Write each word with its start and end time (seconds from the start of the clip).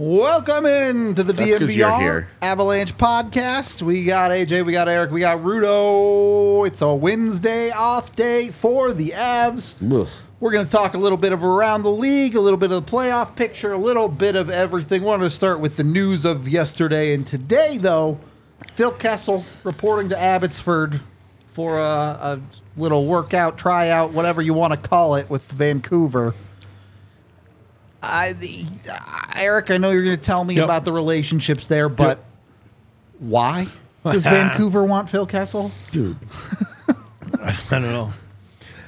Welcome 0.00 0.64
in 0.64 1.14
to 1.16 1.22
the 1.22 1.34
That's 1.34 1.58
'cause 1.58 1.74
you're 1.76 1.86
DNVR 1.90 2.00
here. 2.00 2.28
Avalanche 2.40 2.96
podcast. 2.96 3.82
We 3.82 4.06
got 4.06 4.30
AJ, 4.30 4.62
we 4.64 4.72
got 4.72 4.88
Eric, 4.88 5.10
we 5.10 5.20
got 5.20 5.42
Rudo. 5.42 6.66
It's 6.66 6.80
a 6.80 6.94
Wednesday 6.94 7.70
off 7.70 8.16
day 8.16 8.48
for 8.48 8.94
the 8.94 9.10
Avs. 9.10 9.74
We're 10.40 10.52
going 10.52 10.64
to 10.64 10.70
talk 10.70 10.94
a 10.94 10.96
little 10.96 11.18
bit 11.18 11.34
of 11.34 11.44
around 11.44 11.82
the 11.82 11.90
league, 11.90 12.34
a 12.34 12.40
little 12.40 12.56
bit 12.56 12.72
of 12.72 12.82
the 12.86 12.90
playoff 12.90 13.36
picture, 13.36 13.74
a 13.74 13.78
little 13.78 14.08
bit 14.08 14.36
of 14.36 14.48
everything. 14.48 15.02
We 15.02 15.06
Wanted 15.08 15.24
to 15.24 15.30
start 15.30 15.60
with 15.60 15.76
the 15.76 15.84
news 15.84 16.24
of 16.24 16.48
yesterday 16.48 17.12
and 17.12 17.26
today, 17.26 17.76
though. 17.76 18.16
Phil 18.72 18.92
Kessel 18.92 19.44
reporting 19.64 20.08
to 20.08 20.18
Abbotsford 20.18 21.02
for 21.52 21.78
a, 21.78 21.82
a 21.82 22.40
little 22.78 23.04
workout, 23.04 23.58
tryout, 23.58 24.12
whatever 24.14 24.40
you 24.40 24.54
want 24.54 24.72
to 24.72 24.78
call 24.78 25.14
it, 25.16 25.28
with 25.28 25.42
Vancouver. 25.52 26.32
I, 28.02 28.32
the, 28.32 28.66
Eric, 29.36 29.70
I 29.70 29.76
know 29.76 29.90
you're 29.90 30.04
going 30.04 30.16
to 30.16 30.22
tell 30.22 30.44
me 30.44 30.54
Yep. 30.54 30.64
about 30.64 30.84
the 30.84 30.92
relationships 30.92 31.66
there, 31.66 31.88
but 31.88 32.18
Yep. 32.18 32.26
why 33.18 33.68
does 34.04 34.24
Vancouver 34.24 34.84
want 34.84 35.10
Phil 35.10 35.26
Kessel? 35.26 35.70
Dude. 35.92 36.16
I 37.42 37.56
don't 37.70 37.82
know. 37.82 38.12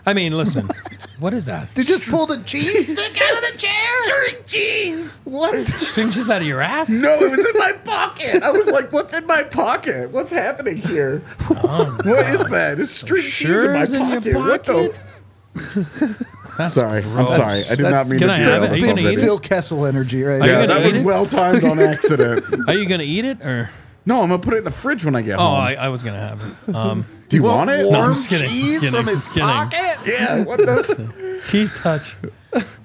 I 0.04 0.14
mean, 0.14 0.37
listen, 0.37 0.68
what 1.20 1.32
is 1.32 1.46
that? 1.46 1.73
They 1.77 1.84
just 1.84 2.10
pulled 2.10 2.32
a 2.32 2.42
cheese 2.42 2.88
stick 2.92 3.23
out 3.23 3.34
of 3.45 3.52
the 3.52 3.56
chair. 3.59 4.02
String 4.04 4.45
cheese. 4.45 5.20
What? 5.24 5.66
String 5.68 6.10
just 6.10 6.29
out 6.29 6.40
of 6.42 6.46
your 6.48 6.60
ass? 6.60 6.90
No, 6.90 7.15
it 7.20 7.30
was 7.30 7.38
in 7.38 7.56
my 7.59 7.73
pocket. 7.84 8.42
I 8.42 8.51
was 8.51 8.66
like, 8.66 8.92
what's 8.92 9.15
in 9.15 9.26
my 9.26 9.45
pocket? 9.45 10.10
What's 10.10 10.32
happening 10.32 10.79
here? 10.79 11.23
Oh, 11.51 11.96
what 12.04 12.26
is 12.26 12.45
that? 12.46 12.80
It's 12.80 12.90
string 12.90 13.23
cheese 13.23 13.48
in 13.48 13.54
sure 13.54 13.73
my 13.74 13.82
is 13.82 13.92
in 13.92 14.09
your 14.09 14.20
pocket. 14.23 14.34
What 14.34 14.65
the? 14.65 16.26
That's 16.59 16.74
Sorry, 16.74 17.02
I'm 17.02 17.11
gross. 17.11 17.37
sorry. 17.37 17.62
I 17.70 17.74
did 17.74 17.80
not 17.80 18.06
mean 18.09 18.19
Can 18.19 18.29
to 18.29 18.34
I 18.34 18.38
do 18.38 18.42
have 18.45 18.62
that. 18.62 18.73
it? 18.73 18.74
Are 18.74 18.77
you 18.77 18.87
gonna 18.87 19.01
eat 19.01 19.05
somebody. 19.05 19.23
it? 19.23 19.24
Phil 19.24 19.38
Kessel 19.38 19.87
energy 19.87 20.23
right 20.23 20.43
Are 20.43 20.47
you 20.47 20.52
Yeah, 20.52 20.66
gonna 20.66 20.80
that 20.80 20.87
was 20.87 20.97
it? 20.97 21.05
well 21.05 21.27
timed 21.27 21.65
on 21.65 21.79
accident. 21.80 22.45
Are 22.69 22.74
you 22.74 22.87
gonna 22.88 23.02
eat 23.05 23.24
it 23.24 23.41
or? 23.43 23.70
No, 24.05 24.23
I'm 24.23 24.29
gonna 24.29 24.43
put 24.43 24.55
it 24.55 24.59
in 24.59 24.65
the 24.65 24.70
fridge 24.70 25.04
when 25.04 25.15
I 25.16 25.23
get 25.23 25.38
Oh, 25.38 25.43
home. 25.43 25.54
I, 25.60 25.76
I 25.76 25.88
was 25.88 26.02
gonna 26.02 26.18
have 26.18 26.43
it. 26.68 26.74
Um, 26.74 27.07
do 27.29 27.37
you 27.37 27.43
want 27.45 27.71
it? 27.71 27.82
No, 27.85 27.88
I'm 27.91 27.93
Warm 28.01 28.15
just 28.15 28.29
kidding, 28.29 28.49
cheese 28.49 28.65
just 28.80 28.80
kidding, 28.85 28.96
from 28.99 29.07
his 29.07 29.15
just 29.26 29.30
kidding. 29.30 29.49
pocket. 29.49 29.99
Yeah. 30.07 30.45
What 30.45 30.59
the? 30.59 31.41
cheese 31.45 31.79
touch. 31.79 32.16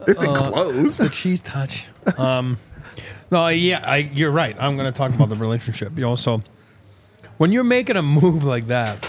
It's 0.07 0.23
Uh, 0.23 0.29
enclosed. 0.29 0.99
The 0.99 1.09
cheese 1.09 1.41
touch. 1.41 1.85
Um, 2.17 2.57
no, 3.31 3.47
yeah, 3.49 3.81
I, 3.83 3.97
you're 3.97 4.31
right. 4.31 4.55
I'm 4.59 4.77
gonna 4.77 4.91
talk 4.93 5.13
about 5.13 5.29
the 5.29 5.35
relationship. 5.35 5.91
You 5.95 6.01
know, 6.03 6.15
so 6.15 6.41
when 7.37 7.51
you're 7.51 7.63
making 7.65 7.97
a 7.97 8.01
move 8.01 8.43
like 8.45 8.67
that, 8.67 9.05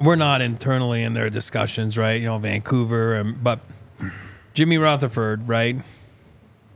we're 0.00 0.16
not 0.16 0.40
internally 0.40 1.02
in 1.02 1.14
their 1.14 1.30
discussions, 1.30 1.96
right? 1.96 2.20
You 2.20 2.26
know, 2.26 2.38
Vancouver, 2.38 3.14
and, 3.14 3.42
but 3.42 3.60
Jimmy 4.54 4.78
Rutherford, 4.78 5.48
right? 5.48 5.76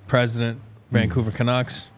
President, 0.07 0.61
Vancouver 0.91 1.31
Canucks. 1.31 1.89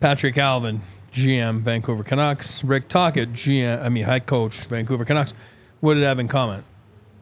Patrik 0.00 0.34
Allvin, 0.34 0.80
GM, 1.12 1.60
Vancouver 1.60 2.04
Canucks. 2.04 2.62
Rick 2.62 2.88
Tocchet, 2.88 3.32
GM, 3.32 3.82
I 3.82 3.88
mean, 3.88 4.04
head 4.04 4.26
coach, 4.26 4.64
Vancouver 4.66 5.04
Canucks. 5.04 5.34
What 5.80 5.94
did 5.94 6.02
they 6.02 6.06
have 6.06 6.18
in 6.18 6.28
common? 6.28 6.64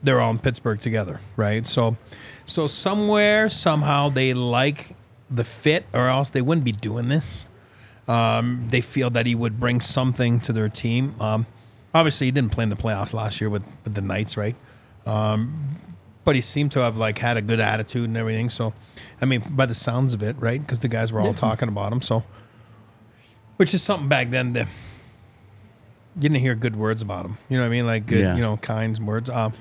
They're 0.02 0.20
all 0.20 0.30
in 0.30 0.38
Pittsburgh 0.38 0.78
together, 0.78 1.20
right? 1.36 1.66
So, 1.66 1.96
so 2.44 2.66
somewhere, 2.66 3.48
somehow, 3.48 4.10
they 4.10 4.34
like 4.34 4.94
the 5.30 5.44
fit, 5.44 5.86
or 5.92 6.08
else 6.08 6.30
they 6.30 6.42
wouldn't 6.42 6.64
be 6.64 6.72
doing 6.72 7.08
this. 7.08 7.46
Um, 8.06 8.66
they 8.68 8.80
feel 8.80 9.10
that 9.10 9.26
he 9.26 9.34
would 9.34 9.58
bring 9.58 9.80
something 9.80 10.38
to 10.40 10.52
their 10.52 10.68
team. 10.68 11.14
Um, 11.20 11.46
obviously, 11.96 12.26
he 12.28 12.30
didn't 12.30 12.52
play 12.52 12.62
in 12.64 12.70
the 12.70 12.76
playoffs 12.76 13.12
last 13.12 13.40
year 13.40 13.50
with, 13.50 13.64
with 13.84 13.94
the 13.94 14.00
Knights, 14.02 14.36
right? 14.36 14.54
but 15.04 16.34
he 16.34 16.40
seemed 16.40 16.72
to 16.72 16.80
have 16.80 16.98
like 16.98 17.18
had 17.20 17.36
a 17.36 17.42
good 17.42 17.60
attitude 17.60 18.04
and 18.08 18.16
everything. 18.16 18.48
So, 18.48 18.72
I 19.20 19.24
mean, 19.26 19.42
by 19.50 19.64
the 19.66 19.74
sounds 19.76 20.12
of 20.12 20.22
it, 20.24 20.34
right? 20.40 20.60
Because 20.60 20.80
the 20.80 20.88
guys 20.88 21.12
were 21.12 21.20
all 21.20 21.34
talking 21.34 21.68
about 21.68 21.92
him. 21.92 22.00
So, 22.02 22.24
which 23.58 23.72
is 23.72 23.80
something 23.82 24.08
back 24.08 24.30
then 24.30 24.52
that 24.54 24.66
you 26.16 26.22
didn't 26.22 26.40
hear 26.40 26.56
good 26.56 26.74
words 26.74 27.00
about 27.00 27.24
him. 27.26 27.38
You 27.48 27.56
know 27.58 27.62
what 27.62 27.68
I 27.68 27.70
mean? 27.70 27.86
Like 27.86 28.06
good, 28.06 28.18
Yeah. 28.20 28.34
you 28.34 28.40
know, 28.42 28.56
kind 28.56 28.98
words. 29.06 29.30
Um, 29.30 29.52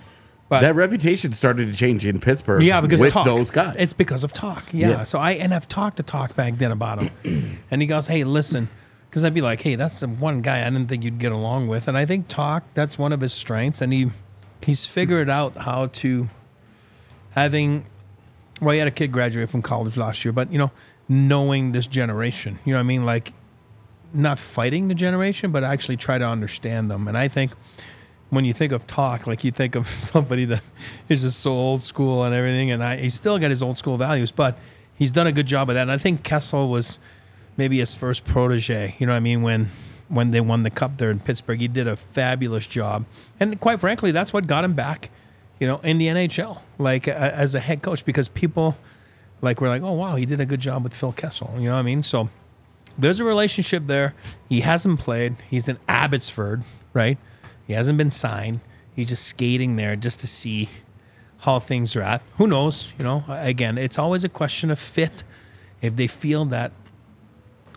but 0.50 0.62
That 0.62 0.74
reputation 0.76 1.34
started 1.34 1.68
to 1.72 1.76
change 1.76 2.04
in 2.06 2.20
Pittsburgh. 2.20 2.64
yeah, 2.64 2.82
because 2.82 3.00
with 3.02 3.14
talk. 3.14 3.26
those 3.26 3.52
guys. 3.52 3.76
It's 3.78 3.94
because 3.94 4.24
of 4.24 4.34
talk. 4.34 4.64
Yeah. 4.74 4.90
Yeah. 4.90 5.04
So 5.04 5.20
I 5.20 5.34
and 5.34 5.54
I've 5.54 5.68
talked 5.68 5.98
to 5.98 6.04
talk 6.04 6.36
back 6.36 6.58
then 6.58 6.72
about 6.72 7.00
him, 7.00 7.60
and 7.72 7.82
he 7.82 7.88
goes, 7.88 8.08
"Hey, 8.08 8.24
listen," 8.24 8.70
because 9.16 9.24
I'd 9.24 9.34
be 9.34 9.40
like, 9.40 9.62
"Hey, 9.62 9.76
that's 9.76 10.02
the 10.02 10.10
one 10.10 10.42
guy 10.42 10.60
I 10.60 10.70
didn't 10.70 10.88
think 10.90 11.06
you'd 11.06 11.20
get 11.20 11.32
along 11.32 11.70
with," 11.70 11.88
and 11.88 11.98
I 11.98 12.06
think 12.06 12.28
talk 12.28 12.66
that's 12.74 13.00
one 13.00 13.14
of 13.14 13.22
his 13.22 13.32
strengths, 13.32 13.80
and 13.80 13.94
he 13.94 14.12
he's 14.62 14.86
figured 14.86 15.30
out 15.30 15.56
how 15.56 15.88
to 16.04 16.28
having. 17.32 17.86
Well, 18.60 18.74
he 18.74 18.80
had 18.80 18.90
a 18.90 18.92
kid 18.92 19.14
graduate 19.14 19.50
from 19.50 19.62
college 19.62 19.96
last 19.96 20.26
year, 20.26 20.34
but 20.34 20.52
you 20.52 20.58
know, 20.58 20.70
knowing 21.08 21.72
this 21.72 21.88
generation, 21.88 22.60
you 22.66 22.74
know 22.74 22.78
what 22.78 22.82
I 22.82 22.88
mean, 22.88 23.06
like 23.06 23.32
not 24.14 24.38
fighting 24.38 24.90
the 24.90 24.96
generation, 24.96 25.50
but 25.50 25.64
actually 25.64 25.96
try 25.96 26.18
to 26.18 26.26
understand 26.26 26.92
them. 26.92 27.08
And 27.08 27.18
I 27.18 27.30
think 27.30 27.54
when 28.32 28.44
you 28.44 28.52
think 28.52 28.74
of 28.74 28.86
talk, 28.86 29.28
like 29.28 29.46
you 29.46 29.52
think 29.52 29.76
of 29.76 29.88
somebody 30.12 30.44
that 30.44 30.62
is 31.08 31.22
just 31.22 31.40
so 31.40 31.54
old 31.54 31.80
school 31.80 32.26
and 32.26 32.36
everything, 32.36 32.70
and 32.70 32.84
I, 32.84 32.98
he's 32.98 33.14
still 33.16 33.40
got 33.40 33.50
his 33.50 33.64
old 33.64 33.78
school 33.78 33.96
values, 33.96 34.34
but 34.34 34.58
he's 34.94 35.14
done 35.14 35.26
a 35.26 35.32
good 35.32 35.48
job 35.48 35.70
of 35.70 35.76
that. 35.76 35.84
And 35.84 35.92
I 35.92 35.98
think 35.98 36.24
Kessel 36.24 36.68
was 36.68 37.00
maybe 37.58 37.80
his 37.80 37.96
first 37.96 38.26
protege. 38.26 38.96
You 39.00 39.06
know 39.06 39.14
what 39.14 39.18
I 39.18 39.22
mean? 39.22 39.42
When 39.42 39.70
when 40.08 40.32
they 40.32 40.42
won 40.42 40.64
the 40.64 40.70
cup 40.70 40.98
there 40.98 41.10
in 41.10 41.20
Pittsburgh, 41.20 41.60
he 41.60 41.68
did 41.68 41.88
a 41.88 41.96
fabulous 41.96 42.68
job, 42.68 43.06
and 43.40 43.60
quite 43.60 43.80
frankly, 43.80 44.12
that's 44.12 44.34
what 44.34 44.48
got 44.48 44.64
him 44.64 44.74
back. 44.74 45.10
You 45.60 45.68
know, 45.68 45.78
in 45.80 45.98
the 45.98 46.08
NHL, 46.08 46.60
like 46.78 47.08
as 47.08 47.56
a 47.56 47.60
head 47.60 47.82
coach, 47.82 48.06
because 48.06 48.28
people 48.28 48.76
like 49.42 49.62
were 49.62 49.70
like, 49.70 49.82
oh 49.82 49.94
wow, 49.94 50.16
he 50.16 50.26
did 50.26 50.42
a 50.42 50.46
good 50.46 50.60
job 50.60 50.84
with 50.84 50.94
Phil 50.94 51.14
Kessel. 51.14 51.52
You 51.56 51.66
know 51.66 51.74
what 51.74 51.80
I 51.80 51.84
mean? 51.84 52.04
So 52.04 52.30
there's 52.98 53.20
a 53.20 53.24
relationship 53.24 53.88
there. 53.88 54.14
He 54.50 54.62
hasn't 54.62 55.00
played. 55.00 55.36
He's 55.50 55.68
in 55.68 55.78
Abbotsford, 55.88 56.64
right? 56.94 57.18
He 57.68 57.74
hasn't 57.74 57.98
been 57.98 58.12
signed. 58.12 58.60
He's 58.96 59.10
just 59.10 59.26
skating 59.26 59.76
there 59.76 59.96
just 59.96 60.20
to 60.22 60.28
see 60.28 60.70
how 61.40 61.60
things 61.60 61.96
are 61.96 62.02
at. 62.02 62.22
Who 62.38 62.48
knows? 62.48 62.90
You 62.98 63.04
know, 63.04 63.24
again, 63.28 63.78
it's 63.78 64.00
always 64.00 64.24
a 64.24 64.30
question 64.30 64.72
of 64.72 64.80
fit. 64.80 65.24
If 65.82 65.96
they 65.96 66.08
feel 66.08 66.46
that, 66.46 66.72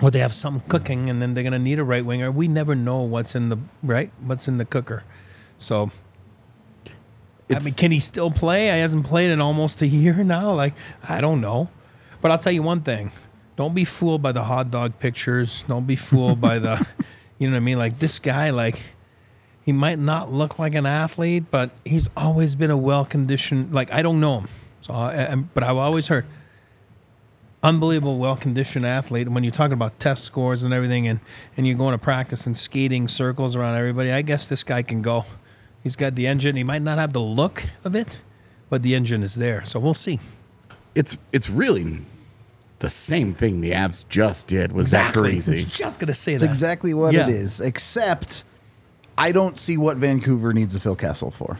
or 0.00 0.10
they 0.10 0.20
have 0.20 0.34
something 0.34 0.68
cooking, 0.68 1.10
and 1.10 1.20
then 1.20 1.34
they're 1.34 1.44
gonna 1.44 1.58
need 1.58 1.78
a 1.78 1.84
right 1.84 2.04
winger. 2.04 2.30
We 2.30 2.48
never 2.48 2.74
know 2.74 3.00
what's 3.00 3.34
in 3.34 3.48
the 3.48 3.58
right, 3.82 4.10
what's 4.20 4.48
in 4.48 4.58
the 4.58 4.64
cooker. 4.64 5.04
So, 5.58 5.90
I 7.50 7.58
mean, 7.60 7.74
can 7.74 7.90
he 7.90 8.00
still 8.00 8.30
play? 8.30 8.64
He 8.64 8.80
hasn't 8.80 9.06
played 9.06 9.30
in 9.30 9.40
almost 9.40 9.82
a 9.82 9.86
year 9.86 10.14
now. 10.24 10.52
Like, 10.52 10.74
I 11.08 11.20
don't 11.20 11.40
know. 11.40 11.68
But 12.20 12.30
I'll 12.30 12.38
tell 12.38 12.52
you 12.52 12.62
one 12.62 12.82
thing: 12.82 13.10
don't 13.56 13.74
be 13.74 13.84
fooled 13.84 14.22
by 14.22 14.32
the 14.32 14.44
hot 14.44 14.70
dog 14.70 14.98
pictures. 15.00 15.64
Don't 15.66 15.86
be 15.86 15.96
fooled 15.96 16.40
by 16.40 16.60
the, 16.60 16.86
you 17.38 17.48
know 17.48 17.54
what 17.54 17.56
I 17.58 17.60
mean? 17.60 17.78
Like 17.78 17.98
this 17.98 18.20
guy, 18.20 18.50
like 18.50 18.80
he 19.64 19.72
might 19.72 19.98
not 19.98 20.32
look 20.32 20.60
like 20.60 20.74
an 20.74 20.86
athlete, 20.86 21.44
but 21.50 21.70
he's 21.84 22.08
always 22.16 22.54
been 22.54 22.70
a 22.70 22.76
well 22.76 23.04
conditioned. 23.04 23.74
Like 23.74 23.92
I 23.92 24.02
don't 24.02 24.20
know 24.20 24.40
him, 24.40 24.48
so 24.80 24.94
I, 24.94 25.32
I, 25.32 25.34
but 25.34 25.64
I've 25.64 25.76
always 25.76 26.06
heard 26.06 26.24
unbelievable 27.62 28.18
well 28.18 28.36
conditioned 28.36 28.86
athlete. 28.86 29.26
And 29.26 29.34
when 29.34 29.44
you're 29.44 29.50
talking 29.52 29.72
about 29.72 29.98
test 30.00 30.24
scores 30.24 30.62
and 30.62 30.72
everything, 30.72 31.06
and 31.08 31.20
and 31.56 31.66
you're 31.66 31.76
going 31.76 31.96
to 31.96 32.02
practice 32.02 32.46
and 32.46 32.56
skating 32.56 33.08
circles 33.08 33.56
around 33.56 33.76
everybody, 33.76 34.12
I 34.12 34.22
guess 34.22 34.46
this 34.48 34.62
guy 34.64 34.82
can 34.82 35.02
go. 35.02 35.24
He's 35.82 35.96
got 35.96 36.14
the 36.14 36.26
engine. 36.26 36.56
He 36.56 36.64
might 36.64 36.82
not 36.82 36.98
have 36.98 37.12
the 37.12 37.20
look 37.20 37.64
of 37.84 37.94
it, 37.94 38.20
but 38.68 38.82
the 38.82 38.94
engine 38.94 39.22
is 39.22 39.36
there. 39.36 39.64
So 39.64 39.78
we'll 39.80 39.94
see. 39.94 40.20
it's 40.94 41.16
it's 41.32 41.48
really 41.50 42.00
the 42.80 42.88
same 42.88 43.34
thing 43.34 43.60
the 43.60 43.72
Avs 43.72 44.04
just 44.08 44.46
did 44.46 44.70
with 44.72 44.86
Zach 44.88 45.16
I 45.16 45.20
was 45.20 45.48
Parise. 45.48 45.66
just 45.70 45.98
gonna 46.00 46.14
say 46.14 46.34
It's 46.34 46.42
that. 46.44 46.50
exactly 46.50 46.94
what 46.94 47.12
Yeah. 47.14 47.24
it 47.28 47.30
is. 47.30 47.60
Except, 47.60 48.44
I 49.16 49.32
don't 49.32 49.58
see 49.58 49.76
what 49.76 49.96
Vancouver 49.96 50.52
needs 50.52 50.76
a 50.76 50.80
Phil 50.80 50.94
Kessel 50.94 51.30
for. 51.32 51.58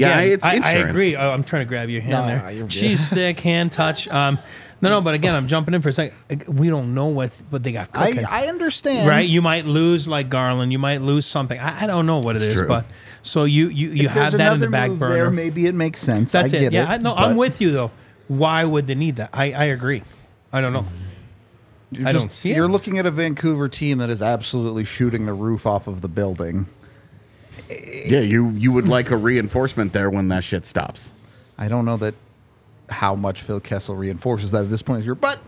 Yeah, 0.00 0.20
it's 0.20 0.44
I, 0.44 0.56
I 0.62 0.70
agree. 0.72 1.16
Oh, 1.16 1.30
I'm 1.30 1.44
trying 1.44 1.62
to 1.64 1.68
grab 1.68 1.88
your 1.88 2.00
hand 2.02 2.12
No, 2.12 2.26
there. 2.26 2.42
no, 2.42 2.48
you're 2.48 2.62
good. 2.66 2.70
Cheese 2.72 3.06
stick, 3.06 3.40
hand 3.40 3.72
touch. 3.72 4.08
Um, 4.08 4.38
no, 4.80 4.90
no, 4.90 5.00
but 5.00 5.14
again, 5.14 5.34
I'm 5.34 5.48
jumping 5.48 5.72
in 5.74 5.80
for 5.80 5.88
a 5.88 5.92
second. 5.92 6.44
We 6.46 6.68
don't 6.68 6.94
know 6.94 7.06
what 7.06 7.30
what 7.50 7.62
they 7.62 7.72
got 7.72 7.88
I, 7.94 8.08
cooking. 8.10 8.26
I 8.28 8.46
understand. 8.48 9.08
right? 9.08 9.26
You 9.26 9.40
might 9.40 9.64
lose 9.64 10.06
like 10.06 10.28
Garland. 10.28 10.72
You 10.72 10.78
might 10.78 11.00
lose 11.00 11.24
something. 11.26 11.58
I, 11.58 11.84
I 11.84 11.86
don't 11.86 12.04
know 12.06 12.18
what 12.18 12.36
it 12.36 12.42
It's 12.42 12.54
true. 12.54 12.68
but 12.68 12.84
so 13.22 13.44
you 13.44 13.68
you 13.68 13.90
you 13.90 14.08
If 14.08 14.14
there's 14.14 14.32
have 14.32 14.32
that 14.32 14.52
in 14.54 14.60
the 14.60 14.66
another 14.66 14.70
back 14.70 14.90
move 14.90 14.98
burner. 14.98 15.14
There, 15.14 15.30
maybe 15.30 15.66
it 15.66 15.74
makes 15.74 16.00
sense. 16.02 16.32
That's 16.32 16.52
I 16.52 16.56
it. 16.56 16.60
get 16.60 16.72
Yeah, 16.72 16.90
I, 16.90 16.96
no, 16.98 17.14
I'm 17.14 17.30
but 17.30 17.38
with 17.38 17.60
you 17.62 17.70
though. 17.70 17.90
Why 18.28 18.64
would 18.64 18.86
they 18.86 18.94
need 18.94 19.16
that? 19.16 19.30
I 19.32 19.52
I 19.52 19.64
agree. 19.66 20.02
I 20.52 20.60
don't 20.60 20.72
know. 20.74 20.84
you're 21.90 22.06
I 22.08 22.12
just- 22.12 22.22
don't 22.22 22.30
see 22.32 22.50
it. 22.50 22.56
You're 22.56 22.68
looking 22.68 22.98
at 22.98 23.06
a 23.06 23.10
Vancouver 23.10 23.68
team 23.68 23.98
that 23.98 24.10
is 24.10 24.20
absolutely 24.20 24.84
shooting 24.84 25.24
the 25.26 25.32
roof 25.32 25.66
off 25.66 25.86
of 25.86 26.00
the 26.02 26.08
building. 26.08 26.66
Yeah, 28.06 28.20
you 28.20 28.50
you 28.50 28.72
would 28.72 28.88
like 28.88 29.10
a 29.10 29.16
reinforcement 29.16 29.92
there 29.92 30.10
when 30.10 30.28
that 30.28 30.44
shit 30.44 30.66
stops. 30.66 31.12
I 31.56 31.68
don't 31.68 31.84
know 31.84 31.96
that 31.98 32.14
how 32.88 33.14
much 33.14 33.42
Phil 33.42 33.60
Kessel 33.60 33.94
reinforces 33.96 34.50
that 34.50 34.64
at 34.64 34.70
this 34.70 34.82
point. 34.82 35.04
Here, 35.04 35.14
but 35.14 35.38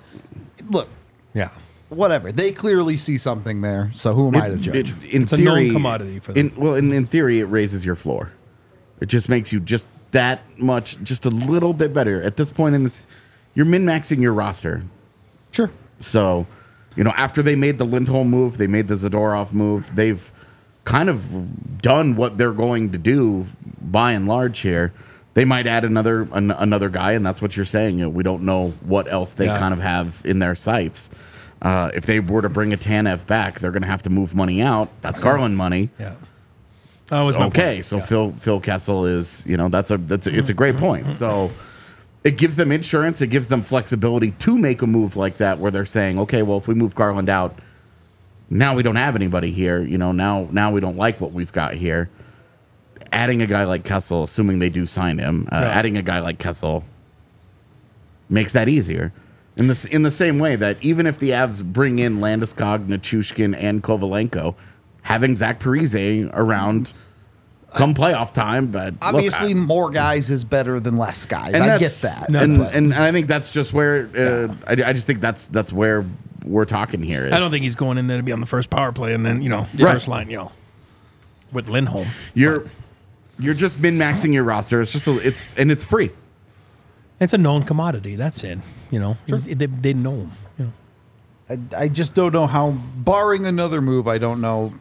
look, 0.70 0.88
Yeah. 1.34 1.50
whatever. 1.90 2.32
They 2.32 2.50
clearly 2.52 2.96
see 2.96 3.18
something 3.18 3.60
there. 3.60 3.90
So 3.94 4.14
who 4.14 4.28
am 4.28 4.36
I 4.36 4.48
to 4.48 4.56
judge? 4.56 4.90
it- 4.90 5.14
in 5.14 5.22
It's 5.24 5.32
a 5.32 5.36
known 5.36 5.70
commodity 5.70 6.18
for 6.20 6.32
them. 6.32 6.46
In, 6.48 6.56
well, 6.56 6.74
in, 6.74 6.90
in 6.92 7.06
theory, 7.06 7.40
it 7.40 7.44
raises 7.44 7.84
your 7.84 7.94
floor. 7.96 8.32
It 9.00 9.06
just 9.06 9.28
makes 9.28 9.52
you 9.52 9.60
just 9.60 9.86
that 10.12 10.40
much, 10.58 10.96
just 11.02 11.26
a 11.26 11.30
little 11.30 11.74
bit 11.74 11.92
better. 11.92 12.22
At 12.22 12.36
this 12.38 12.50
point 12.50 12.74
in 12.74 12.84
this, 12.84 13.06
you're 13.54 13.66
min 13.66 13.84
maxing 13.84 14.20
your 14.22 14.32
roster. 14.32 14.82
Sure. 15.52 15.70
So, 16.00 16.46
you 16.96 17.04
know, 17.04 17.12
after 17.16 17.42
they 17.42 17.54
made 17.56 17.76
the 17.76 17.84
Lindholm 17.84 18.30
move, 18.30 18.56
they 18.56 18.66
made 18.66 18.88
the 18.88 18.94
Zadorov 18.94 19.52
move. 19.52 19.90
They've 19.94 20.32
kind 20.86 21.10
of 21.10 21.82
done 21.82 22.16
what 22.16 22.38
they're 22.38 22.52
going 22.52 22.92
to 22.92 22.98
do 22.98 23.46
by 23.82 24.12
and 24.12 24.26
large 24.26 24.60
here. 24.60 24.94
They 25.34 25.44
might 25.44 25.66
add 25.66 25.84
another 25.84 26.22
an, 26.32 26.50
another 26.50 26.88
guy, 26.88 27.12
and 27.12 27.26
that's 27.26 27.42
what 27.42 27.54
you're 27.56 27.66
saying. 27.66 27.98
You 27.98 28.04
know, 28.04 28.08
we 28.08 28.22
don't 28.22 28.44
know 28.44 28.70
what 28.80 29.12
else 29.12 29.34
they 29.34 29.44
Yeah. 29.44 29.58
kind 29.58 29.74
of 29.74 29.80
have 29.80 30.22
in 30.24 30.38
their 30.38 30.54
sights. 30.54 31.10
Uh, 31.60 31.90
if 31.94 32.06
they 32.06 32.20
were 32.20 32.40
to 32.40 32.48
bring 32.48 32.72
a 32.72 32.76
Tanev 32.78 33.26
back, 33.26 33.58
they're 33.60 33.70
going 33.70 33.82
to 33.82 33.88
have 33.88 34.02
to 34.02 34.10
move 34.10 34.34
money 34.34 34.62
out. 34.62 34.88
That's 35.02 35.22
Garland 35.22 35.56
money. 35.58 35.90
Yeah. 35.98 36.14
That 37.08 37.22
was 37.22 37.36
my 37.36 37.46
okay, 37.46 37.82
so 37.82 37.96
Yeah. 37.98 38.02
Phil 38.04 38.34
Phil 38.38 38.60
Kessel 38.60 39.04
is 39.06 39.44
you 39.46 39.56
know 39.56 39.68
that's 39.68 39.90
a 39.90 39.98
that's 39.98 40.26
a, 40.26 40.34
it's 40.36 40.48
a 40.48 40.54
great 40.54 40.76
point. 40.76 41.12
So 41.12 41.50
it 42.24 42.36
gives 42.38 42.56
them 42.56 42.72
insurance. 42.72 43.20
It 43.20 43.28
gives 43.28 43.46
them 43.48 43.62
flexibility 43.62 44.32
to 44.32 44.58
make 44.58 44.82
a 44.82 44.86
move 44.86 45.16
like 45.16 45.36
that 45.36 45.58
where 45.58 45.70
they're 45.70 45.84
saying, 45.84 46.18
okay, 46.20 46.42
well 46.42 46.58
if 46.58 46.66
we 46.66 46.74
move 46.74 46.94
Garland 46.94 47.28
out, 47.28 47.58
now 48.50 48.74
we 48.74 48.82
don't 48.82 48.96
have 48.96 49.16
anybody 49.16 49.50
here. 49.52 49.82
You 49.82 49.98
know 49.98 50.12
now 50.12 50.48
now 50.50 50.70
we 50.70 50.80
don't 50.80 50.96
like 50.96 51.20
what 51.20 51.32
we've 51.32 51.52
got 51.52 51.74
here. 51.74 52.10
Adding 53.12 53.40
a 53.42 53.46
guy 53.46 53.64
like 53.64 53.84
Kessel, 53.84 54.22
assuming 54.24 54.58
they 54.58 54.68
do 54.70 54.84
sign 54.86 55.18
him, 55.18 55.48
uh, 55.52 55.56
Right. 55.56 55.64
adding 55.64 55.96
a 55.96 56.02
guy 56.02 56.18
like 56.18 56.38
Kessel 56.38 56.84
makes 58.28 58.52
that 58.52 58.68
easier. 58.68 59.12
In 59.56 59.68
the, 59.68 59.88
in 59.90 60.02
the 60.02 60.10
same 60.10 60.38
way 60.38 60.54
that 60.56 60.76
even 60.82 61.06
if 61.06 61.18
the 61.18 61.30
Avs 61.30 61.64
bring 61.64 61.98
in 61.98 62.18
Landeskog, 62.18 62.88
Nichushkin, 62.88 63.56
and 63.58 63.82
Kovalenko, 63.82 64.54
having 65.02 65.34
Zach 65.36 65.60
Parise 65.60 66.28
around 66.34 66.92
come 67.74 67.94
playoff 67.94 68.32
time, 68.32 68.68
but 68.68 68.94
look, 68.94 69.02
Obviously, 69.02 69.50
I- 69.50 69.54
more 69.54 69.90
guys 69.90 70.30
is 70.30 70.44
better 70.44 70.80
than 70.80 70.96
less 70.96 71.26
guys. 71.26 71.54
and 71.54 71.64
I 71.64 71.78
get 71.78 71.90
that's- 71.92 72.00
that. 72.02 72.28
and, 72.34 72.58
but- 72.58 72.74
and 72.74 72.94
I 72.94 73.12
think 73.12 73.26
that's 73.26 73.52
just 73.52 73.72
where 73.72 74.08
uh, 74.16 74.54
I, 74.66 74.72
I 74.90 74.92
just 74.92 75.06
think 75.06 75.20
that's 75.20 75.46
that's 75.48 75.72
where 75.72 76.04
we're 76.44 76.64
talking 76.64 77.02
here. 77.02 77.26
Is 77.26 77.32
I 77.32 77.38
don't 77.38 77.50
think 77.50 77.64
he's 77.64 77.74
going 77.74 77.98
in 77.98 78.06
there 78.06 78.16
to 78.18 78.22
be 78.22 78.32
on 78.32 78.40
the 78.40 78.46
first 78.46 78.70
power 78.70 78.92
play 78.92 79.12
and 79.14 79.26
then, 79.26 79.42
you 79.42 79.48
know, 79.48 79.66
Right. 79.78 79.92
first 79.94 80.06
line, 80.08 80.30
you 80.30 80.36
know, 80.36 80.52
with 81.52 81.68
Lindholm. 81.68 82.06
you're 82.34 82.64
you're 83.38 83.52
just 83.54 83.78
min 83.80 83.98
maxing 83.98 84.32
your 84.32 84.44
roster. 84.44 84.80
It's 84.80 84.92
just 84.92 85.06
a, 85.08 85.18
it's 85.18 85.52
and 85.54 85.70
it's 85.70 85.84
free. 85.84 86.10
It's 87.20 87.32
a 87.32 87.38
known 87.38 87.64
commodity. 87.64 88.14
That's 88.16 88.42
it. 88.44 88.58
You 88.90 89.00
know, 89.00 89.16
He's- 89.26 89.44
they, 89.44 89.66
they 89.66 89.92
know 89.94 90.12
him. 90.16 90.32
You 90.58 90.64
know. 90.66 90.72
I, 91.76 91.82
I 91.84 91.88
just 91.88 92.14
don't 92.14 92.32
know 92.32 92.46
how, 92.46 92.70
barring 92.70 93.44
another 93.46 93.80
move, 93.80 94.06
I 94.08 94.18
don't 94.18 94.40
know 94.40 94.72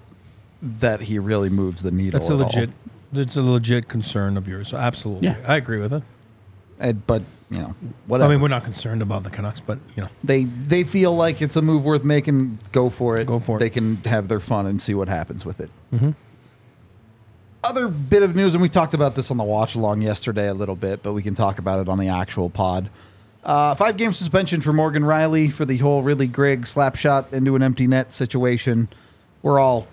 that 0.79 1.01
he 1.01 1.19
really 1.19 1.49
moves 1.49 1.83
the 1.83 1.91
needle. 1.91 2.19
That's 2.19 2.29
a 2.29 2.33
at 2.33 2.39
all. 2.41 2.45
legit. 2.47 2.69
That's 3.13 3.35
a 3.37 3.41
legit 3.41 3.87
concern 3.87 4.35
of 4.37 4.47
yours. 4.47 4.67
So 4.69 4.77
absolutely, 4.77 5.27
Yeah. 5.29 5.37
I 5.47 5.55
agree 5.57 5.79
with 5.79 5.93
it. 5.93 6.03
And- 6.79 7.05
but 7.07 7.21
you 7.51 7.59
know, 7.59 7.75
whatever. 8.07 8.31
I 8.31 8.33
mean, 8.33 8.41
we're 8.41 8.47
not 8.47 8.63
concerned 8.63 9.03
about 9.03 9.23
the 9.23 9.29
Canucks, 9.29 9.59
but 9.59 9.77
you 9.95 10.01
know, 10.03 10.09
they 10.23 10.45
they 10.45 10.83
feel 10.83 11.15
like 11.15 11.41
it's 11.41 11.55
a 11.55 11.61
move 11.61 11.85
worth 11.85 12.03
making. 12.03 12.57
Go 12.71 12.89
for 12.89 13.17
it. 13.17 13.27
Go 13.27 13.39
for 13.39 13.57
it. 13.57 13.59
They 13.59 13.69
can 13.69 13.97
have 14.05 14.27
their 14.27 14.39
fun 14.39 14.65
and 14.65 14.81
see 14.81 14.95
what 14.95 15.07
happens 15.07 15.45
with 15.45 15.59
it. 15.61 15.69
Other 17.63 17.87
bit 17.87 18.21
of 18.21 18.35
news, 18.35 18.53
and 18.53 18.61
we 18.61 18.69
talked 18.69 18.93
about 18.93 19.15
this 19.15 19.31
on 19.31 19.37
the 19.37 19.43
watch 19.43 19.73
along 19.75 20.01
yesterday 20.03 20.47
a 20.47 20.53
little 20.53 20.75
bit, 20.75 21.01
but 21.01 21.13
we 21.13 21.23
can 21.23 21.33
talk 21.33 21.57
about 21.57 21.79
it 21.79 21.89
on 21.89 21.97
the 21.97 22.09
actual 22.09 22.49
pod. 22.49 22.89
Uh, 23.43 23.73
five 23.75 23.97
game 23.97 24.13
suspension 24.13 24.61
for 24.61 24.71
Morgan 24.73 25.03
Rielly 25.03 25.51
for 25.51 25.65
the 25.65 25.77
whole 25.77 26.03
Ridly 26.03 26.27
Greig 26.27 26.67
slap 26.67 26.95
shot 26.95 27.31
into 27.31 27.55
an 27.55 27.63
empty 27.63 27.87
net 27.87 28.11
situation. 28.13 28.87
We're 29.41 29.59
all 29.59 29.87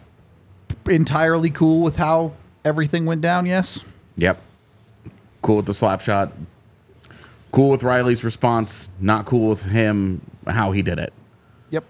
entirely 0.89 1.51
cool 1.51 1.83
with 1.83 1.97
how 1.97 2.33
everything 2.65 3.07
went 3.07 3.21
down. 3.21 3.47
Yes. 3.47 3.81
Yep. 4.17 4.41
Cool 5.43 5.57
with 5.57 5.67
the 5.67 5.75
slap 5.75 6.01
shot. 6.01 6.33
Cool 7.51 7.71
with 7.71 7.83
Rielly's 7.83 8.25
response. 8.25 8.89
Not 9.01 9.27
cool 9.27 9.49
with 9.51 9.63
him 9.65 10.23
how 10.47 10.73
he 10.73 10.83
did 10.83 10.99
it. 10.99 11.13
Yep. 11.71 11.85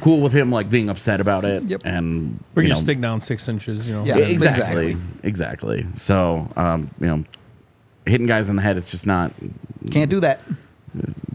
Cool 0.00 0.20
with 0.20 0.32
him 0.32 0.50
like 0.52 0.68
being 0.70 0.88
upset 0.90 1.20
about 1.20 1.44
it. 1.44 1.64
Yep. 1.64 1.82
And 1.84 2.42
we're 2.54 2.62
you 2.62 2.68
gonna 2.68 2.80
stick 2.80 3.00
down 3.00 3.20
six 3.20 3.48
inches. 3.48 3.88
You 3.88 3.94
know, 3.94 4.04
Yeah. 4.04 4.18
Yeah, 4.18 4.26
exactly, 4.26 4.90
exactly. 5.22 5.78
exactly. 5.82 5.86
So, 5.96 6.48
um, 6.56 6.90
you 7.00 7.06
know, 7.06 7.24
hitting 8.04 8.26
guys 8.26 8.48
in 8.50 8.56
the 8.56 8.62
head, 8.62 8.76
it's 8.76 8.90
just 8.90 9.06
not 9.06 9.32
Can't 9.90 10.10
do 10.10 10.20
that. 10.20 10.40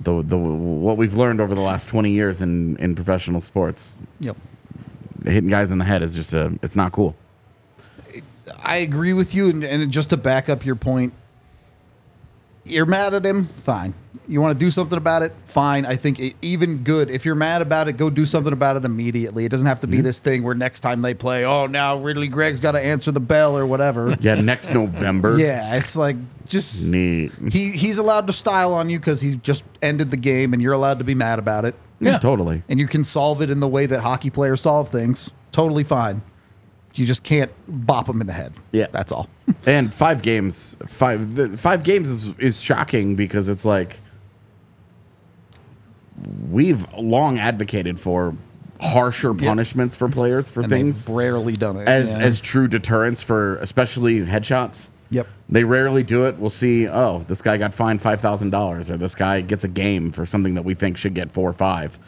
the 0.04 0.22
the 0.22 0.38
what 0.38 0.98
we've 0.98 1.16
learned 1.16 1.42
over 1.42 1.54
the 1.56 1.62
last 1.62 1.88
twenty 1.90 2.12
years 2.12 2.42
in 2.42 2.78
in 2.78 2.96
professional 2.96 3.42
sports. 3.42 3.94
Yep. 4.22 4.38
Hitting 5.26 5.50
guys 5.50 5.72
in 5.72 5.78
the 5.78 5.86
head 5.86 6.02
is 6.02 6.16
just 6.16 6.34
a, 6.34 6.58
it's 6.62 6.76
not 6.76 6.92
cool. 6.92 7.16
I 8.64 8.78
agree 8.78 9.14
with 9.14 9.34
you, 9.34 9.50
and, 9.50 9.64
and 9.64 9.92
just 9.92 10.10
to 10.10 10.18
back 10.18 10.50
up 10.50 10.66
your 10.66 10.76
point, 10.76 11.14
you're 12.64 12.86
mad 12.86 13.14
at 13.14 13.26
him. 13.26 13.48
Fine. 13.64 13.94
You 14.28 14.40
want 14.40 14.58
to 14.58 14.66
do 14.66 14.72
something 14.72 14.98
about 14.98 15.24
it? 15.24 15.34
Fine. 15.46 15.86
I 15.86 15.96
think 15.96 16.20
it, 16.20 16.36
even 16.42 16.84
good. 16.84 17.10
If 17.10 17.26
you're 17.26 17.36
mad 17.36 17.62
about 17.62 17.88
it, 17.88 17.94
go 17.94 18.10
do 18.10 18.26
something 18.26 18.54
about 18.54 18.78
it 18.78 18.86
immediately. 18.86 19.46
It 19.46 19.50
doesn't 19.50 19.68
have 19.68 19.80
to 19.82 19.88
be 19.88 19.98
mm-hmm. 19.98 20.04
this 20.04 20.20
thing 20.20 20.44
where 20.44 20.56
next 20.56 20.82
time 20.82 21.02
they 21.02 21.14
play, 21.14 21.44
oh, 21.44 21.66
now 21.66 21.98
Ridly 21.98 22.28
Greig's 22.28 22.60
got 22.60 22.74
to 22.74 22.80
answer 22.80 23.12
the 23.12 23.20
bell 23.20 23.58
or 23.58 23.66
whatever. 23.66 24.16
Yeah, 24.22 24.36
next 24.36 24.70
November. 24.70 25.40
yeah, 25.40 25.78
it's 25.78 25.96
like 25.96 26.16
just 26.46 26.86
Neat. 26.86 27.32
he 27.52 27.72
he's 27.72 27.98
allowed 27.98 28.28
to 28.28 28.34
style 28.34 28.74
on 28.74 28.90
you 28.90 29.00
because 29.00 29.20
he 29.20 29.36
just 29.38 29.64
ended 29.82 30.12
the 30.12 30.18
game, 30.18 30.54
and 30.54 30.62
you're 30.62 30.74
allowed 30.74 31.00
to 31.00 31.04
be 31.04 31.16
mad 31.16 31.40
about 31.40 31.66
it. 31.66 31.74
Yeah, 32.02 32.18
totally. 32.18 32.64
And 32.68 32.80
you 32.80 32.88
can 32.88 33.04
solve 33.04 33.42
it 33.42 33.50
in 33.50 33.60
the 33.60 33.68
way 33.68 33.86
that 33.86 34.02
hockey 34.02 34.30
players 34.30 34.62
solve 34.62 34.90
things. 34.90 35.32
Totally 35.52 35.84
fine. 35.84 36.24
You 36.96 37.06
just 37.06 37.24
can't 37.24 37.52
bop 37.68 38.08
them 38.08 38.20
in 38.20 38.28
the 38.28 38.34
head. 38.34 38.54
Yeah. 38.72 38.88
that's 38.92 39.12
all. 39.12 39.30
And 39.66 39.94
five 39.94 40.22
games, 40.22 40.78
five 40.88 41.36
the, 41.36 41.58
five 41.58 41.84
games 41.84 42.10
is 42.10 42.34
is 42.40 42.62
shocking 42.62 43.16
because 43.16 43.48
it's 43.50 43.66
like 43.66 44.00
we've 46.50 46.92
long 46.94 47.38
advocated 47.38 48.00
for 48.00 48.36
harsher 48.80 49.34
punishments 49.34 49.96
for 49.96 50.10
players 50.10 50.50
for 50.50 50.62
and 50.62 50.70
things 50.70 51.08
rarely 51.08 51.56
done 51.56 51.78
it 51.78 51.88
as 51.88 52.10
yeah. 52.10 52.18
as 52.18 52.42
true 52.42 52.68
deterrence 52.68 53.22
for 53.22 53.58
especially 53.58 54.22
headshots. 54.22 54.88
Yep. 55.12 55.28
They 55.50 55.64
rarely 55.66 56.04
do 56.04 56.26
it. 56.26 56.40
We'll 56.40 56.50
see. 56.50 56.88
Oh, 56.88 57.24
this 57.28 57.42
guy 57.42 57.58
got 57.58 57.74
fined 57.74 58.02
five 58.02 58.22
thousand 58.22 58.50
dollars, 58.50 58.90
or 58.90 58.98
this 58.98 59.14
guy 59.14 59.42
gets 59.42 59.64
a 59.64 59.68
game 59.68 60.12
for 60.12 60.26
something 60.26 60.56
that 60.56 60.64
we 60.64 60.74
think 60.74 60.98
should 60.98 61.14
get 61.14 61.32
four 61.32 61.50
or 61.50 61.54
five. 61.54 62.00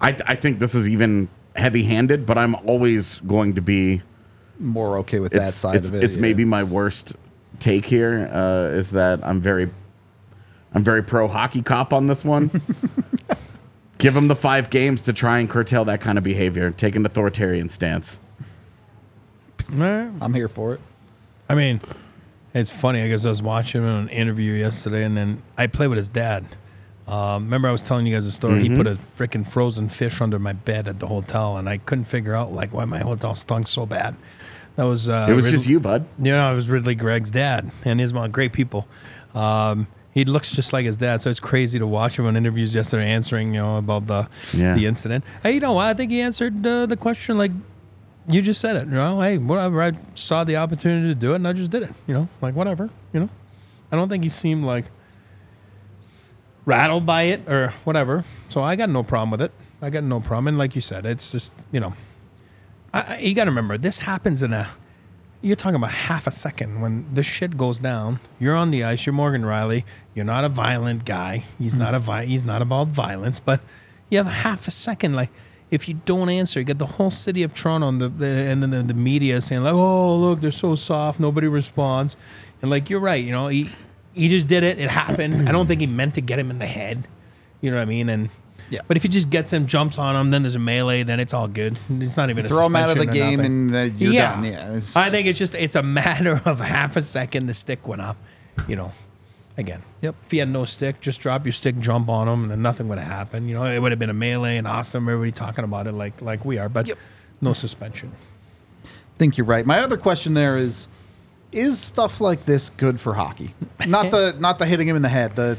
I, 0.00 0.16
I 0.26 0.34
think 0.34 0.58
this 0.58 0.74
is 0.74 0.88
even 0.88 1.28
heavy-handed, 1.56 2.26
but 2.26 2.36
I'm 2.36 2.54
always 2.66 3.20
going 3.20 3.54
to 3.54 3.62
be 3.62 4.02
more 4.58 4.98
okay 4.98 5.20
with 5.20 5.32
that 5.32 5.54
side 5.54 5.76
it's, 5.76 5.88
of 5.88 5.94
it. 5.94 6.04
It's 6.04 6.16
yeah. 6.16 6.22
maybe 6.22 6.44
my 6.44 6.62
worst 6.62 7.16
take 7.60 7.86
here 7.86 8.28
uh, 8.30 8.76
is 8.76 8.90
that 8.90 9.24
I'm 9.24 9.40
very, 9.40 9.70
I'm 10.74 10.84
very 10.84 11.02
pro 11.02 11.28
hockey 11.28 11.62
cop 11.62 11.92
on 11.92 12.06
this 12.06 12.24
one. 12.24 12.50
Give 13.98 14.14
him 14.14 14.28
the 14.28 14.36
five 14.36 14.68
games 14.68 15.02
to 15.02 15.12
try 15.12 15.38
and 15.38 15.48
curtail 15.48 15.86
that 15.86 16.00
kind 16.00 16.18
of 16.18 16.24
behavior. 16.24 16.70
Take 16.72 16.96
an 16.96 17.06
authoritarian 17.06 17.68
stance. 17.68 18.18
I'm 19.70 20.34
here 20.34 20.48
for 20.48 20.74
it. 20.74 20.80
I 21.48 21.54
mean, 21.54 21.80
it's 22.54 22.70
funny. 22.70 23.02
I 23.02 23.08
guess 23.08 23.26
I 23.26 23.28
was 23.28 23.42
watching 23.42 23.82
him 23.82 23.88
in 23.88 23.94
an 24.04 24.08
interview 24.08 24.52
yesterday, 24.52 25.04
and 25.04 25.16
then 25.16 25.42
I 25.58 25.66
played 25.66 25.88
with 25.88 25.96
his 25.98 26.08
dad. 26.08 26.44
Um, 27.06 27.44
remember, 27.44 27.68
I 27.68 27.72
was 27.72 27.82
telling 27.82 28.06
you 28.06 28.14
guys 28.14 28.26
a 28.26 28.32
story. 28.32 28.62
Mm-hmm. 28.62 28.72
He 28.72 28.76
put 28.76 28.86
a 28.86 28.94
freaking 29.18 29.46
frozen 29.46 29.88
fish 29.90 30.20
under 30.22 30.38
my 30.38 30.54
bed 30.54 30.88
at 30.88 31.00
the 31.00 31.06
hotel, 31.06 31.58
and 31.58 31.68
I 31.68 31.76
couldn't 31.78 32.04
figure 32.04 32.34
out 32.34 32.52
like 32.52 32.72
why 32.72 32.84
my 32.86 33.00
hotel 33.00 33.34
stunk 33.34 33.66
so 33.68 33.84
bad. 33.84 34.16
That 34.76 34.84
was 34.84 35.08
uh, 35.08 35.26
It 35.28 35.34
was 35.34 35.44
Rid- 35.44 35.50
just 35.52 35.66
you, 35.66 35.80
bud. 35.80 36.06
You 36.18 36.30
know, 36.32 36.52
it 36.52 36.56
was 36.56 36.68
Ridly 36.70 36.94
Greig's 36.94 37.30
dad 37.30 37.70
and 37.84 38.00
his 38.00 38.12
mom. 38.12 38.30
Great 38.30 38.52
people. 38.52 38.88
Um, 39.34 39.86
he 40.12 40.24
looks 40.24 40.52
just 40.52 40.72
like 40.72 40.86
his 40.86 40.96
dad, 40.96 41.20
so 41.22 41.28
it's 41.30 41.40
crazy 41.40 41.78
to 41.80 41.86
watch 41.86 42.18
him 42.18 42.26
on 42.26 42.36
interviews 42.36 42.74
yesterday 42.74 43.10
answering, 43.10 43.48
you 43.52 43.60
know, 43.60 43.76
about 43.78 44.06
the 44.06 44.28
Yeah. 44.54 44.74
the 44.74 44.86
incident. 44.86 45.24
Hey, 45.42 45.52
you 45.54 45.60
know 45.60 45.72
what? 45.74 45.86
I 45.86 45.94
think 45.94 46.10
he 46.12 46.20
answered 46.20 46.64
uh, 46.66 46.86
the 46.86 46.96
question 46.96 47.36
like 47.36 47.50
you 48.28 48.42
just 48.42 48.60
said 48.60 48.76
it. 48.76 48.86
You 48.86 48.94
know, 48.94 49.20
hey, 49.20 49.38
whatever. 49.38 49.82
I 49.82 49.92
saw 50.14 50.44
the 50.44 50.56
opportunity 50.56 51.08
to 51.08 51.14
do 51.14 51.32
it, 51.32 51.36
and 51.36 51.48
I 51.48 51.52
just 51.52 51.70
did 51.70 51.82
it. 51.82 51.90
You 52.06 52.14
know, 52.14 52.28
like 52.40 52.54
whatever. 52.54 52.90
You 53.12 53.20
know, 53.20 53.28
I 53.92 53.96
don't 53.96 54.08
think 54.08 54.24
he 54.24 54.30
seemed 54.30 54.64
like 54.64 54.86
rattled 56.64 57.04
by 57.04 57.24
it 57.24 57.48
or 57.48 57.74
whatever. 57.84 58.24
So 58.48 58.62
I 58.62 58.76
got 58.76 58.88
no 58.88 59.02
problem 59.02 59.30
with 59.30 59.42
it. 59.42 59.52
I 59.82 59.90
got 59.90 60.04
no 60.04 60.20
problem. 60.20 60.48
And 60.48 60.58
like 60.58 60.74
you 60.74 60.80
said, 60.80 61.04
it's 61.04 61.32
just 61.32 61.56
you 61.70 61.80
know, 61.80 61.94
I, 62.92 63.00
I, 63.00 63.18
you 63.18 63.34
got 63.34 63.44
to 63.44 63.50
remember 63.50 63.78
this 63.78 64.00
happens 64.00 64.42
in 64.42 64.52
a. 64.52 64.68
You're 65.42 65.56
talking 65.56 65.76
about 65.76 65.90
half 65.90 66.26
a 66.26 66.30
second 66.30 66.80
when 66.80 67.12
this 67.12 67.26
shit 67.26 67.58
goes 67.58 67.78
down. 67.78 68.18
You're 68.40 68.56
on 68.56 68.70
the 68.70 68.82
ice. 68.82 69.04
You're 69.04 69.12
Morgan 69.12 69.42
Rielly. 69.42 69.84
You're 70.14 70.24
not 70.24 70.42
a 70.42 70.48
violent 70.48 71.04
guy. 71.04 71.44
He's 71.58 71.74
mm. 71.74 71.80
not 71.80 71.94
a 71.94 71.98
vi- 71.98 72.24
He's 72.24 72.44
not 72.44 72.62
about 72.62 72.88
violence. 72.88 73.40
But 73.40 73.60
you 74.08 74.16
have 74.16 74.26
half 74.26 74.66
a 74.66 74.70
second. 74.70 75.12
Like 75.12 75.28
if 75.74 75.88
you 75.88 75.94
don't 76.04 76.28
answer, 76.28 76.60
you 76.60 76.64
get 76.64 76.78
the 76.78 76.86
whole 76.86 77.10
city 77.10 77.42
of 77.42 77.52
Toronto 77.54 77.88
and 77.88 78.00
the, 78.00 78.08
the 78.08 78.26
and 78.26 78.62
then 78.62 78.70
the, 78.70 78.82
the 78.82 78.94
media 78.94 79.40
saying 79.40 79.62
like, 79.62 79.74
"Oh, 79.74 80.16
look, 80.16 80.40
they're 80.40 80.50
so 80.50 80.74
soft. 80.76 81.18
Nobody 81.20 81.48
responds." 81.48 82.16
And 82.62 82.70
like 82.70 82.88
you're 82.88 83.00
right. 83.00 83.22
You 83.22 83.32
know, 83.32 83.48
he 83.48 83.70
he 84.14 84.28
just 84.28 84.46
did 84.46 84.62
it. 84.64 84.78
It 84.78 84.88
happened. 84.90 85.48
I 85.48 85.52
don't 85.52 85.66
think 85.66 85.80
he 85.80 85.86
meant 85.86 86.14
to 86.14 86.20
get 86.20 86.38
him 86.38 86.50
in 86.50 86.58
the 86.58 86.66
head. 86.66 87.06
You 87.60 87.70
know 87.70 87.76
what 87.78 87.82
I 87.82 87.86
mean? 87.86 88.08
And 88.08 88.30
Yeah. 88.70 88.80
But 88.86 88.96
if 88.96 89.02
he 89.02 89.08
just 89.08 89.28
gets 89.30 89.52
him, 89.52 89.66
jumps 89.66 89.98
on 89.98 90.14
him, 90.16 90.30
then 90.30 90.42
there's 90.42 90.54
a 90.54 90.58
melee. 90.60 91.02
Then 91.02 91.18
it's 91.20 91.34
all 91.34 91.48
good. 91.48 91.78
It's 91.90 92.16
not 92.16 92.30
even 92.30 92.44
a 92.44 92.48
Throw 92.48 92.66
him 92.66 92.76
out 92.76 92.90
of 92.90 92.98
the 92.98 93.06
game 93.06 93.38
nothing. 93.38 93.74
and 93.74 93.74
uh, 93.74 93.78
you're 93.98 94.12
done. 94.12 94.44
Yeah, 94.44 94.80
I 94.96 95.10
think 95.10 95.26
it's 95.26 95.38
just 95.38 95.54
it's 95.54 95.76
a 95.76 95.82
matter 96.00 96.40
of 96.44 96.60
half 96.60 96.96
a 96.96 97.02
second 97.02 97.46
the 97.46 97.54
stick 97.54 97.86
went 97.88 98.02
up, 98.02 98.16
you 98.68 98.76
know. 98.76 98.92
Again. 99.56 99.82
Yep. 100.02 100.16
If 100.24 100.30
he 100.32 100.38
had 100.38 100.48
no 100.48 100.64
stick, 100.64 101.00
just 101.00 101.20
drop 101.20 101.44
your 101.46 101.52
stick, 101.52 101.78
jump 101.78 102.08
on 102.08 102.26
him, 102.26 102.42
and 102.42 102.50
then 102.50 102.60
nothing 102.62 102.88
would 102.88 102.98
have 102.98 103.06
happened. 103.06 103.48
You 103.48 103.54
know, 103.54 103.64
it 103.64 103.78
would 103.80 103.92
have 103.92 103.98
been 104.00 104.10
a 104.10 104.14
melee 104.14 104.56
and 104.56 104.66
awesome. 104.66 105.08
Everybody 105.08 105.30
talking 105.30 105.62
about 105.64 105.86
it 105.86 105.92
like 105.92 106.20
like 106.20 106.44
we 106.44 106.58
are, 106.58 106.68
but 106.68 106.86
Yep. 106.88 106.98
no 107.40 107.52
suspension. 107.52 108.10
I 108.84 108.88
think 109.18 109.38
you're 109.38 109.46
right. 109.46 109.64
My 109.64 109.78
other 109.78 109.96
question 109.96 110.34
there 110.34 110.56
is 110.56 110.88
is 111.52 111.78
stuff 111.78 112.20
like 112.20 112.46
this 112.46 112.68
good 112.70 113.00
for 113.00 113.14
hockey? 113.14 113.54
Not 113.86 114.10
the 114.10 114.34
not 114.40 114.58
the 114.58 114.66
hitting 114.66 114.88
him 114.88 114.96
in 114.96 115.02
the 115.02 115.08
head, 115.08 115.36
the 115.36 115.56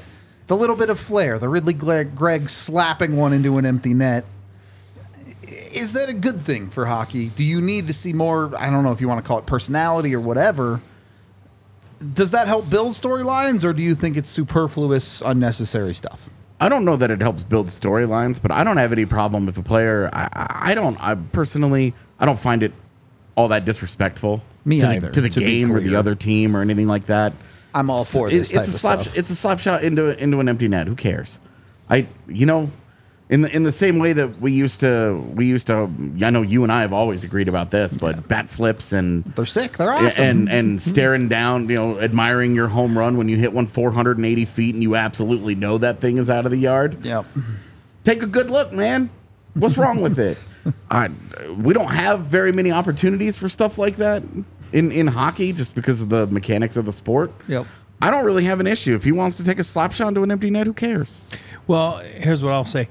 the 0.48 0.58
little 0.58 0.76
bit 0.76 0.90
of 0.90 1.00
flair, 1.00 1.40
the 1.40 1.48
Ridly 1.48 1.74
Greig, 1.74 2.50
slapping 2.50 3.16
one 3.16 3.32
into 3.32 3.58
an 3.58 3.66
empty 3.66 3.94
net. 3.94 4.26
Is 5.74 5.94
that 5.94 6.10
a 6.10 6.14
good 6.14 6.42
thing 6.42 6.70
for 6.70 6.86
hockey? 6.86 7.30
Do 7.30 7.44
you 7.44 7.62
need 7.62 7.88
to 7.88 7.94
see 7.94 8.14
more, 8.14 8.52
I 8.58 8.70
don't 8.70 8.84
know 8.84 8.92
if 8.92 9.02
you 9.02 9.08
want 9.08 9.24
to 9.24 9.28
call 9.28 9.40
it 9.40 9.46
personality 9.46 10.14
or 10.16 10.20
whatever. 10.20 10.82
Does 12.14 12.32
that 12.32 12.48
help 12.48 12.70
build 12.70 12.94
storylines 12.94 13.64
or 13.64 13.74
do 13.74 13.82
you 13.82 13.96
think 13.96 14.18
it's 14.18 14.30
superfluous, 14.30 15.22
unnecessary 15.22 15.94
stuff? 15.96 16.30
I 16.60 16.70
don't 16.70 16.86
know 16.86 16.96
that 16.96 17.12
it 17.12 17.22
helps 17.22 17.44
build 17.44 17.68
storylines, 17.68 18.42
but 18.42 18.52
I 18.52 18.64
don't 18.64 18.78
have 18.78 18.92
any 18.92 19.06
problem 19.06 19.50
if 19.50 19.58
a 19.58 19.64
player. 19.64 20.10
I, 20.14 20.70
I 20.72 20.76
don't. 20.76 20.98
I 21.02 21.16
personally, 21.16 21.94
I 22.20 22.26
don't 22.26 22.40
find 22.40 22.64
it 22.64 22.74
all 23.36 23.50
that 23.50 23.66
disrespectful. 23.66 24.42
Me 24.64 24.80
to 24.80 24.88
either, 24.88 25.08
The, 25.08 25.14
to 25.14 25.22
the 25.22 25.30
to 25.30 25.40
game 25.40 25.72
or 25.72 25.80
the 25.82 25.96
other 25.96 26.16
team 26.16 26.56
or 26.56 26.62
anything 26.62 26.88
like 26.88 27.06
that. 27.06 27.34
I'm 27.74 27.90
all 27.90 28.06
for 28.06 28.30
this 28.30 28.52
It- 28.52 28.56
type 28.56 28.64
it's 28.64 28.72
a 28.72 28.76
of 28.76 28.80
slap. 28.80 29.02
stuff. 29.02 29.18
It's 29.18 29.30
a 29.30 29.36
slap 29.36 29.60
shot 29.60 29.84
into 29.84 30.18
into 30.22 30.40
an 30.40 30.48
empty 30.48 30.68
net. 30.70 30.88
Who 30.88 30.96
cares? 30.96 31.40
I 31.90 32.08
you 32.28 32.46
know, 32.46 32.72
in 33.30 33.42
the 33.42 33.56
in 33.56 33.64
the 33.64 33.72
same 33.72 33.98
way 33.98 34.14
that 34.14 34.40
we 34.40 34.52
used 34.52 34.80
to 34.82 35.16
we 35.34 35.48
used 35.48 35.68
to. 35.68 35.90
I 36.22 36.30
know 36.30 36.42
you 36.44 36.64
and 36.64 36.72
I 36.72 36.82
have 36.82 36.94
always 36.94 37.24
agreed 37.24 37.48
about 37.48 37.72
this, 37.72 37.94
but 37.94 38.28
bat 38.28 38.50
flips 38.50 38.94
and 38.94 39.24
They're 39.36 39.46
sick. 39.46 39.78
They're 39.78 39.92
awesome. 39.92 40.24
and 40.24 40.50
and 40.50 40.82
staring 40.92 41.28
down, 41.28 41.68
you 41.70 41.76
know, 41.76 42.00
admiring 42.00 42.54
your 42.56 42.68
home 42.68 42.98
run 42.98 43.18
when 43.18 43.28
you 43.28 43.38
hit 43.38 43.52
one 43.54 43.66
480 43.68 44.46
feet 44.46 44.76
and 44.76 44.84
you 44.84 44.96
absolutely 44.96 45.56
know 45.56 45.78
that 45.80 46.02
thing 46.02 46.18
is 46.18 46.30
out 46.30 46.46
of 46.46 46.52
the 46.52 46.58
yard. 46.60 47.04
yep. 47.06 47.26
Take 48.04 48.22
a 48.22 48.28
good 48.28 48.52
look, 48.52 48.72
man. 48.72 49.10
What's 49.56 49.78
wrong 49.78 50.02
with 50.02 50.20
it? 50.20 50.38
I, 50.92 51.10
we 51.58 51.74
don't 51.74 51.92
have 51.92 52.22
very 52.26 52.52
many 52.52 52.72
opportunities 52.72 53.38
for 53.38 53.50
stuff 53.50 53.78
like 53.80 53.96
that 53.98 54.22
in 54.72 54.92
in 54.92 55.08
hockey, 55.08 55.54
just 55.54 55.74
because 55.74 56.02
of 56.02 56.10
the 56.10 56.28
mechanics 56.28 56.78
of 56.78 56.86
the 56.86 56.94
sport. 56.94 57.32
Yep. 57.48 57.66
I 58.02 58.12
don't 58.12 58.26
really 58.26 58.44
have 58.44 58.60
an 58.60 58.68
issue 58.68 58.94
if 58.94 59.04
he 59.04 59.12
wants 59.12 59.38
to 59.38 59.44
take 59.44 59.58
a 59.58 59.64
slap 59.64 59.94
shot 59.94 60.10
into 60.10 60.22
an 60.22 60.30
empty 60.32 60.50
net. 60.52 60.68
Who 60.68 60.74
cares? 60.74 61.22
Well, 61.66 61.98
here's 62.00 62.44
what 62.44 62.52
I'll 62.54 62.64
say. 62.64 62.88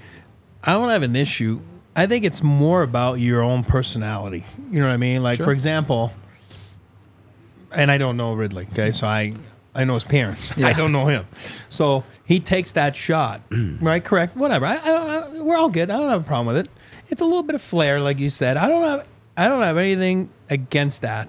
I 0.65 0.73
don't 0.73 0.89
have 0.89 1.03
an 1.03 1.15
issue. 1.17 1.61
I 1.95 2.07
think 2.07 2.25
it's 2.25 2.43
more 2.43 2.83
about 2.83 3.21
your 3.21 3.43
own 3.43 3.63
personality. 3.65 4.45
You 4.71 4.81
know 4.81 4.87
what 4.87 4.95
I 4.95 4.97
mean? 4.97 5.23
Like, 5.23 5.37
Sure. 5.37 5.47
for 5.47 5.53
example, 5.53 6.13
and 7.73 7.91
I 7.91 7.99
don't 7.99 8.17
know 8.17 8.33
Ridly. 8.35 8.67
Okay, 8.73 8.93
so 8.93 9.07
I 9.07 9.35
I 9.75 9.85
know 9.85 9.95
his 9.95 10.05
parents. 10.05 10.57
I 10.63 10.73
don't 10.73 10.93
know 10.93 11.07
him. 11.07 11.27
So 11.69 12.05
he 12.25 12.41
takes 12.41 12.73
that 12.73 12.97
shot, 12.97 13.43
right? 13.81 14.03
Correct. 14.05 14.37
Whatever. 14.37 14.67
I, 14.67 14.77
I 14.79 14.85
don't. 14.85 15.11
I, 15.11 15.41
we're 15.43 15.57
all 15.57 15.69
good. 15.69 15.91
I 15.91 15.99
don't 15.99 16.11
have 16.11 16.23
a 16.23 16.25
problem 16.25 16.47
with 16.47 16.57
it. 16.65 16.71
It's 17.09 17.21
a 17.21 17.25
little 17.25 17.43
bit 17.43 17.55
of 17.55 17.63
flair, 17.63 18.01
like 18.01 18.19
you 18.19 18.31
said. 18.31 18.57
I 18.57 18.69
don't 18.69 18.83
have. 18.83 19.07
I 19.37 19.49
don't 19.49 19.63
have 19.63 19.77
anything 19.77 20.31
against 20.49 21.03
that. 21.03 21.29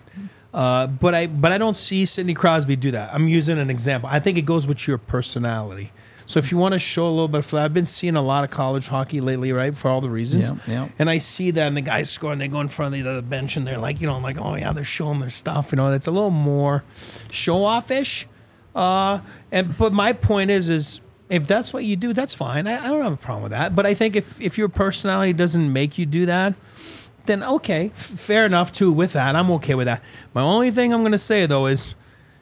Uh, 0.53 0.87
but 0.87 1.13
I 1.13 1.27
but 1.27 1.51
I 1.51 1.57
don't 1.57 1.75
see 1.75 2.05
Sidney 2.05 2.33
Crosby 2.33 2.75
do 2.75 2.91
that. 2.91 3.13
I'm 3.13 3.27
using 3.27 3.59
an 3.59 3.69
example. 3.69 4.09
I 4.11 4.19
think 4.19 4.37
it 4.37 4.43
goes 4.45 4.65
with 4.65 4.87
your 4.87 4.97
personality. 4.97 5.91
So 6.27 6.39
if 6.39 6.51
you 6.51 6.57
want 6.57 6.73
to 6.73 6.79
show 6.79 7.07
a 7.07 7.09
little 7.09 7.27
bit 7.27 7.39
of 7.39 7.45
flair, 7.45 7.63
I've 7.65 7.73
been 7.73 7.85
seeing 7.85 8.15
a 8.15 8.21
lot 8.21 8.43
of 8.43 8.49
college 8.49 8.87
hockey 8.87 9.21
lately, 9.21 9.51
right? 9.51 9.75
For 9.75 9.89
all 9.89 10.01
the 10.01 10.09
reasons. 10.09 10.49
Yeah, 10.49 10.57
yeah. 10.85 10.89
And 10.97 11.09
I 11.09 11.19
see 11.19 11.51
that, 11.51 11.67
and 11.67 11.77
the 11.77 11.81
guys 11.81 12.09
score, 12.09 12.31
and 12.31 12.41
they 12.41 12.47
go 12.47 12.61
in 12.61 12.67
front 12.67 12.95
of 12.95 13.03
the 13.03 13.09
other 13.09 13.21
bench, 13.21 13.57
and 13.57 13.67
they're 13.67 13.77
like, 13.77 14.01
you 14.01 14.07
know, 14.07 14.15
I'm 14.15 14.23
like, 14.23 14.39
oh 14.39 14.55
yeah, 14.55 14.73
they're 14.73 14.83
showing 14.83 15.19
their 15.19 15.29
stuff. 15.29 15.71
You 15.71 15.75
know, 15.77 15.87
it's 15.91 16.07
a 16.07 16.11
little 16.11 16.31
more 16.31 16.83
show 17.31 17.63
off 17.63 17.91
ish. 17.91 18.27
Uh, 18.73 19.19
and 19.51 19.77
but 19.77 19.93
my 19.93 20.13
point 20.13 20.49
is, 20.51 20.69
is 20.69 20.99
if 21.29 21.47
that's 21.47 21.71
what 21.73 21.83
you 21.83 21.95
do, 21.95 22.13
that's 22.13 22.33
fine. 22.33 22.67
I, 22.67 22.83
I 22.85 22.87
don't 22.89 23.01
have 23.03 23.13
a 23.13 23.17
problem 23.17 23.43
with 23.43 23.51
that. 23.51 23.75
But 23.75 23.85
I 23.85 23.93
think 23.93 24.15
if 24.15 24.39
if 24.41 24.57
your 24.57 24.69
personality 24.69 25.33
doesn't 25.33 25.71
make 25.71 25.97
you 25.97 26.05
do 26.05 26.25
that, 26.25 26.55
then 27.25 27.43
okay, 27.43 27.91
f- 27.95 28.03
fair 28.05 28.45
enough 28.45 28.71
too. 28.71 28.91
With 28.91 29.13
that, 29.13 29.35
I'm 29.35 29.49
okay 29.51 29.75
with 29.75 29.85
that. 29.85 30.01
My 30.33 30.41
only 30.41 30.71
thing 30.71 30.93
I'm 30.93 31.03
gonna 31.03 31.17
say 31.17 31.45
though 31.45 31.67
is, 31.67 31.95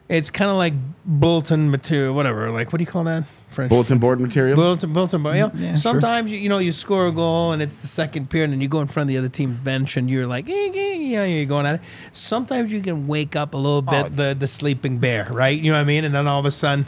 it's 0.08 0.30
kind 0.30 0.50
of 0.50 0.56
like 0.56 0.74
bulletin 1.04 1.70
material, 1.70 2.14
whatever. 2.14 2.50
Like 2.50 2.72
what 2.72 2.78
do 2.78 2.82
you 2.84 2.90
call 2.90 3.04
that? 3.04 3.24
French 3.48 3.70
Bulletin 3.70 3.98
board 3.98 4.18
material. 4.20 4.56
Bulletin, 4.56 4.92
bulletin 4.92 5.22
board. 5.22 5.36
You 5.36 5.42
know, 5.42 5.52
Yeah, 5.54 5.68
sure. 5.68 5.76
sometimes 5.76 6.32
you, 6.32 6.38
you 6.38 6.48
know 6.48 6.58
you 6.58 6.72
score 6.72 7.06
a 7.06 7.12
goal 7.12 7.52
and 7.52 7.62
it's 7.62 7.76
the 7.78 7.86
second 7.86 8.28
period 8.28 8.50
and 8.50 8.60
you 8.60 8.66
go 8.68 8.80
in 8.80 8.88
front 8.88 9.04
of 9.04 9.08
the 9.12 9.18
other 9.18 9.28
team's 9.28 9.56
bench 9.58 9.96
and 9.96 10.10
you're 10.10 10.26
like, 10.26 10.48
eh, 10.48 10.70
eh, 10.74 10.92
yeah, 10.94 11.24
you're 11.24 11.46
going 11.46 11.64
at 11.64 11.76
it. 11.76 11.80
Sometimes 12.10 12.72
you 12.72 12.80
can 12.80 13.06
wake 13.06 13.36
up 13.36 13.54
a 13.54 13.56
little 13.56 13.80
bit 13.82 14.06
Oh. 14.06 14.08
the 14.08 14.36
the 14.38 14.46
sleeping 14.48 14.98
bear, 14.98 15.28
right? 15.30 15.56
You 15.56 15.70
know 15.70 15.78
what 15.78 15.82
I 15.82 15.84
mean? 15.84 16.04
And 16.04 16.14
then 16.14 16.26
all 16.26 16.40
of 16.40 16.46
a 16.46 16.50
sudden, 16.50 16.86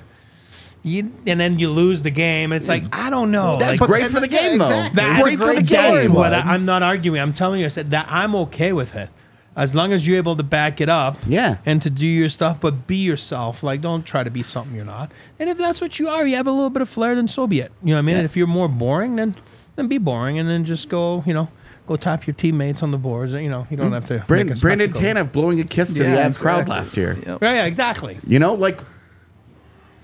you 0.83 1.13
and 1.27 1.39
then 1.39 1.59
you 1.61 1.71
lose 1.71 2.03
the 2.03 2.11
game. 2.11 2.51
And 2.51 2.59
it's 2.61 2.69
like 2.69 2.85
I 2.95 3.11
don't 3.11 3.31
know. 3.31 3.59
That's 3.59 3.81
like, 3.81 3.89
great 3.89 4.11
for 4.11 4.19
the 4.21 4.29
game, 4.29 4.59
though. 4.59 4.65
exactly. 4.67 4.97
that's 5.05 5.23
great 5.23 5.39
for 5.39 5.47
the 5.55 5.63
that's 5.63 5.71
game. 6.07 6.13
what 6.15 6.33
I'm 6.35 6.65
not 6.65 6.83
arguing. 6.83 7.21
I'm 7.21 7.33
telling 7.33 7.61
you, 7.61 7.67
I 7.67 7.69
said 7.71 7.93
that 7.93 8.07
I'm 8.11 8.35
okay 8.35 8.73
with 8.73 8.97
it. 8.97 9.09
As 9.57 9.75
long 9.75 9.93
as 9.95 10.07
you're 10.07 10.19
able 10.19 10.37
to 10.37 10.43
back 10.43 10.81
it 10.83 10.91
up, 10.91 11.17
Yeah. 11.27 11.57
and 11.65 11.81
to 11.81 11.89
do 11.89 12.07
your 12.07 12.29
stuff, 12.29 12.61
but 12.61 12.87
be 12.87 12.97
yourself. 12.97 13.63
Like, 13.63 13.81
don't 13.81 14.05
try 14.05 14.23
to 14.23 14.31
be 14.31 14.43
something 14.43 14.77
you're 14.77 14.85
not. 14.85 15.11
And 15.39 15.49
if 15.49 15.57
that's 15.57 15.81
what 15.81 15.99
you 15.99 16.09
are, 16.09 16.27
you 16.27 16.37
have 16.37 16.47
a 16.47 16.53
little 16.53 16.71
bit 16.71 16.83
of 16.83 16.89
flair, 16.91 17.15
then 17.15 17.27
so 17.27 17.47
be 17.47 17.61
it. 17.61 17.73
You 17.83 17.89
know 17.89 17.95
what 17.95 17.99
I 18.01 18.03
mean? 18.03 18.13
Yeah. 18.13 18.19
And 18.19 18.25
if 18.27 18.37
you're 18.37 18.47
more 18.47 18.69
boring, 18.69 19.17
then 19.17 19.35
then 19.77 19.89
be 19.89 19.99
boring, 19.99 20.39
and 20.39 20.49
then 20.49 20.65
just 20.65 20.89
go, 20.89 21.23
you 21.27 21.35
know, 21.35 21.49
go 21.87 21.97
tap 21.97 22.27
your 22.27 22.35
teammates 22.35 22.83
on 22.83 22.91
the 22.91 22.99
boards. 22.99 23.33
You 23.33 23.49
know, 23.49 23.67
you 23.71 23.77
don't 23.77 23.91
mm. 23.91 23.95
have 23.95 24.07
to. 24.07 24.25
Brandon, 24.27 24.55
make 24.55 24.59
a 24.59 24.61
Brandon 24.61 24.95
spectacle. 24.95 25.23
Tanev 25.25 25.33
blowing 25.33 25.61
a 25.61 25.65
kiss 25.65 25.93
to 25.95 26.03
the 26.03 26.11
Yeah, 26.11 26.29
Avs 26.29 26.41
crowd 26.41 26.69
last 26.69 26.97
year. 26.97 27.15
Yep. 27.27 27.43
Yeah, 27.43 27.53
yeah, 27.55 27.65
exactly. 27.65 28.19
You 28.27 28.39
know, 28.39 28.55
like 28.55 28.81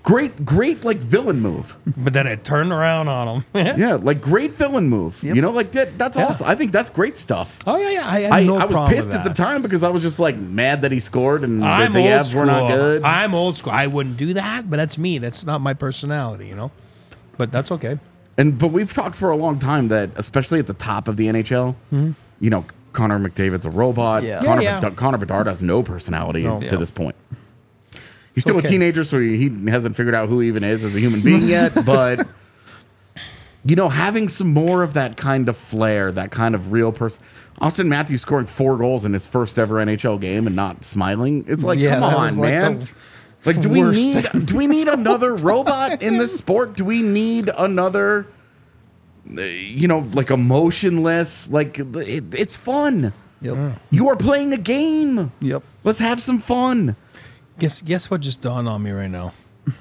great, 0.03 0.45
great, 0.45 0.83
like 0.83 0.97
villain 0.97 1.39
move. 1.39 1.75
But 1.97 2.13
then 2.13 2.27
it 2.27 2.43
turned 2.43 2.71
around 2.71 3.07
on 3.07 3.27
him. 3.27 3.43
Yeah, 3.77 3.95
like 3.95 4.21
great 4.21 4.51
villain 4.51 4.87
move. 4.89 5.21
Yep. 5.23 5.35
You 5.35 5.41
know, 5.41 5.51
like 5.51 5.71
that. 5.71 5.97
That's 5.97 6.17
Yeah. 6.17 6.25
awesome. 6.27 6.47
I 6.47 6.55
think 6.55 6.71
that's 6.71 6.89
great 6.89 7.17
stuff. 7.17 7.59
Oh 7.65 7.77
yeah, 7.77 7.89
yeah. 7.91 8.07
I, 8.09 8.19
have 8.21 8.31
I, 8.33 8.43
no 8.43 8.57
I 8.57 8.65
was 8.65 8.89
pissed 8.89 9.07
with 9.07 9.17
at 9.17 9.23
the 9.23 9.33
time 9.33 9.61
because 9.61 9.81
I 9.83 9.89
was 9.89 10.01
just 10.03 10.19
like 10.19 10.35
mad 10.37 10.81
that 10.83 10.91
he 10.91 10.99
scored 10.99 11.43
and 11.43 11.63
I'm 11.63 11.93
the 11.93 11.99
old 11.99 12.07
Avs 12.09 12.25
school. 12.29 12.41
were 12.41 12.45
not 12.45 12.67
good. 12.67 13.03
I'm 13.03 13.33
old 13.33 13.57
school. 13.57 13.71
I 13.71 13.87
wouldn't 13.87 14.17
do 14.17 14.33
that, 14.33 14.69
but 14.69 14.77
that's 14.77 14.97
me. 14.97 15.17
That's 15.17 15.45
not 15.45 15.61
my 15.61 15.73
personality, 15.73 16.47
you 16.47 16.55
know. 16.55 16.71
But 17.37 17.51
that's 17.51 17.71
okay. 17.71 17.97
And 18.37 18.57
but 18.59 18.67
we've 18.71 18.91
talked 18.91 19.15
for 19.15 19.29
a 19.29 19.35
long 19.35 19.59
time 19.59 19.87
that, 19.89 20.09
especially 20.15 20.59
at 20.59 20.67
the 20.67 20.73
top 20.73 21.07
of 21.07 21.17
the 21.17 21.27
NHL, 21.27 21.75
mm-hmm. 21.91 22.11
you 22.39 22.49
know, 22.49 22.65
Connor 22.91 23.19
McDavid's 23.19 23.65
a 23.65 23.69
robot. 23.71 24.23
Yeah. 24.23 24.43
Connor, 24.43 24.61
Yeah, 24.61 24.69
yeah. 24.71 24.79
Bedard, 24.79 24.95
Connor 24.97 25.17
Bedard 25.17 25.47
has 25.47 25.61
no 25.61 25.81
personality 25.81 26.43
No. 26.43 26.59
to 26.59 26.65
Yeah. 26.65 26.75
this 26.75 26.91
point. 26.91 27.15
He's 28.33 28.43
still 28.43 28.57
Okay. 28.57 28.67
a 28.67 28.71
teenager, 28.71 29.03
so 29.03 29.19
he, 29.19 29.37
he 29.49 29.69
hasn't 29.69 29.95
figured 29.95 30.15
out 30.15 30.27
who 30.29 30.39
he 30.39 30.47
even 30.47 30.63
is 30.63 30.83
as 30.83 30.95
a 30.95 30.99
human 30.99 31.21
being 31.21 31.47
yet. 31.47 31.73
But 31.85 32.27
you 33.65 33.75
know, 33.77 33.87
having 33.89 34.27
some 34.27 34.47
more 34.53 34.83
of 34.83 34.93
that 34.95 35.15
kind 35.17 35.47
of 35.47 35.55
flair, 35.55 36.11
that 36.11 36.31
kind 36.31 36.53
of 36.55 36.71
real 36.73 36.91
person. 36.91 37.21
Auston 37.61 37.87
Matthews 37.87 38.21
scoring 38.21 38.45
four 38.47 38.75
goals 38.77 39.05
in 39.05 39.13
his 39.13 39.25
first 39.25 39.57
ever 39.57 39.75
NHL 39.75 40.19
game 40.19 40.47
and 40.47 40.55
not 40.55 40.83
smiling. 40.83 41.45
It's 41.47 41.63
like, 41.63 41.79
Yeah, 41.79 41.95
come 41.99 42.03
on, 42.03 42.37
like 42.37 42.51
man. 42.51 42.79
the 42.79 42.89
Like, 43.45 43.61
do 43.61 43.69
we 43.69 43.83
need 43.83 44.27
do 44.45 44.57
we 44.57 44.67
need 44.67 44.87
another 44.89 45.35
robot 45.51 46.01
in 46.01 46.17
this 46.17 46.37
sport? 46.37 46.73
Do 46.75 46.83
we 46.83 47.01
need 47.01 47.49
another, 47.55 48.25
you 49.29 49.87
know, 49.87 50.09
like 50.13 50.29
emotionless? 50.29 51.49
Like, 51.49 51.79
it, 51.79 52.33
it's 52.33 52.55
fun. 52.57 53.13
Yep. 53.41 53.77
You 53.91 54.09
are 54.09 54.15
playing 54.15 54.53
a 54.53 54.57
game. 54.57 55.31
Yep. 55.41 55.63
Let's 55.83 55.99
have 55.99 56.21
some 56.21 56.39
fun. 56.39 56.95
Guess 57.59 57.81
guess 57.81 58.09
what 58.09 58.21
just 58.21 58.41
dawned 58.41 58.67
on 58.67 58.81
me 58.83 58.91
right 58.91 59.09
now. 59.09 59.33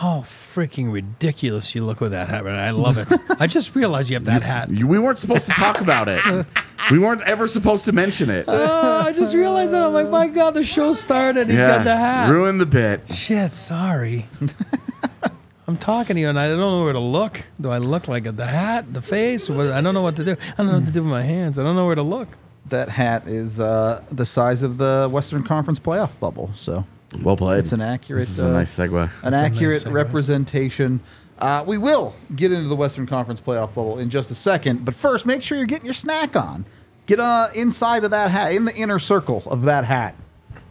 Oh, 0.00 0.22
freaking 0.24 0.92
ridiculous 0.92 1.74
you 1.74 1.82
look 1.82 2.00
with 2.00 2.12
that 2.12 2.28
hat. 2.28 2.46
I 2.46 2.70
love 2.70 2.98
it. 2.98 3.08
I 3.40 3.48
just 3.48 3.74
realized 3.74 4.10
you 4.10 4.14
have 4.14 4.26
that 4.26 4.42
hat. 4.44 4.70
You- 4.70 4.86
We 4.86 4.98
weren't 5.00 5.18
supposed 5.18 5.46
to 5.46 5.52
talk 5.52 5.80
about 5.80 6.08
it. 6.08 6.22
We 6.92 6.98
weren't 7.00 7.22
ever 7.22 7.48
supposed 7.48 7.84
to 7.86 7.92
mention 7.92 8.30
it. 8.30 8.44
Oh, 8.46 8.98
I 9.04 9.12
just 9.12 9.34
realized 9.34 9.72
that. 9.72 9.82
I'm 9.82 9.92
like, 9.92 10.08
my 10.08 10.28
God, 10.28 10.54
the 10.54 10.62
show 10.64 10.92
started. 10.92 11.48
He's 11.48 11.60
got 11.60 11.82
the 11.84 11.96
hat. 11.96 12.30
Ruin 12.30 12.58
the 12.58 12.66
bit. 12.66 13.12
Shit, 13.12 13.52
sorry. 13.52 14.28
I'm 15.66 15.76
talking 15.76 16.14
to 16.14 16.20
you 16.20 16.28
and 16.28 16.38
I 16.38 16.46
don't 16.48 16.58
know 16.60 16.84
where 16.84 16.92
to 16.92 17.00
look. 17.00 17.42
Do 17.60 17.70
I 17.70 17.78
look 17.78 18.06
like 18.08 18.24
the 18.24 18.46
hat, 18.46 18.94
the 18.94 19.02
face? 19.02 19.50
What, 19.50 19.66
I 19.66 19.80
don't 19.80 19.92
know 19.92 20.02
what 20.02 20.16
to 20.16 20.24
do. 20.24 20.32
I 20.52 20.56
don't 20.58 20.66
know 20.68 20.74
what 20.78 20.86
to 20.86 20.92
do 20.92 21.02
with 21.02 21.10
my 21.10 21.22
hands. 21.22 21.58
I 21.58 21.64
don't 21.64 21.74
know 21.76 21.84
where 21.86 21.96
to 21.96 22.02
look. 22.02 22.28
That 22.70 22.88
hat 22.88 23.26
is 23.26 23.60
uh, 23.60 24.02
the 24.10 24.26
size 24.26 24.62
of 24.62 24.78
the 24.78 25.08
Western 25.10 25.42
Conference 25.44 25.78
playoff 25.78 26.10
bubble. 26.20 26.50
So 26.54 26.84
Well 27.22 27.36
played. 27.36 27.58
it's 27.60 27.72
an 27.72 27.80
accurate, 27.80 28.22
This 28.22 28.30
is 28.38 28.40
a 28.44 28.48
uh, 28.48 28.52
nice 28.52 28.76
segue. 28.76 29.02
an 29.22 29.32
That's 29.32 29.36
accurate 29.36 29.84
nice 29.84 29.92
segue. 29.92 29.92
representation. 29.94 31.00
Uh, 31.38 31.64
we 31.66 31.78
will 31.78 32.14
get 32.34 32.50
into 32.52 32.68
the 32.68 32.76
Western 32.76 33.06
Conference 33.06 33.40
playoff 33.40 33.68
bubble 33.74 33.98
in 33.98 34.10
just 34.10 34.30
a 34.30 34.34
second, 34.34 34.84
but 34.84 34.94
first, 34.94 35.24
make 35.24 35.42
sure 35.42 35.56
you're 35.56 35.66
getting 35.66 35.86
your 35.86 35.94
snack 35.94 36.34
on. 36.36 36.64
Get 37.06 37.20
uh, 37.20 37.48
inside 37.54 38.04
of 38.04 38.10
that 38.10 38.30
hat, 38.30 38.52
in 38.52 38.64
the 38.64 38.74
inner 38.76 38.98
circle 38.98 39.42
of 39.46 39.62
that 39.62 39.84
hat, 39.84 40.14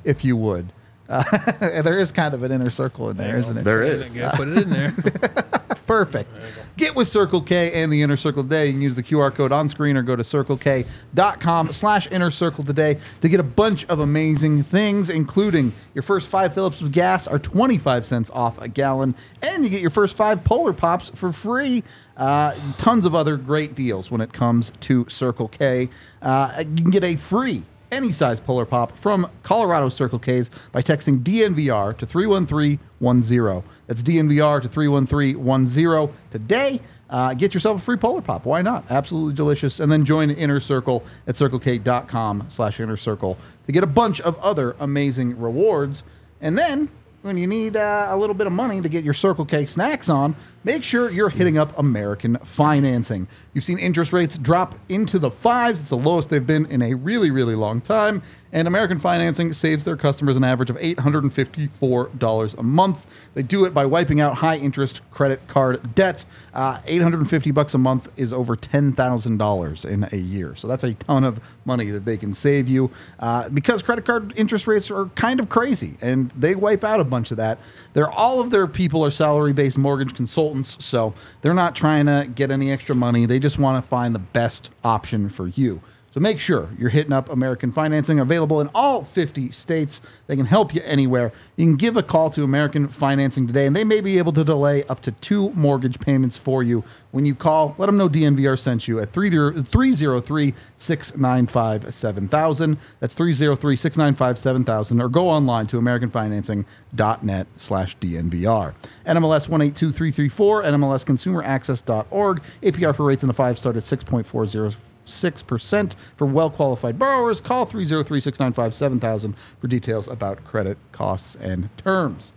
if 0.04 0.24
you 0.26 0.36
would. 0.38 0.72
Uh, 1.10 1.24
there 1.82 2.00
is 2.00 2.12
kind 2.12 2.34
of 2.34 2.44
an 2.44 2.52
inner 2.52 2.70
circle 2.70 3.10
in 3.10 3.18
there, 3.18 3.38
isn't 3.38 3.58
it? 3.58 3.64
There 3.64 3.84
is. 3.84 4.16
Yeah, 4.16 4.32
put 4.36 4.48
it 4.48 4.58
in 4.58 4.70
there. 4.70 4.92
Perfect. 5.88 6.38
Get 6.76 6.96
with 6.96 7.08
Circle 7.08 7.42
K 7.42 7.72
and 7.72 7.92
the 7.92 8.02
Inner 8.02 8.18
Circle 8.18 8.44
today. 8.44 8.68
You 8.68 8.74
can 8.74 8.82
use 8.82 8.96
the 8.96 9.04
QR 9.04 9.34
code 9.34 9.54
on 9.54 9.70
screen 9.70 9.96
or 9.96 10.02
go 10.02 10.18
to 10.18 10.24
circlek.com 10.24 11.72
slash 11.72 12.12
inner 12.12 12.30
circle 12.30 12.66
today 12.66 13.00
to 13.22 13.30
get 13.30 13.40
a 13.40 13.44
bunch 13.44 13.86
of 13.86 14.00
amazing 14.00 14.64
things, 14.64 15.10
including 15.10 15.72
your 15.94 16.02
first 16.02 16.28
five 16.28 16.54
Phillips 16.54 16.82
of 16.82 16.92
gas 16.92 17.26
are 17.26 17.40
25 17.40 18.06
cents 18.06 18.30
off 18.32 18.62
a 18.62 18.68
gallon, 18.68 19.16
and 19.42 19.64
you 19.64 19.70
get 19.70 19.82
your 19.82 19.90
first 19.90 20.16
five 20.16 20.44
Polar 20.44 20.74
Pops 20.74 21.10
for 21.16 21.32
free. 21.32 21.84
Uh, 22.18 22.54
tons 22.78 23.06
of 23.06 23.16
other 23.16 23.38
great 23.38 23.74
deals 23.74 24.12
when 24.12 24.20
it 24.20 24.34
comes 24.34 24.74
to 24.82 25.08
Circle 25.08 25.48
K. 25.48 25.88
Uh, 26.22 26.66
you 26.76 26.82
can 26.82 26.92
get 26.92 27.04
a 27.04 27.16
free 27.16 27.64
any 27.92 28.12
size 28.12 28.40
Polar 28.40 28.66
Pop 28.66 28.98
from 28.98 29.30
Colorado 29.44 29.90
Circle 29.90 30.20
K's 30.20 30.50
by 30.72 30.82
texting 30.82 31.20
DNVR 31.20 31.98
to 31.98 32.06
31310. 32.06 33.64
That's 33.88 34.04
DNVR 34.04 34.62
to 34.62 34.68
31310 34.68 36.16
today. 36.32 36.82
Uh, 37.10 37.34
get 37.34 37.54
yourself 37.54 37.82
a 37.82 37.84
free 37.84 37.98
Polar 37.98 38.22
Pop. 38.22 38.46
Why 38.46 38.62
not? 38.62 38.86
Absolutely 38.90 39.34
delicious. 39.34 39.80
And 39.80 39.92
then 39.92 40.04
join 40.04 40.30
Inner 40.30 40.60
Circle 40.60 41.04
at 41.26 41.36
circlek.com 41.36 42.48
slash 42.50 42.80
inner 42.80 42.98
circle 42.98 43.38
to 43.66 43.72
get 43.72 43.84
a 43.84 43.88
bunch 43.88 44.20
of 44.22 44.38
other 44.40 44.76
amazing 44.80 45.40
rewards. 45.40 46.04
And 46.42 46.58
then 46.58 46.90
when 47.22 47.38
you 47.38 47.48
need 47.48 47.78
uh, 47.78 48.08
a 48.10 48.18
little 48.18 48.34
bit 48.34 48.48
of 48.48 48.54
money 48.54 48.82
to 48.82 48.90
get 48.90 49.04
your 49.04 49.14
Circle 49.14 49.46
K 49.46 49.66
snacks 49.66 50.10
on, 50.10 50.36
make 50.68 50.84
sure 50.84 51.10
you're 51.10 51.30
hitting 51.30 51.58
up 51.58 51.76
American 51.80 52.36
Financing. 52.40 53.26
You've 53.54 53.64
seen 53.64 53.80
interest 53.80 54.12
rates 54.12 54.38
drop 54.38 54.76
into 54.90 55.18
the 55.18 55.32
fives. 55.32 55.80
It's 55.80 55.90
the 55.90 55.98
lowest 55.98 56.30
they've 56.30 56.46
been 56.46 56.66
in 56.66 56.82
a 56.82 56.94
really, 56.94 57.32
really 57.32 57.56
long 57.56 57.80
time. 57.80 58.22
And 58.52 58.68
American 58.68 58.98
Financing 58.98 59.52
saves 59.52 59.84
their 59.84 59.98
customers 59.98 60.38
an 60.38 60.44
average 60.44 60.70
of 60.70 60.78
$854 60.78 62.58
a 62.58 62.64
month. 62.64 63.06
They 63.34 63.44
do 63.44 63.66
it 63.66 63.74
by 63.74 63.86
wiping 63.86 64.22
out 64.22 64.36
high 64.36 64.58
interest 64.58 65.02
credit 65.12 65.46
card 65.48 65.96
debt. 65.96 66.24
Uh, 66.54 66.80
850 66.86 67.52
bucks 67.52 67.74
a 67.74 67.78
month 67.78 68.10
is 68.16 68.32
over 68.32 68.56
$10,000 68.56 69.86
in 69.86 70.08
a 70.12 70.16
year. 70.16 70.56
So 70.56 70.68
that's 70.68 70.84
a 70.84 70.94
ton 70.94 71.24
of 71.24 71.42
money 71.66 71.92
that 71.92 72.06
they 72.06 72.18
can 72.18 72.34
save 72.34 72.70
you 72.70 72.90
uh, 73.20 73.50
because 73.50 73.82
credit 73.84 74.06
card 74.06 74.34
interest 74.38 74.66
rates 74.66 74.90
are 74.90 75.08
kind 75.08 75.40
of 75.40 75.50
crazy 75.50 75.98
and 76.02 76.32
they 76.32 76.56
wipe 76.56 76.84
out 76.84 77.00
a 77.00 77.04
bunch 77.04 77.32
of 77.32 77.38
that. 77.38 77.60
They're 77.94 78.10
all 78.10 78.40
of 78.40 78.50
their 78.50 78.68
people 78.68 79.04
are 79.04 79.12
salary 79.12 79.54
based 79.54 79.78
mortgage 79.78 80.16
consultants. 80.16 80.57
So 80.64 81.14
they're 81.42 81.54
not 81.54 81.76
trying 81.76 82.06
to 82.06 82.30
get 82.34 82.52
any 82.52 82.72
extra 82.72 82.96
money. 82.96 83.26
They 83.26 83.40
just 83.40 83.58
want 83.60 83.84
to 83.84 83.88
find 83.88 84.14
the 84.16 84.20
best 84.20 84.70
option 84.84 85.30
for 85.30 85.48
you. 85.48 85.82
So 86.18 86.22
make 86.22 86.40
sure 86.40 86.72
you're 86.80 86.90
hitting 86.90 87.14
up 87.14 87.30
American 87.30 87.72
Financing, 87.72 88.20
available 88.20 88.60
in 88.60 88.72
all 88.74 89.04
50 89.04 89.52
states. 89.52 90.02
They 90.26 90.36
can 90.36 90.48
help 90.48 90.74
you 90.74 90.82
anywhere. 90.84 91.32
You 91.58 91.68
can 91.68 91.76
give 91.76 91.96
a 91.96 92.02
call 92.02 92.32
to 92.32 92.44
American 92.44 92.88
Financing 92.88 93.46
today, 93.46 93.68
and 93.68 93.76
they 93.76 93.84
may 93.84 94.02
be 94.02 94.18
able 94.18 94.34
to 94.34 94.44
delay 94.44 94.84
up 94.86 95.04
to 95.04 95.12
two 95.12 95.52
mortgage 95.52 96.00
payments 96.00 96.36
for 96.36 96.64
you. 96.64 96.84
When 97.12 97.28
you 97.28 97.36
call, 97.36 97.76
let 97.78 97.86
them 97.86 97.98
know 97.98 98.10
DNVR 98.10 98.58
sent 98.58 98.88
you 98.88 99.00
at 99.00 99.12
303 99.12 100.54
695 100.78 101.94
7000. 101.94 102.78
That's 103.00 103.14
303 103.14 103.76
695 103.76 104.40
7000, 104.40 105.00
or 105.00 105.10
go 105.10 105.30
online 105.30 105.68
to 105.68 105.80
AmericanFinancing.net 105.80 107.48
slash 107.58 107.96
DNVR. 107.98 108.74
NMLS 109.06 109.50
182334, 109.50 110.64
NMLSConsumerAccess.org. 110.64 112.42
APR 112.64 112.96
for 112.96 113.06
rates 113.06 113.22
in 113.22 113.28
the 113.28 113.36
five 113.36 113.60
start 113.60 113.76
at 113.76 113.84
6.40. 113.84 114.97
6% 115.08 115.96
for 116.16 116.28
well 116.28 116.50
qualified 116.50 117.00
borrowers. 117.00 117.42
Call 117.42 117.66
303 117.66 118.20
695 118.20 118.76
7000 118.76 119.36
for 119.60 119.68
details 119.68 120.08
about 120.08 120.44
credit 120.44 120.78
costs 120.92 121.36
and 121.36 121.70
terms. 121.78 122.34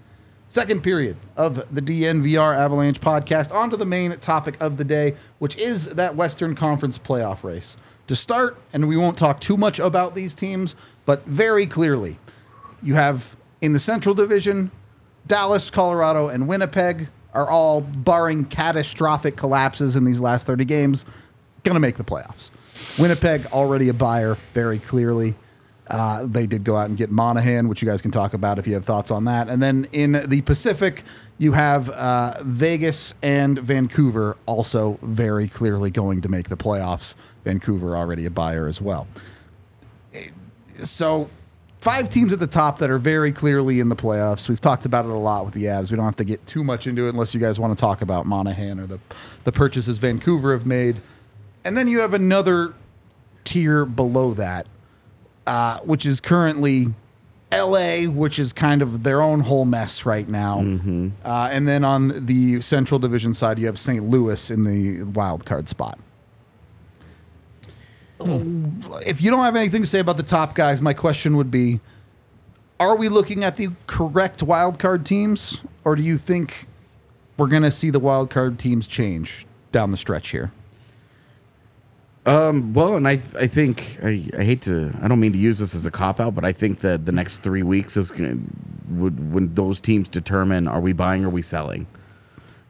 Second 0.48 0.82
period 0.82 1.16
of 1.36 1.54
the 1.72 1.80
DNVR 1.80 2.56
Avalanche 2.56 3.00
podcast. 3.00 3.52
On 3.52 3.70
to 3.70 3.76
the 3.76 3.86
main 3.86 4.18
topic 4.18 4.56
of 4.60 4.78
the 4.78 4.84
day, 4.84 5.14
which 5.38 5.56
is 5.56 5.86
that 5.90 6.16
Western 6.16 6.56
Conference 6.56 6.98
playoff 6.98 7.44
race. 7.44 7.76
To 8.08 8.16
start, 8.16 8.58
and 8.72 8.88
we 8.88 8.96
won't 8.96 9.16
talk 9.16 9.38
too 9.38 9.56
much 9.56 9.78
about 9.78 10.16
these 10.16 10.34
teams, 10.34 10.74
but 11.06 11.24
very 11.26 11.66
clearly, 11.66 12.18
you 12.82 12.94
have 12.94 13.36
in 13.60 13.72
the 13.72 13.78
Central 13.78 14.12
Division, 14.12 14.72
Dallas, 15.26 15.70
Colorado, 15.70 16.28
and 16.28 16.48
Winnipeg 16.48 17.08
are 17.32 17.48
all, 17.48 17.80
barring 17.80 18.44
catastrophic 18.44 19.36
collapses 19.36 19.94
in 19.94 20.04
these 20.04 20.20
last 20.20 20.46
30 20.46 20.64
games, 20.64 21.04
going 21.62 21.74
to 21.74 21.80
make 21.80 21.96
the 21.96 22.04
playoffs. 22.04 22.50
Winnipeg 22.98 23.46
already 23.46 23.88
a 23.88 23.94
buyer, 23.94 24.36
very 24.54 24.78
clearly. 24.78 25.34
Uh, 25.90 26.24
they 26.24 26.46
did 26.46 26.62
go 26.62 26.76
out 26.76 26.88
and 26.88 26.96
get 26.96 27.10
Monahan, 27.10 27.68
which 27.68 27.82
you 27.82 27.88
guys 27.88 28.00
can 28.00 28.12
talk 28.12 28.32
about 28.32 28.58
if 28.60 28.66
you 28.66 28.74
have 28.74 28.84
thoughts 28.84 29.10
on 29.10 29.24
that. 29.24 29.48
And 29.48 29.60
then 29.60 29.88
in 29.92 30.12
the 30.28 30.40
Pacific, 30.42 31.02
you 31.38 31.52
have 31.52 31.90
uh, 31.90 32.34
Vegas 32.42 33.14
and 33.22 33.58
Vancouver 33.58 34.36
also 34.46 34.98
very 35.02 35.48
clearly 35.48 35.90
going 35.90 36.20
to 36.20 36.28
make 36.28 36.48
the 36.48 36.56
playoffs. 36.56 37.16
Vancouver 37.44 37.96
already 37.96 38.24
a 38.26 38.30
buyer 38.30 38.68
as 38.68 38.80
well. 38.80 39.08
So, 40.82 41.28
five 41.80 42.08
teams 42.08 42.32
at 42.32 42.38
the 42.38 42.46
top 42.46 42.78
that 42.78 42.90
are 42.90 42.98
very 42.98 43.32
clearly 43.32 43.80
in 43.80 43.88
the 43.88 43.96
playoffs. 43.96 44.48
We've 44.48 44.60
talked 44.60 44.86
about 44.86 45.06
it 45.06 45.10
a 45.10 45.14
lot 45.14 45.44
with 45.44 45.54
the 45.54 45.64
Avs. 45.64 45.90
We 45.90 45.96
don't 45.96 46.04
have 46.04 46.16
to 46.16 46.24
get 46.24 46.46
too 46.46 46.62
much 46.62 46.86
into 46.86 47.06
it 47.06 47.10
unless 47.10 47.34
you 47.34 47.40
guys 47.40 47.58
want 47.58 47.76
to 47.76 47.80
talk 47.80 48.02
about 48.02 48.26
Monahan 48.26 48.78
or 48.78 48.86
the 48.86 48.98
the 49.44 49.52
purchases 49.52 49.98
Vancouver 49.98 50.52
have 50.52 50.66
made. 50.66 51.00
And 51.64 51.76
then 51.76 51.88
you 51.88 52.00
have 52.00 52.14
another 52.14 52.74
tier 53.44 53.84
below 53.84 54.34
that, 54.34 54.66
uh, 55.46 55.78
which 55.80 56.06
is 56.06 56.20
currently 56.20 56.94
LA, 57.52 58.04
which 58.04 58.38
is 58.38 58.52
kind 58.52 58.80
of 58.80 59.02
their 59.02 59.20
own 59.20 59.40
whole 59.40 59.64
mess 59.64 60.06
right 60.06 60.28
now. 60.28 60.60
Uh, 61.24 61.48
and 61.50 61.66
then 61.66 61.84
on 61.84 62.26
the 62.26 62.60
Central 62.60 62.98
Division 62.98 63.34
side, 63.34 63.58
you 63.58 63.66
have 63.66 63.78
St. 63.78 64.08
Louis 64.08 64.50
in 64.50 64.64
the 64.64 65.02
wild 65.02 65.44
card 65.44 65.68
spot. 65.68 65.98
If 68.20 69.22
you 69.22 69.30
don't 69.30 69.44
have 69.44 69.56
anything 69.56 69.82
to 69.82 69.88
say 69.88 69.98
about 69.98 70.16
the 70.18 70.22
top 70.22 70.54
guys, 70.54 70.80
my 70.80 70.92
question 70.92 71.36
would 71.38 71.50
be 71.50 71.80
Are 72.78 72.94
we 72.94 73.08
looking 73.08 73.42
at 73.44 73.56
the 73.56 73.70
correct 73.86 74.42
wild 74.42 74.78
card 74.78 75.06
teams, 75.06 75.62
or 75.84 75.96
do 75.96 76.02
you 76.02 76.18
think 76.18 76.66
we're 77.36 77.46
going 77.46 77.62
to 77.62 77.70
see 77.70 77.88
the 77.90 77.98
wild 78.00 78.28
card 78.30 78.58
teams 78.58 78.86
change 78.86 79.46
down 79.72 79.90
the 79.90 79.96
stretch 79.96 80.28
here? 80.30 80.52
Um, 82.26 82.74
well, 82.74 82.96
and 82.96 83.08
I 83.08 83.12
I 83.38 83.46
think 83.46 83.98
I, 84.02 84.28
I 84.36 84.44
hate 84.44 84.62
to 84.62 84.92
I 85.00 85.08
don't 85.08 85.20
mean 85.20 85.32
to 85.32 85.38
use 85.38 85.58
this 85.58 85.74
as 85.74 85.86
a 85.86 85.90
cop 85.90 86.20
out, 86.20 86.34
but 86.34 86.44
I 86.44 86.52
think 86.52 86.80
that 86.80 87.06
the 87.06 87.12
next 87.12 87.38
three 87.38 87.62
weeks 87.62 87.96
is 87.96 88.10
going 88.10 88.30
to 88.30 88.94
would 89.00 89.32
when 89.32 89.54
those 89.54 89.80
teams 89.80 90.08
determine 90.08 90.68
are 90.68 90.80
we 90.80 90.92
buying 90.92 91.24
or 91.24 91.28
are 91.28 91.30
we 91.30 91.42
selling 91.42 91.86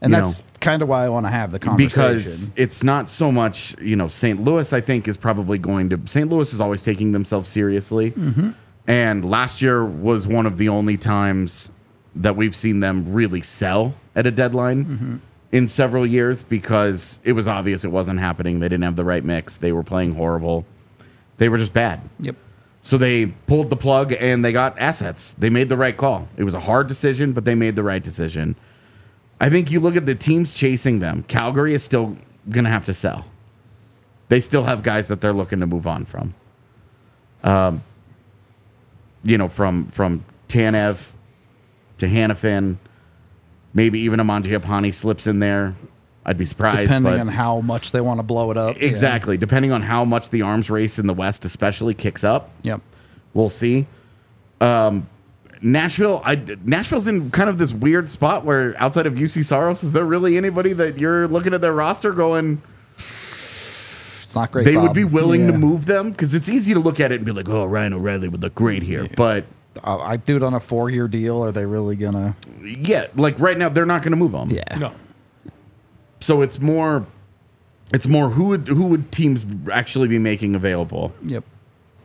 And 0.01 0.13
You 0.13 0.19
that's 0.19 0.43
kind 0.61 0.81
of 0.81 0.87
why 0.87 1.03
I 1.03 1.09
want 1.09 1.25
to 1.25 1.31
have 1.31 1.51
the 1.51 1.59
conversation. 1.59 1.89
because 2.17 2.51
it's 2.55 2.83
not 2.83 3.09
so 3.09 3.31
much 3.31 3.75
you 3.81 3.95
know 3.95 4.07
St. 4.07 4.41
Louis 4.41 4.71
I 4.71 4.79
think 4.81 5.07
is 5.07 5.17
probably 5.17 5.57
going 5.57 5.89
to 5.89 5.99
St. 6.05 6.29
Louis 6.29 6.53
is 6.53 6.61
always 6.61 6.83
taking 6.83 7.11
themselves 7.11 7.49
seriously, 7.49 8.13
and 8.87 9.25
last 9.25 9.61
year 9.61 9.83
was 9.85 10.27
one 10.27 10.45
of 10.45 10.57
the 10.57 10.69
only 10.69 10.95
times 10.95 11.71
that 12.15 12.35
we've 12.35 12.55
seen 12.55 12.79
them 12.79 13.11
really 13.11 13.41
sell 13.41 13.95
at 14.15 14.25
a 14.27 14.31
deadline 14.31 15.21
in 15.51 15.67
several 15.67 16.05
years 16.05 16.43
because 16.43 17.19
it 17.23 17.33
was 17.33 17.47
obvious 17.47 17.83
it 17.83 17.91
wasn't 17.91 18.19
happening. 18.19 18.59
They 18.59 18.69
didn't 18.69 18.83
have 18.83 18.95
the 18.95 19.03
right 19.03 19.23
mix. 19.23 19.57
They 19.57 19.71
were 19.71 19.83
playing 19.83 20.15
horrible. 20.15 20.65
They 21.37 21.49
were 21.49 21.57
just 21.57 21.73
bad. 21.73 22.01
Yep. 22.19 22.35
So 22.81 22.97
they 22.97 23.27
pulled 23.27 23.69
the 23.69 23.75
plug 23.75 24.13
and 24.13 24.43
they 24.43 24.51
got 24.51 24.77
assets. 24.79 25.35
They 25.37 25.49
made 25.49 25.69
the 25.69 25.77
right 25.77 25.95
call. 25.95 26.27
It 26.37 26.43
was 26.43 26.55
a 26.55 26.59
hard 26.59 26.87
decision, 26.87 27.33
but 27.33 27.45
they 27.45 27.55
made 27.55 27.75
the 27.75 27.83
right 27.83 28.01
decision. 28.01 28.55
I 29.39 29.49
think 29.49 29.71
you 29.71 29.79
look 29.79 29.95
at 29.95 30.05
the 30.05 30.15
teams 30.15 30.53
chasing 30.53 30.99
them. 30.99 31.23
Calgary 31.23 31.73
is 31.73 31.83
still 31.83 32.17
going 32.49 32.65
to 32.65 32.71
have 32.71 32.85
to 32.85 32.93
sell. 32.93 33.25
They 34.29 34.39
still 34.39 34.63
have 34.63 34.81
guys 34.81 35.07
that 35.09 35.19
they're 35.19 35.33
looking 35.33 35.59
to 35.59 35.67
move 35.67 35.85
on 35.85 36.05
from. 36.05 36.33
Um, 37.43 37.83
you 39.23 39.37
know, 39.37 39.47
from 39.47 39.87
from 39.87 40.23
Tanev 40.47 41.09
to 41.97 42.07
Hanifin, 42.07 42.77
maybe 43.73 43.99
even 44.01 44.19
a 44.19 44.23
Mangiapane 44.25 44.93
slips 44.93 45.27
in 45.27 45.39
there. 45.39 45.75
I'd 46.25 46.37
be 46.37 46.45
surprised. 46.45 46.81
Depending 46.89 47.19
on 47.19 47.27
how 47.27 47.61
much 47.61 47.91
they 47.91 48.01
want 48.01 48.19
to 48.19 48.23
blow 48.23 48.51
it 48.51 48.57
up. 48.57 48.77
Yeah. 48.77 48.85
Exactly. 48.85 49.37
Depending 49.37 49.71
on 49.71 49.81
how 49.81 50.05
much 50.05 50.29
the 50.29 50.43
arms 50.43 50.69
race 50.69 50.99
in 50.99 51.07
the 51.07 51.13
West, 51.15 51.45
especially, 51.45 51.93
kicks 51.95 52.23
up, 52.23 52.51
Yep. 52.63 52.81
we'll 53.33 53.49
see. 53.49 53.87
Um, 54.59 55.07
Nashville, 55.63 56.21
I, 56.23 56.35
Nashville's 56.63 57.07
in 57.07 57.31
kind 57.31 57.49
of 57.49 57.57
this 57.57 57.73
weird 57.73 58.07
spot 58.09 58.45
where 58.45 58.75
outside 58.81 59.05
of 59.07 59.13
Juuse 59.15 59.43
Saros, 59.43 59.83
is 59.83 59.91
there 59.93 60.05
really 60.05 60.37
anybody 60.37 60.73
that 60.73 60.99
you're 60.99 61.27
looking 61.27 61.53
at 61.55 61.61
their 61.61 61.73
roster 61.73 62.11
going, 62.13 62.61
It's 64.23 64.35
not 64.35 64.51
great. 64.51 64.65
they 64.65 64.77
would 64.77 64.93
be 64.93 65.03
willing 65.03 65.47
to 65.47 65.53
move 65.57 65.85
them? 65.85 66.11
Because 66.11 66.33
it's 66.33 66.49
easy 66.49 66.73
to 66.73 66.79
look 66.79 66.99
at 66.99 67.11
it 67.11 67.15
and 67.15 67.25
be 67.25 67.31
like, 67.31 67.49
oh, 67.49 67.65
Ryan 67.65 67.93
O'Reilly 67.93 68.27
would 68.27 68.41
look 68.41 68.55
great 68.55 68.83
here. 68.83 69.07
But 69.15 69.45
Uh, 69.83 69.97
I 69.99 70.17
do 70.17 70.35
it 70.35 70.43
on 70.43 70.53
a 70.53 70.59
four-year 70.59 71.07
deal. 71.07 71.43
Are 71.43 71.51
they 71.51 71.65
really 71.65 71.95
gonna? 71.95 72.35
yeah, 72.61 73.07
like 73.15 73.39
right 73.39 73.57
now, 73.57 73.69
they're 73.69 73.85
not 73.85 74.01
going 74.01 74.11
to 74.11 74.17
move 74.17 74.31
them. 74.33 74.49
Yeah. 74.49 74.63
No. 74.77 74.91
So 76.19 76.41
it's 76.41 76.59
more, 76.59 77.05
it's 77.93 78.05
more 78.07 78.29
who 78.29 78.45
would 78.45 78.67
who 78.67 78.85
would 78.87 79.11
teams 79.11 79.45
actually 79.71 80.07
be 80.07 80.19
making 80.19 80.55
available? 80.55 81.13
Yep. 81.23 81.43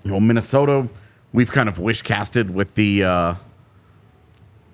you 0.05 0.11
know, 0.11 0.20
Minnesota, 0.20 0.88
we've 1.33 1.50
kind 1.50 1.68
of 1.68 1.79
wish 1.79 2.02
casted 2.02 2.55
with 2.55 2.74
the 2.76 3.05
uh, 3.05 3.11
uh, 3.11 3.37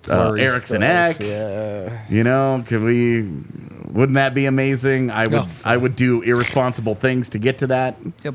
Fleury 0.02 0.42
Eriksson 0.42 0.83
stuff, 0.83 0.83
Eck. 0.83 1.20
Yeah. 1.20 2.05
You 2.09 2.24
know, 2.24 2.62
can 2.66 2.85
we 2.85 3.22
Wouldn't 3.90 4.14
that 4.14 4.35
be 4.35 4.46
amazing? 4.46 5.11
I 5.11 5.24
would 5.24 5.35
Oh, 5.35 5.48
I 5.64 5.76
would 5.76 5.96
do 5.96 6.22
irresponsible 6.22 6.94
things 6.94 7.31
to 7.31 7.38
get 7.38 7.59
to 7.59 7.66
that. 7.68 7.96
Yep. 8.22 8.35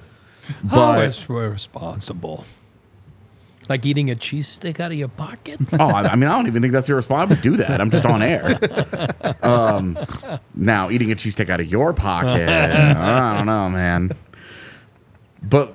How 0.70 0.96
But 0.96 1.06
is 1.10 1.30
responsible? 1.30 2.46
Like 3.70 3.86
eating 3.86 4.10
a 4.10 4.16
cheese 4.16 4.48
stick 4.48 4.80
out 4.80 4.92
of 4.92 4.98
your 4.98 5.10
pocket? 5.10 5.60
oh, 5.80 5.88
I, 5.88 6.04
I 6.04 6.16
mean, 6.16 6.30
I 6.30 6.36
don't 6.36 6.48
even 6.48 6.62
think 6.62 6.74
that's 6.74 6.88
irresponsible. 6.90 7.34
I 7.34 7.36
would 7.36 7.42
do 7.42 7.58
that. 7.58 7.82
I'm 7.82 7.92
just 7.92 8.06
on 8.06 8.22
air. 8.22 8.60
Um, 9.44 9.98
now, 10.56 10.90
eating 10.90 11.12
a 11.12 11.16
cheesesteak 11.16 11.50
out 11.50 11.60
of 11.60 11.68
your 11.68 11.94
pocket, 11.94 12.50
I 12.50 13.38
don't 13.38 13.46
know, 13.46 13.70
man. 13.70 14.12
But 15.42 15.74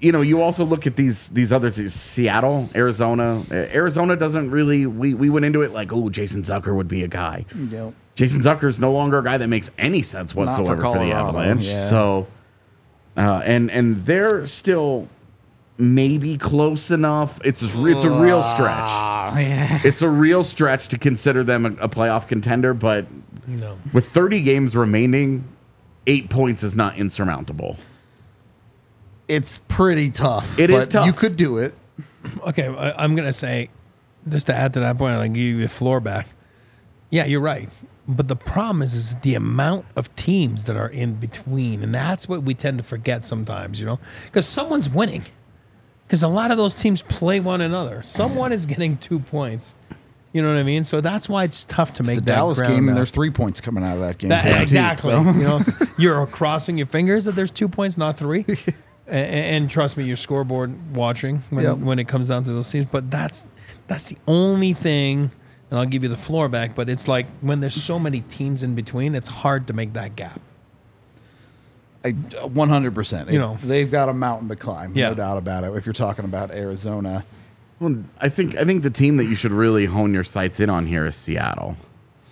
you 0.00 0.12
know, 0.12 0.20
you 0.20 0.42
also 0.42 0.64
look 0.64 0.86
at 0.86 0.96
these 0.96 1.28
these 1.28 1.52
other 1.52 1.70
teams, 1.70 1.94
Seattle, 1.94 2.68
Arizona. 2.74 3.42
Uh, 3.50 3.54
Arizona 3.54 4.16
doesn't 4.16 4.50
really. 4.50 4.86
We 4.86 5.14
we 5.14 5.30
went 5.30 5.46
into 5.46 5.62
it 5.62 5.72
like, 5.72 5.92
oh, 5.92 6.10
Jason 6.10 6.42
Zucker 6.42 6.74
would 6.74 6.88
be 6.88 7.02
a 7.04 7.08
guy. 7.08 7.46
Yep. 7.70 7.94
Jason 8.14 8.42
Zucker 8.42 8.64
is 8.64 8.78
no 8.78 8.92
longer 8.92 9.18
a 9.18 9.24
guy 9.24 9.38
that 9.38 9.48
makes 9.48 9.70
any 9.78 10.02
sense 10.02 10.34
whatsoever 10.34 10.82
for, 10.82 10.98
the 10.98 11.10
Avalanche. 11.12 11.64
yeah. 11.64 11.88
So, 11.88 12.26
uh, 13.16 13.42
and 13.44 13.70
and 13.70 14.04
they're 14.04 14.46
still 14.46 15.08
maybe 15.78 16.38
close 16.38 16.90
enough. 16.90 17.40
It's 17.44 17.62
a- 17.62 17.86
it's 17.86 18.04
a 18.04 18.10
real 18.10 18.42
ah. 18.44 18.54
stretch. 18.54 19.82
Oh, 19.82 19.88
it's 19.88 20.02
a 20.02 20.08
real 20.08 20.44
stretch 20.44 20.88
to 20.88 20.98
consider 20.98 21.42
them 21.42 21.66
a, 21.66 21.84
a 21.84 21.88
playoff 21.88 22.28
contender, 22.28 22.74
but 22.74 23.06
no. 23.46 23.78
with 23.92 24.08
30 24.08 24.42
games 24.42 24.76
remaining, 24.76 25.44
eight 26.06 26.30
points 26.30 26.62
is 26.62 26.76
not 26.76 26.96
insurmountable. 26.96 27.76
It's 29.26 29.60
pretty 29.68 30.10
tough. 30.10 30.58
It 30.58 30.70
is 30.70 30.84
but 30.86 30.90
tough. 30.90 31.06
You 31.06 31.12
could 31.12 31.36
do 31.36 31.58
it. 31.58 31.74
Okay, 32.46 32.68
I- 32.68 33.02
I'm 33.02 33.14
gonna 33.16 33.32
say, 33.32 33.70
just 34.28 34.46
to 34.46 34.54
add 34.54 34.74
to 34.74 34.80
that 34.80 34.96
point, 34.98 35.18
like 35.18 35.32
give 35.32 35.42
you 35.42 35.64
a 35.64 35.68
floor 35.68 36.00
back. 36.00 36.28
Yeah, 37.10 37.24
you're 37.24 37.40
right. 37.40 37.68
But 38.06 38.28
the 38.28 38.36
problem 38.36 38.82
is, 38.82 38.94
is 38.94 39.16
the 39.16 39.34
amount 39.34 39.86
of 39.96 40.14
teams 40.14 40.64
that 40.64 40.76
are 40.76 40.88
in 40.88 41.14
between, 41.14 41.82
and 41.82 41.94
that's 41.94 42.28
what 42.28 42.42
we 42.42 42.54
tend 42.54 42.76
to 42.78 42.84
forget 42.84 43.24
sometimes. 43.24 43.80
You 43.80 43.86
know, 43.86 43.98
because 44.26 44.46
someone's 44.46 44.88
winning. 44.88 45.24
Because 46.06 46.22
a 46.22 46.28
lot 46.28 46.50
of 46.50 46.56
those 46.56 46.74
teams 46.74 47.02
play 47.02 47.40
one 47.40 47.60
another. 47.60 48.02
Someone 48.02 48.52
is 48.52 48.66
getting 48.66 48.96
two 48.98 49.18
points. 49.20 49.74
You 50.32 50.42
know 50.42 50.48
what 50.48 50.56
I 50.58 50.62
mean? 50.64 50.82
So 50.82 51.00
that's 51.00 51.28
why 51.28 51.44
it's 51.44 51.62
tough 51.64 51.94
to 51.94 52.02
make 52.02 52.16
The 52.16 52.20
that 52.22 52.26
Dallas 52.26 52.60
game, 52.60 52.88
up. 52.88 52.94
there's 52.96 53.10
three 53.12 53.30
points 53.30 53.60
coming 53.60 53.84
out 53.84 53.94
of 53.94 54.00
that 54.00 54.18
game. 54.18 54.30
That- 54.30 54.60
exactly. 54.62 55.12
so. 55.12 55.22
You 55.22 55.32
know, 55.32 55.60
you're 55.98 56.26
crossing 56.26 56.76
your 56.76 56.88
fingers 56.88 57.24
that 57.26 57.32
there's 57.36 57.52
two 57.52 57.68
points, 57.68 57.96
not 57.96 58.16
three. 58.18 58.44
and, 59.06 59.26
and 59.64 59.70
trust 59.70 59.96
me, 59.96 60.04
your 60.04 60.16
scoreboard 60.16 60.94
watching 60.94 61.42
when, 61.50 61.64
Yep. 61.64 61.76
when 61.78 61.98
it 62.00 62.08
comes 62.08 62.28
down 62.28 62.42
to 62.44 62.52
those 62.52 62.70
teams. 62.70 62.86
But 62.86 63.10
that's 63.10 63.46
that's 63.86 64.08
the 64.08 64.18
only 64.26 64.72
thing. 64.74 65.30
And 65.70 65.78
I'll 65.78 65.86
give 65.86 66.02
you 66.02 66.08
the 66.08 66.16
floor 66.16 66.48
back. 66.48 66.74
But 66.74 66.88
it's 66.88 67.06
like 67.08 67.26
when 67.40 67.60
there's 67.60 67.80
so 67.80 67.98
many 67.98 68.20
teams 68.20 68.62
in 68.64 68.74
between, 68.74 69.14
it's 69.14 69.28
hard 69.28 69.68
to 69.68 69.72
make 69.72 69.92
that 69.94 70.16
gap. 70.16 70.40
I- 72.04 72.12
100%. 72.12 73.30
You 73.32 73.38
know. 73.38 73.58
they've 73.62 73.90
got 73.90 74.08
a 74.08 74.14
mountain 74.14 74.48
to 74.48 74.56
climb, 74.56 74.92
Yeah. 74.94 75.08
no 75.10 75.14
doubt 75.14 75.38
about 75.38 75.64
it. 75.64 75.74
If 75.74 75.86
you're 75.86 75.92
talking 75.92 76.24
about 76.24 76.50
Arizona, 76.50 77.24
Well, 77.80 77.96
I 78.20 78.28
think 78.28 78.56
I 78.56 78.64
think 78.64 78.82
the 78.82 78.90
team 78.90 79.16
that 79.16 79.24
you 79.24 79.34
should 79.34 79.52
really 79.52 79.86
hone 79.86 80.14
your 80.14 80.24
sights 80.24 80.60
in 80.60 80.70
on 80.70 80.86
here 80.86 81.06
is 81.06 81.16
Seattle. 81.16 81.76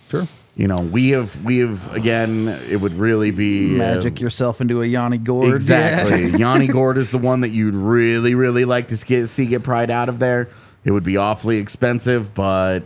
sure. 0.09 0.27
You 0.55 0.69
know, 0.69 0.81
we 0.83 1.09
have 1.11 1.43
we 1.45 1.59
have 1.59 1.95
again. 1.95 2.47
It 2.69 2.77
would 2.77 2.93
really 2.99 3.31
be 3.31 3.75
uh, 3.77 3.79
Magic 3.79 4.21
yourself 4.21 4.61
into 4.61 4.83
a 4.83 4.87
Yanni 4.87 5.17
Gourde. 5.17 5.55
Exactly. 5.55 6.29
Yanni 6.39 6.67
Gourde 6.67 6.99
is 6.99 7.11
the 7.11 7.17
one 7.17 7.41
that 7.41 7.49
you'd 7.53 7.75
really, 7.75 8.35
really 8.35 8.67
like 8.67 8.89
to 8.89 8.97
get, 9.07 9.29
see 9.31 9.47
get 9.47 9.63
pried 9.63 9.91
out 9.91 10.11
of 10.11 10.19
there. 10.19 10.49
It 10.85 10.91
would 10.91 11.05
be 11.05 11.17
awfully 11.17 11.57
expensive, 11.57 12.35
but 12.35 12.83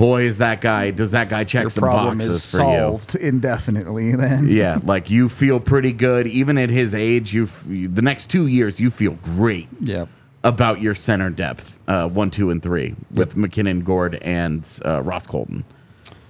boy, 0.00 0.22
is 0.22 0.38
that 0.38 0.60
guy, 0.60 0.90
does 0.90 1.12
that 1.12 1.28
guy 1.28 1.44
check 1.44 1.62
Your 1.62 1.70
some 1.70 1.82
problem 1.82 2.18
boxes 2.18 2.36
is 2.36 2.50
for 2.50 2.56
solved 2.58 3.14
indefinitely. 3.14 4.16
Then? 4.16 4.48
Yeah, 4.60 4.80
like 4.84 5.10
you 5.10 5.28
feel 5.28 5.60
pretty 5.60 5.92
good. 5.92 6.26
Even 6.26 6.58
at 6.58 6.70
his 6.70 6.94
age, 6.94 7.32
you 7.34 7.46
the 7.46 8.02
next 8.02 8.30
two 8.30 8.46
years, 8.48 8.80
you 8.80 8.90
feel 8.90 9.12
great 9.22 9.68
Yep. 9.80 10.08
about 10.42 10.80
your 10.80 10.94
center 10.94 11.30
depth, 11.30 11.78
uh, 11.86 12.08
one, 12.08 12.30
two, 12.30 12.50
and 12.50 12.62
three, 12.62 12.96
with 13.12 13.36
MacKinnon, 13.36 13.82
Gourde, 13.84 14.16
and 14.22 14.68
uh, 14.84 15.02
Ross 15.02 15.26
Colton. 15.26 15.64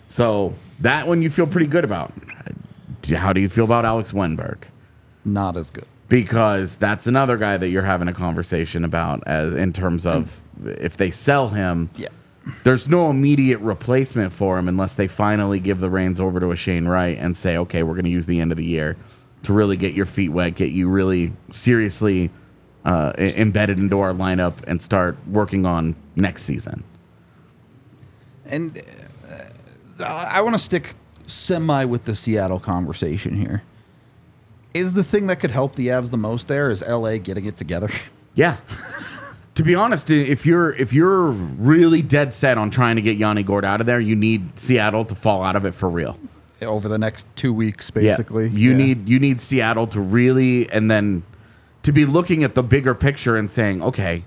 So 0.09 0.55
that 0.81 1.07
one 1.07 1.23
you 1.23 1.31
feel 1.31 1.47
pretty 1.47 1.69
good 1.69 1.85
about. 1.85 2.13
How 3.15 3.33
do 3.33 3.41
you 3.41 3.49
feel 3.49 3.65
about 3.65 3.85
Alex 3.85 4.13
Wennberg? 4.13 4.59
Not 5.25 5.57
as 5.57 5.71
good. 5.71 5.87
because 6.09 6.77
that's 6.77 7.07
another 7.07 7.37
guy 7.37 7.57
that 7.57 7.69
you're 7.69 7.85
having 7.85 8.09
a 8.09 8.13
conversation 8.13 8.85
about 8.85 9.23
as 9.27 9.55
in 9.55 9.73
terms 9.73 10.05
of 10.07 10.43
if 10.65 10.97
they 10.97 11.11
sell 11.11 11.49
him 11.49 11.89
Yeah. 11.97 12.09
There's 12.65 12.89
no 12.89 13.11
immediate 13.11 13.59
replacement 13.61 14.33
for 14.33 14.59
him 14.59 14.69
unless 14.69 14.95
they 14.95 15.07
finally 15.07 15.61
give 15.61 15.81
the 15.81 15.91
reins 15.91 16.19
over 16.21 16.41
to 16.41 16.51
a 16.51 16.57
Shane 16.57 16.87
Wright 16.89 17.17
and 17.19 17.37
say 17.37 17.57
okay 17.59 17.83
we're 17.83 17.95
going 17.95 18.05
to 18.05 18.11
use 18.11 18.27
the 18.27 18.41
end 18.41 18.51
of 18.53 18.59
the 18.59 18.65
year 18.65 18.97
to 19.43 19.53
really 19.53 19.77
get 19.77 19.95
your 19.95 20.07
feet 20.07 20.31
wet 20.31 20.55
get 20.55 20.71
you 20.73 20.89
really 20.89 21.33
seriously 21.51 22.31
uh, 22.85 23.13
embedded 23.19 23.79
into 23.79 24.01
our 24.01 24.13
lineup 24.13 24.55
and 24.67 24.81
start 24.81 25.17
working 25.27 25.67
on 25.67 25.95
next 26.17 26.45
season 26.45 26.83
And 28.47 28.81
uh, 30.01 30.05
I 30.05 30.41
want 30.41 30.55
to 30.55 30.59
stick 30.59 30.95
semi 31.27 31.85
with 31.85 32.05
the 32.05 32.15
Seattle 32.17 32.59
conversation 32.59 33.35
here. 33.37 33.63
Is 34.75 34.93
the 34.95 35.05
thing 35.05 35.27
that 35.29 35.37
could 35.41 35.51
help 35.51 35.75
the 35.75 35.89
Avs 35.89 36.11
the 36.11 36.17
most 36.17 36.49
there 36.49 36.71
is 36.71 36.83
LA 36.83 37.19
getting 37.19 37.45
it 37.45 37.57
together? 37.57 37.91
Yeah. 38.35 38.57
to 39.57 39.63
be 39.65 39.75
honest, 39.75 40.11
if 40.11 40.47
you're 40.47 40.73
if 40.75 40.93
you're 40.93 41.27
really 41.31 42.03
dead 42.03 42.33
set 42.33 42.57
on 42.59 42.71
trying 42.71 42.97
to 42.97 43.03
get 43.03 43.17
Yanni 43.17 43.43
Gourde 43.43 43.65
out 43.65 43.81
of 43.81 43.87
there, 43.87 44.01
you 44.01 44.15
need 44.17 44.59
Seattle 44.59 45.05
to 45.07 45.15
fall 45.15 45.43
out 45.43 45.57
of 45.57 45.65
it 45.65 45.75
for 45.75 45.89
real. 45.89 46.19
Over 46.63 46.89
the 46.89 46.99
next 46.99 47.27
two 47.37 47.53
weeks, 47.53 47.91
basically. 47.91 48.45
Yeah. 48.49 48.59
You 48.59 48.71
Yeah. 48.71 48.77
need 48.77 49.09
you 49.09 49.19
need 49.19 49.41
Seattle 49.41 49.87
to 49.89 50.01
really 50.01 50.71
and 50.71 50.91
then 50.91 51.23
to 51.83 51.93
be 51.93 52.05
looking 52.07 52.45
at 52.45 52.55
the 52.55 52.63
bigger 52.63 52.95
picture 52.95 53.37
and 53.37 53.51
saying, 53.51 53.83
okay, 53.83 54.25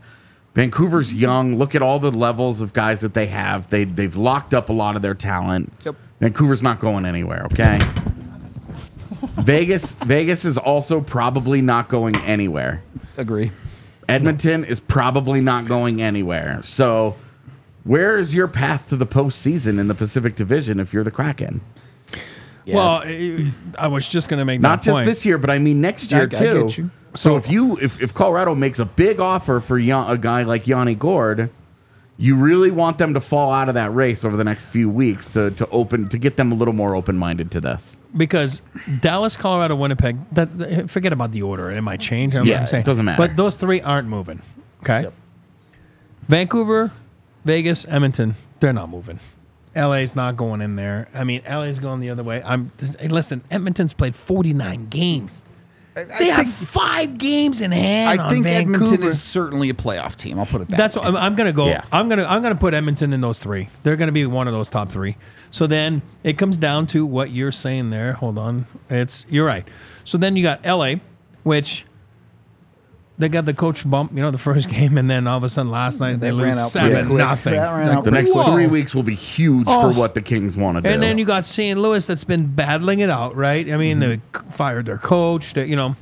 Vancouver's 0.56 1.14
young. 1.14 1.58
Look 1.58 1.74
at 1.76 1.82
all 1.82 2.00
the 2.00 2.12
levels 2.12 2.62
of 2.62 2.74
guys 2.74 3.02
that 3.02 3.14
they 3.14 3.28
have. 3.28 3.70
They 3.70 3.84
they've 3.86 4.16
locked 4.16 4.54
up 4.54 4.70
a 4.70 4.74
lot 4.74 4.96
of 4.96 5.02
their 5.02 5.14
talent. 5.16 5.72
Yep. 5.86 5.96
Vancouver's 6.20 6.62
not 6.64 6.80
going 6.80 7.06
anywhere, 7.06 7.46
okay? 7.46 7.80
Vegas 9.40 9.96
Vegas 9.96 10.46
is 10.46 10.58
also 10.58 11.02
probably 11.02 11.62
not 11.62 11.88
going 11.90 12.16
anywhere. 12.18 12.84
agree. 13.18 13.52
Edmonton 14.10 14.64
is 14.66 14.80
probably 14.80 15.42
not 15.42 15.66
going 15.68 16.02
anywhere. 16.02 16.62
So 16.64 17.16
where 17.84 18.18
is 18.18 18.34
your 18.34 18.48
path 18.48 18.88
to 18.90 18.96
the 18.96 19.06
postseason 19.08 19.80
in 19.80 19.88
the 19.88 19.96
Pacific 19.96 20.36
Division 20.36 20.80
if 20.80 20.94
you're 20.94 21.04
the 21.04 21.12
Kraken? 21.12 21.62
Yeah. 22.66 22.76
Well, 22.76 23.02
I- 23.06 23.52
I 23.78 23.88
was 23.88 24.08
just 24.08 24.30
going 24.30 24.40
to 24.40 24.46
make 24.46 24.62
Not 24.62 24.80
that 24.80 24.86
just 24.86 24.96
point. 24.98 25.06
this 25.06 25.26
year, 25.26 25.38
but 25.38 25.50
I 25.50 25.60
mean 25.60 25.82
next 25.82 26.12
year 26.12 26.24
I 26.24 26.26
too. 26.28 26.64
get 26.64 26.78
you. 26.78 26.92
So 27.16 27.36
if 27.38 27.50
you 27.50 27.78
if, 27.78 28.02
if 28.02 28.14
Colorado 28.14 28.56
makes 28.56 28.80
a 28.80 28.86
big 28.86 29.20
offer 29.20 29.60
for 29.60 29.78
Yan- 29.78 30.10
a 30.10 30.18
guy 30.18 30.44
like 30.44 30.66
Yanni 30.68 30.96
Gourde, 30.96 31.50
you 32.24 32.38
really 32.38 32.72
want 32.72 33.00
them 33.00 33.14
to 33.14 33.20
fall 33.20 33.52
out 33.52 33.68
of 33.68 33.76
that 33.76 33.94
race 33.94 34.24
over 34.24 34.38
the 34.38 34.46
next 34.46 34.68
few 34.68 34.90
weeks 34.90 35.28
to 35.28 35.52
to 35.52 35.68
open 35.72 36.08
to 36.08 36.18
get 36.18 36.38
them 36.38 36.54
a 36.54 36.56
little 36.56 36.74
more 36.74 36.96
open 36.96 37.18
minded 37.18 37.52
to 37.52 37.60
this. 37.60 38.00
because 38.16 38.62
Dallas, 39.02 39.36
Colorado, 39.36 39.76
Winnipeg. 39.76 40.18
That, 40.32 40.90
forget 40.90 41.12
about 41.12 41.34
the 41.34 41.42
order; 41.42 41.70
it 41.70 41.82
might 41.82 42.00
change. 42.00 42.34
I'm, 42.34 42.46
Yeah, 42.46 42.62
I'm 42.62 42.68
saying, 42.68 42.84
it 42.84 42.86
doesn't 42.86 43.04
matter. 43.04 43.18
But 43.18 43.36
those 43.36 43.58
three 43.58 43.82
aren't 43.82 44.08
moving. 44.08 44.42
Okay. 44.84 45.02
Yep. 45.02 45.14
Vancouver, 46.30 46.94
Vegas, 47.44 47.86
Edmonton. 47.90 48.38
They're 48.62 48.72
not 48.72 48.90
moving. 48.90 49.20
LA's 49.76 50.16
not 50.16 50.38
going 50.38 50.62
in 50.62 50.78
there. 50.78 51.10
I 51.14 51.26
mean, 51.26 51.42
LA's 51.46 51.80
going 51.80 52.00
the 52.00 52.10
other 52.10 52.24
way. 52.24 52.42
I'm 52.46 52.72
hey, 53.00 53.10
listen. 53.10 53.44
Edmonton's 53.52 53.94
played 53.94 54.16
49 54.16 54.88
games. 54.88 55.44
They 55.96 56.28
have 56.30 56.46
think- 56.46 56.50
five 56.70 57.18
games 57.18 57.62
in 57.62 57.72
hand. 57.72 58.20
I 58.20 58.30
think 58.30 58.48
Edmonton 58.48 59.04
is 59.04 59.22
certainly 59.22 59.70
a 59.70 59.74
playoff 59.74 60.16
team. 60.16 60.40
I'll 60.40 60.46
put 60.46 60.62
it 60.62 60.68
that 60.70 60.78
That's 60.78 60.96
way. 60.96 61.02
what 61.02 61.10
I'm, 61.10 61.16
I'm 61.18 61.36
gonna 61.36 61.54
go. 61.54 61.68
Yeah. 61.68 61.84
I'm 61.92 62.10
gonna 62.10 62.26
I'm 62.26 62.42
gonna 62.42 62.56
put 62.56 62.74
Edmonton 62.74 63.14
in 63.14 63.22
those 63.22 63.40
three. 63.40 63.70
They're 63.84 63.96
gonna 63.96 64.12
be 64.12 64.26
one 64.26 64.48
of 64.48 64.54
those 64.54 64.70
top 64.70 64.90
three. 64.90 65.16
So 65.52 65.68
then 65.68 66.02
it 66.24 66.38
comes 66.38 66.58
down 66.58 66.88
to 66.88 67.06
what 67.06 67.30
you're 67.32 67.52
saying 67.52 67.92
there. 67.92 68.14
Hold 68.14 68.38
on, 68.40 68.66
it's 68.90 69.26
you're 69.30 69.46
right. 69.46 69.68
So 70.04 70.18
then 70.18 70.36
you 70.36 70.42
got 70.44 70.66
LA, 70.66 70.96
which 71.44 71.86
they 73.18 73.30
got 73.30 73.46
the 73.46 73.54
coach 73.54 73.88
bump, 73.90 74.12
you 74.14 74.22
know, 74.22 74.32
the 74.32 74.38
first 74.38 74.70
game, 74.72 74.98
and 74.98 75.10
then 75.10 75.28
all 75.28 75.38
of 75.38 75.44
a 75.44 75.50
sudden 75.50 75.72
last 75.72 76.00
night 76.00 76.20
they, 76.20 76.30
They 76.30 76.32
ran 76.32 76.48
lose 76.48 76.58
out 76.58 76.72
seven 76.72 77.06
quick. 77.08 77.18
nothing. 77.20 77.54
That 77.54 77.72
ran 77.72 77.88
Like, 77.88 77.98
out 77.98 78.04
The 78.04 78.12
next 78.12 78.34
whoa. 78.34 78.52
three 78.52 78.68
weeks 78.68 78.96
will 78.96 79.04
be 79.04 79.16
huge 79.16 79.68
Oh. 79.70 79.92
for 79.92 80.00
what 80.00 80.16
the 80.16 80.22
Kings 80.22 80.56
want 80.56 80.78
to 80.78 80.82
do. 80.82 80.90
And 80.90 81.02
then 81.02 81.18
you 81.18 81.26
got 81.26 81.46
St. 81.46 81.80
Louis 81.80 82.06
that's 82.06 82.24
been 82.24 82.48
battling 82.48 83.00
it 83.00 83.10
out, 83.10 83.36
right? 83.36 83.70
I 83.70 83.78
mean, 83.78 84.00
mm-hmm. 84.00 84.42
they 84.42 84.52
fired 84.52 84.86
their 84.86 84.98
coach, 84.98 85.54
they, 85.54 85.66
you 85.66 85.76
know. 85.76 85.96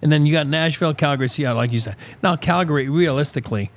And 0.00 0.10
then 0.10 0.26
you 0.26 0.32
got 0.32 0.48
Nashville, 0.48 0.94
Calgary, 0.94 1.28
Seattle, 1.28 1.58
like 1.58 1.72
you 1.72 1.78
said. 1.78 1.96
Now, 2.24 2.34
Calgary, 2.34 2.88
realistically, 2.88 3.70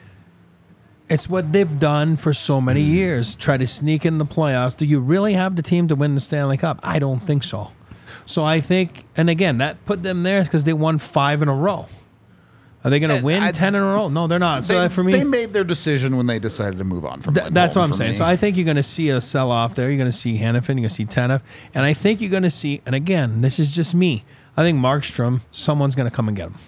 it's 1.07 1.29
what 1.29 1.53
they've 1.53 1.79
done 1.79 2.17
for 2.17 2.33
so 2.33 2.59
many 2.59 2.83
mm. 2.83 2.93
years. 2.93 3.35
Try 3.35 3.57
to 3.57 3.67
sneak 3.67 4.07
in 4.07 4.17
the 4.17 4.25
playoffs. 4.25 4.75
Do 4.75 4.87
you 4.87 4.99
really 4.99 5.33
have 5.33 5.55
the 5.55 5.61
team 5.61 5.87
to 5.89 5.95
win 5.95 6.15
the 6.15 6.21
Stanley 6.21 6.57
Cup? 6.57 6.79
I 6.81 6.97
don't 6.97 7.19
think 7.19 7.43
so. 7.43 7.71
So 8.25 8.43
I 8.43 8.62
think, 8.62 9.06
and 9.17 9.30
again, 9.30 9.58
that 9.60 9.84
put 9.86 10.04
them 10.04 10.23
there 10.23 10.43
because 10.43 10.63
they 10.63 10.73
won 10.73 10.97
five 10.97 11.41
in 11.41 11.47
a 11.47 11.56
row. 11.56 11.88
Are 12.84 12.91
they 12.91 12.99
going 12.99 13.17
to 13.17 13.25
win 13.25 13.41
I- 13.41 13.51
10 13.51 13.73
in 13.73 13.82
a 13.82 13.86
row? 13.86 14.10
No, 14.10 14.28
they're 14.28 14.38
not. 14.38 14.63
So 14.63 14.80
they, 14.80 14.89
for 14.89 15.04
me, 15.04 15.12
they 15.13 15.23
made 15.23 15.54
their 15.54 15.63
decision 15.63 16.17
when 16.17 16.28
they 16.28 16.38
decided 16.38 16.78
to 16.78 16.84
move 16.84 17.04
on 17.04 17.19
from. 17.19 17.34
Th- 17.34 17.47
that's 17.49 17.75
what 17.75 17.84
I'm 17.84 17.93
saying. 17.93 18.12
me. 18.12 18.15
So 18.15 18.23
I 18.23 18.36
think 18.36 18.56
you're 18.58 18.63
going 18.65 18.75
to 18.78 18.84
see 18.84 19.10
a 19.10 19.19
sell 19.19 19.49
off 19.49 19.73
there. 19.73 19.89
You're 19.89 19.97
going 19.97 20.12
to 20.12 20.15
see 20.15 20.38
Hanifin. 20.38 20.67
You're 20.67 20.75
going 20.75 20.84
to 20.84 20.89
see 20.91 21.06
Tanev. 21.06 21.41
And 21.73 21.84
I 21.84 21.95
think 21.95 22.21
you're 22.21 22.30
going 22.30 22.43
to 22.43 22.51
see, 22.51 22.82
and 22.86 22.93
again, 22.93 23.41
this 23.41 23.58
is 23.58 23.71
just 23.71 23.95
me. 23.95 24.23
I 24.56 24.62
think 24.62 24.78
Markstrom, 24.78 25.41
someone's 25.49 25.95
going 25.95 26.08
to 26.08 26.15
come 26.15 26.28
and 26.28 26.38
get 26.38 26.49
him. 26.49 26.60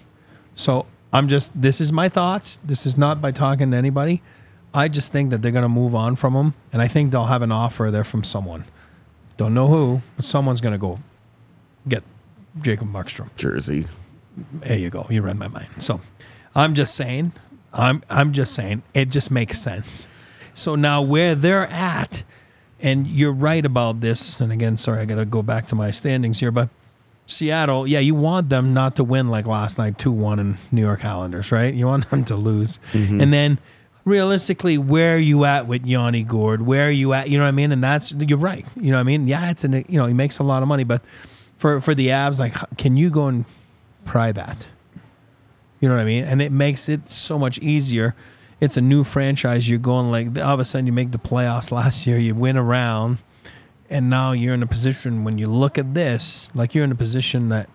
So 0.56 0.86
I'm 1.12 1.28
just, 1.28 1.52
this 1.60 1.80
is 1.80 1.92
my 1.92 2.08
thoughts. 2.08 2.58
This 2.64 2.84
is 2.84 2.98
not 2.98 3.22
by 3.22 3.30
talking 3.30 3.70
to 3.70 3.76
anybody. 3.76 4.20
I 4.74 4.88
just 4.88 5.12
think 5.12 5.30
that 5.30 5.40
they're 5.40 5.52
going 5.52 5.62
to 5.62 5.68
move 5.68 5.94
on 5.94 6.16
from 6.16 6.34
him. 6.34 6.54
And 6.72 6.82
I 6.82 6.88
think 6.88 7.12
they'll 7.12 7.26
have 7.26 7.42
an 7.42 7.52
offer 7.52 7.92
there 7.92 8.02
from 8.04 8.24
someone. 8.24 8.64
Don't 9.36 9.54
know 9.54 9.68
who, 9.68 10.02
but 10.16 10.24
someone's 10.24 10.60
going 10.60 10.72
to 10.72 10.78
go 10.78 10.98
get 11.88 12.02
Jacob 12.62 12.92
Markstrom. 12.92 13.34
Jersey. 13.36 13.86
There 14.60 14.78
you 14.78 14.90
go. 14.90 15.06
You 15.10 15.22
read 15.22 15.38
my 15.38 15.48
mind. 15.48 15.68
So 15.78 16.00
I'm 16.54 16.74
just 16.74 16.94
saying, 16.94 17.32
I'm 17.72 18.02
I'm 18.08 18.32
just 18.32 18.54
saying, 18.54 18.82
it 18.94 19.06
just 19.10 19.30
makes 19.30 19.60
sense. 19.60 20.06
So 20.54 20.74
now 20.74 21.02
where 21.02 21.34
they're 21.34 21.66
at, 21.66 22.22
and 22.80 23.06
you're 23.06 23.32
right 23.32 23.64
about 23.64 24.00
this, 24.00 24.40
and 24.40 24.52
again, 24.52 24.76
sorry, 24.76 25.00
I 25.00 25.04
gotta 25.04 25.24
go 25.24 25.42
back 25.42 25.66
to 25.68 25.74
my 25.74 25.90
standings 25.90 26.40
here, 26.40 26.50
but 26.50 26.68
Seattle, 27.26 27.86
yeah, 27.86 27.98
you 27.98 28.14
want 28.14 28.48
them 28.48 28.72
not 28.72 28.96
to 28.96 29.04
win 29.04 29.28
like 29.28 29.46
last 29.46 29.76
night, 29.76 29.98
two 29.98 30.10
one 30.10 30.38
in 30.38 30.58
New 30.72 30.80
York 30.80 31.04
Islanders, 31.04 31.52
right? 31.52 31.74
You 31.74 31.86
want 31.86 32.08
them 32.10 32.24
to 32.24 32.36
lose. 32.36 32.80
Mm-hmm. 32.92 33.20
And 33.20 33.32
then 33.32 33.58
realistically, 34.04 34.78
where 34.78 35.16
are 35.16 35.18
you 35.18 35.44
at 35.44 35.66
with 35.66 35.84
Yanni 35.84 36.22
Gourde? 36.22 36.62
Where 36.62 36.88
are 36.88 36.90
you 36.90 37.12
at? 37.12 37.28
You 37.28 37.38
know 37.38 37.44
what 37.44 37.48
I 37.48 37.52
mean? 37.52 37.70
And 37.70 37.84
that's 37.84 38.12
you're 38.12 38.38
right. 38.38 38.64
You 38.76 38.90
know 38.90 38.96
what 38.96 39.00
I 39.00 39.04
mean? 39.04 39.28
Yeah, 39.28 39.50
it's 39.50 39.64
an 39.64 39.84
you 39.88 39.98
know, 39.98 40.06
he 40.06 40.14
makes 40.14 40.38
a 40.38 40.42
lot 40.42 40.62
of 40.62 40.68
money, 40.68 40.84
but 40.84 41.02
for 41.58 41.80
for 41.80 41.94
the 41.94 42.08
Avs, 42.08 42.38
like 42.40 42.54
can 42.78 42.96
you 42.96 43.10
go 43.10 43.26
and 43.26 43.44
pry 44.04 44.32
that? 44.32 44.68
You 45.80 45.88
know 45.88 45.94
what 45.94 46.00
I 46.00 46.04
mean? 46.04 46.24
And 46.24 46.40
it 46.42 46.50
makes 46.50 46.88
it 46.88 47.08
so 47.08 47.38
much 47.38 47.58
easier. 47.58 48.14
It's 48.60 48.76
a 48.76 48.80
new 48.80 49.04
franchise. 49.04 49.68
You're 49.68 49.78
going 49.78 50.10
like 50.10 50.36
all 50.38 50.54
of 50.54 50.60
a 50.60 50.64
sudden 50.64 50.86
you 50.86 50.92
make 50.92 51.12
the 51.12 51.18
playoffs 51.18 51.70
last 51.70 52.06
year, 52.06 52.18
you 52.18 52.34
win 52.34 52.56
around, 52.56 53.18
and 53.88 54.10
now 54.10 54.32
you're 54.32 54.54
in 54.54 54.62
a 54.62 54.66
position 54.66 55.22
when 55.22 55.38
you 55.38 55.46
look 55.46 55.78
at 55.78 55.94
this, 55.94 56.48
like 56.54 56.74
you're 56.74 56.82
in 56.84 56.90
a 56.90 56.96
position 56.96 57.48
that 57.50 57.68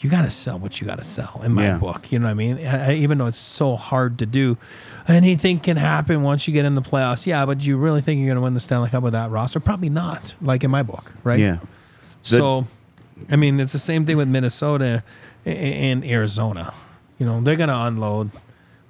you 0.00 0.10
got 0.10 0.22
to 0.22 0.30
sell 0.30 0.58
what 0.58 0.80
you 0.80 0.86
got 0.88 0.98
to 0.98 1.04
sell 1.04 1.40
in 1.44 1.52
my 1.52 1.62
Yeah. 1.66 1.78
book. 1.78 2.10
You 2.10 2.18
know 2.18 2.24
what 2.24 2.32
I 2.32 2.34
mean? 2.34 2.58
I, 2.66 2.90
I- 2.90 2.94
even 2.94 3.18
though 3.18 3.26
it's 3.26 3.38
so 3.38 3.76
hard 3.76 4.18
to 4.18 4.26
do, 4.26 4.58
anything 5.06 5.60
can 5.60 5.76
happen 5.76 6.24
once 6.24 6.48
you 6.48 6.52
get 6.54 6.64
in 6.64 6.74
the 6.74 6.82
playoffs. 6.82 7.24
Yeah, 7.24 7.46
but 7.46 7.62
you 7.64 7.76
really 7.76 8.00
think 8.00 8.18
you're 8.18 8.26
going 8.26 8.34
to 8.36 8.42
win 8.42 8.54
the 8.54 8.60
Stanley 8.60 8.90
Cup 8.90 9.04
with 9.04 9.12
that 9.12 9.30
roster? 9.30 9.60
Probably 9.60 9.90
not. 9.90 10.34
Like 10.42 10.64
in 10.64 10.72
my 10.72 10.82
book, 10.82 11.12
right? 11.22 11.38
Yeah. 11.38 11.58
So, 12.22 12.66
I 13.30 13.36
mean, 13.36 13.60
it's 13.60 13.72
the 13.72 13.78
same 13.78 14.06
thing 14.06 14.16
with 14.16 14.28
Minnesota 14.28 15.02
a- 15.46 15.50
a- 15.50 15.52
and 15.90 16.04
Arizona. 16.04 16.72
You 17.18 17.26
know, 17.26 17.40
they're 17.40 17.56
going 17.56 17.68
to 17.68 17.76
unload. 17.78 18.30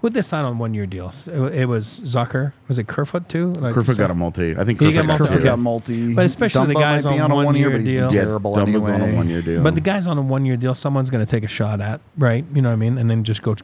Would 0.02 0.14
they 0.14 0.22
sign 0.22 0.44
on 0.44 0.58
one 0.58 0.74
year 0.74 0.84
deals? 0.86 1.28
It, 1.28 1.38
it 1.54 1.66
was 1.66 2.00
Zucker. 2.00 2.52
Was 2.66 2.78
it 2.78 2.88
Kerfoot 2.88 3.28
too? 3.28 3.52
Like, 3.52 3.72
Kerfoot 3.72 3.96
got 3.96 4.10
a 4.10 4.14
multi. 4.14 4.56
I 4.56 4.64
think 4.64 4.80
Kerfoot 4.80 4.94
got 4.94 5.06
got, 5.06 5.06
multi. 5.06 5.24
Kerfoot 5.26 5.44
got 5.44 5.58
multi. 5.60 6.14
But 6.14 6.24
especially 6.24 6.66
the 6.66 6.74
guys 6.74 7.04
might 7.04 7.12
be 7.12 7.20
on 7.20 7.30
a 7.30 7.34
one 7.36 7.54
year, 7.54 7.68
year 7.68 7.78
but 7.78 7.80
he's 7.82 7.90
deal. 7.90 8.12
Yeah, 8.12 8.22
terrible 8.24 8.56
Dumba's 8.56 8.88
anyway. 8.88 9.08
on 9.08 9.10
a 9.10 9.16
one 9.16 9.28
year 9.28 9.42
deal. 9.42 9.62
But 9.62 9.74
the 9.76 9.80
guys 9.80 10.08
on 10.08 10.18
a 10.18 10.22
one 10.22 10.44
year 10.44 10.56
deal, 10.56 10.74
someone's 10.74 11.08
going 11.08 11.24
to 11.24 11.30
take 11.30 11.44
a 11.44 11.48
shot 11.48 11.80
at, 11.80 12.00
right? 12.18 12.44
You 12.52 12.62
know 12.62 12.70
what 12.70 12.74
I 12.74 12.76
mean? 12.76 12.98
And 12.98 13.08
then 13.08 13.22
just 13.22 13.42
go, 13.42 13.54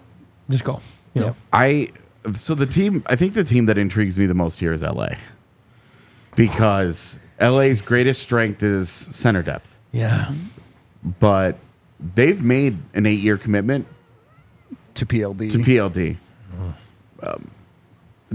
just 0.48 0.62
go. 0.64 0.80
You 1.14 1.22
know, 1.22 1.36
I 1.52 1.88
so 2.36 2.54
the 2.54 2.66
team 2.66 3.02
I 3.06 3.16
think 3.16 3.34
the 3.34 3.42
team 3.42 3.66
that 3.66 3.78
intrigues 3.78 4.16
me 4.18 4.26
the 4.26 4.34
most 4.34 4.60
here 4.60 4.72
is 4.72 4.82
LA. 4.82 5.08
Because 6.36 7.18
LA's 7.40 7.80
greatest 7.80 8.22
strength 8.22 8.62
is 8.62 8.88
center 8.90 9.42
depth. 9.42 9.78
yeah. 9.92 10.32
But 11.20 11.58
they've 12.14 12.42
made 12.42 12.78
an 12.92 13.06
eight 13.06 13.20
year 13.20 13.36
commitment 13.38 13.86
to 14.94 15.06
PLD. 15.06 15.52
to 15.52 15.58
PLD. 15.58 16.16
Um, 17.22 17.50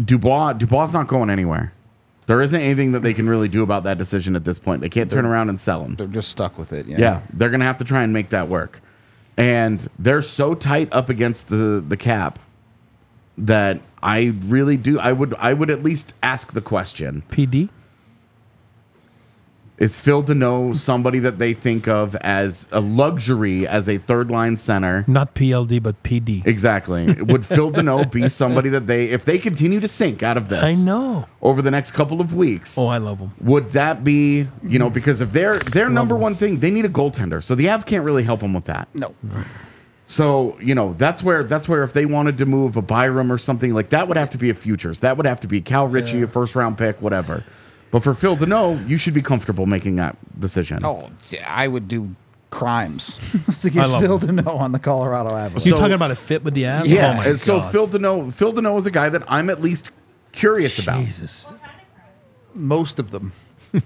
Dubois 0.01 0.53
Dubois 0.53 0.91
not 0.93 1.07
going 1.07 1.29
anywhere. 1.29 1.73
There 2.25 2.41
isn't 2.41 2.59
anything 2.59 2.93
that 2.93 2.99
they 3.01 3.13
can 3.13 3.27
really 3.27 3.49
do 3.49 3.63
about 3.63 3.83
that 3.83 3.97
decision 3.97 4.35
at 4.37 4.45
this 4.45 4.59
point. 4.59 4.79
They 4.81 4.87
can't 4.89 5.11
turn 5.11 5.25
around 5.25 5.49
and 5.49 5.59
sell 5.59 5.83
him. 5.83 5.95
They're 5.95 6.07
just 6.07 6.29
stuck 6.29 6.57
with 6.57 6.71
it. 6.71 6.87
Yeah. 6.87 6.97
Yeah, 6.99 7.21
they're 7.33 7.49
gonna 7.49 7.65
have 7.65 7.77
to 7.79 7.83
try 7.83 8.01
and 8.01 8.13
make 8.13 8.29
that 8.29 8.47
work, 8.47 8.81
and 9.37 9.85
they're 9.99 10.21
so 10.21 10.55
tight 10.55 10.87
up 10.93 11.09
against 11.09 11.49
the 11.49 11.83
the 11.85 11.97
cap 11.97 12.39
that 13.37 13.81
I 14.01 14.33
really 14.45 14.77
do. 14.77 14.99
I 14.99 15.11
would 15.11 15.33
I 15.37 15.53
would 15.53 15.69
at 15.69 15.83
least 15.83 16.13
ask 16.23 16.53
the 16.53 16.61
question: 16.61 17.23
PD. 17.29 17.67
Is 19.79 19.99
Phil 19.99 20.23
Danault 20.23 20.75
somebody 20.77 21.17
that 21.19 21.39
they 21.39 21.55
think 21.55 21.87
of 21.87 22.15
as 22.17 22.67
a 22.71 22.79
luxury 22.79 23.67
as 23.67 23.89
a 23.89 23.97
third 23.97 24.29
line 24.29 24.55
center? 24.55 25.03
Not 25.07 25.33
PLD, 25.33 25.81
but 25.81 26.01
PD. 26.03 26.45
Exactly. 26.45 27.11
Would 27.21 27.43
Phil 27.43 27.71
Danault 27.71 28.11
be 28.11 28.29
somebody 28.43 28.69
that 28.69 28.85
they, 28.85 29.09
if 29.09 29.25
they 29.25 29.39
continue 29.39 29.79
to 29.79 29.87
sink 29.87 30.21
out 30.21 30.37
of 30.37 30.47
this, 30.49 30.63
I 30.63 30.75
know. 30.75 31.25
over 31.41 31.63
the 31.63 31.71
next 31.71 31.91
couple 31.91 32.21
of 32.21 32.35
weeks? 32.35 32.77
Oh, 32.77 32.85
I 32.85 32.99
love 32.99 33.17
them. 33.17 33.33
Would 33.41 33.71
that 33.71 34.03
be, 34.03 34.47
you 34.61 34.77
know, 34.77 34.91
because 34.91 35.21
of 35.21 35.33
their 35.33 35.57
their 35.57 35.89
number 35.89 36.15
one 36.15 36.35
thing, 36.35 36.59
they 36.59 36.69
need 36.69 36.85
a 36.85 36.89
goaltender. 36.89 37.43
So 37.43 37.55
the 37.55 37.65
Avs 37.65 37.85
can't 37.85 38.05
really 38.05 38.23
help 38.23 38.41
them 38.41 38.53
with 38.53 38.65
that. 38.65 38.87
No. 38.93 39.15
So 40.05 40.55
you 40.59 40.75
know 40.75 40.93
that's 40.93 41.23
where 41.23 41.43
that's 41.43 41.67
where 41.67 41.81
if 41.83 41.93
they 41.93 42.05
wanted 42.05 42.37
to 42.37 42.45
move 42.45 42.77
a 42.77 42.81
Byram 42.83 43.31
or 43.31 43.39
something 43.39 43.73
like 43.73 43.89
that 43.89 44.07
would 44.07 44.17
have 44.17 44.29
to 44.31 44.37
be 44.37 44.51
a 44.51 44.53
futures. 44.53 44.99
That 44.99 45.17
would 45.17 45.25
have 45.25 45.39
to 45.39 45.47
be 45.47 45.61
Cal 45.61 45.87
Ritchie, 45.87 46.21
a 46.21 46.27
first 46.27 46.55
round 46.55 46.77
pick, 46.77 47.01
whatever. 47.01 47.43
But 47.93 48.03
for 48.03 48.13
Phil 48.13 48.35
Danault, 48.35 48.89
you 48.89 48.97
should 48.97 49.13
be 49.13 49.21
comfortable 49.21 49.65
making 49.65 49.95
that 49.95 50.17
decision. 50.37 50.83
Oh, 50.83 51.09
I 51.47 51.69
would 51.69 51.87
do 51.87 52.13
crimes 52.49 53.17
to 53.61 53.69
get 53.69 53.87
love 53.87 54.01
Phil 54.01 54.19
to 54.19 54.31
know 54.31 54.57
on 54.57 54.73
the 54.73 54.79
Colorado 54.79 55.33
Avenue. 55.35 55.63
You're 55.63 55.75
So- 55.77 55.79
talking 55.79 55.93
about 55.93 56.11
a 56.11 56.15
fit 56.15 56.43
with 56.43 56.53
the 56.55 56.63
Avs? 56.63 56.87
yeah. 56.87 57.11
Oh 57.13 57.17
my 57.17 57.25
and 57.27 57.39
so 57.39 57.59
God. 57.61 57.71
Phil 57.71 57.87
Danault, 57.87 58.33
Phil 58.33 58.51
Danault 58.51 58.77
is 58.79 58.85
a 58.87 58.91
guy 58.91 59.07
that 59.09 59.23
I'm 59.27 59.49
at 59.49 59.61
least 59.61 59.91
curious 60.33 60.77
about. 60.79 61.05
Jesus. 61.05 61.47
Most 62.53 62.99
of 62.99 63.11
them. 63.11 63.31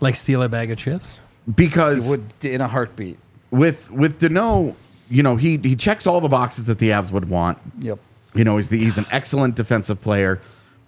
Like 0.00 0.16
steal 0.16 0.42
a 0.42 0.48
bag 0.48 0.70
of 0.70 0.78
chips? 0.78 1.20
because 1.54 2.08
would 2.08 2.24
in 2.42 2.60
a 2.62 2.68
heartbeat. 2.68 3.18
with 3.50 3.90
with 3.90 4.18
Danault, 4.20 4.74
you 5.10 5.22
know, 5.22 5.36
he 5.36 5.58
he 5.58 5.76
checks 5.76 6.06
all 6.06 6.20
the 6.22 6.28
boxes 6.28 6.64
that 6.66 6.78
the 6.78 6.88
Avs 6.88 7.10
would 7.12 7.28
want. 7.28 7.58
Yep. 7.80 7.98
You 8.34 8.44
know, 8.44 8.56
he's 8.56 8.68
the, 8.70 8.78
he's 8.78 8.96
an 8.98 9.06
excellent 9.10 9.54
defensive 9.56 10.00
player, 10.00 10.40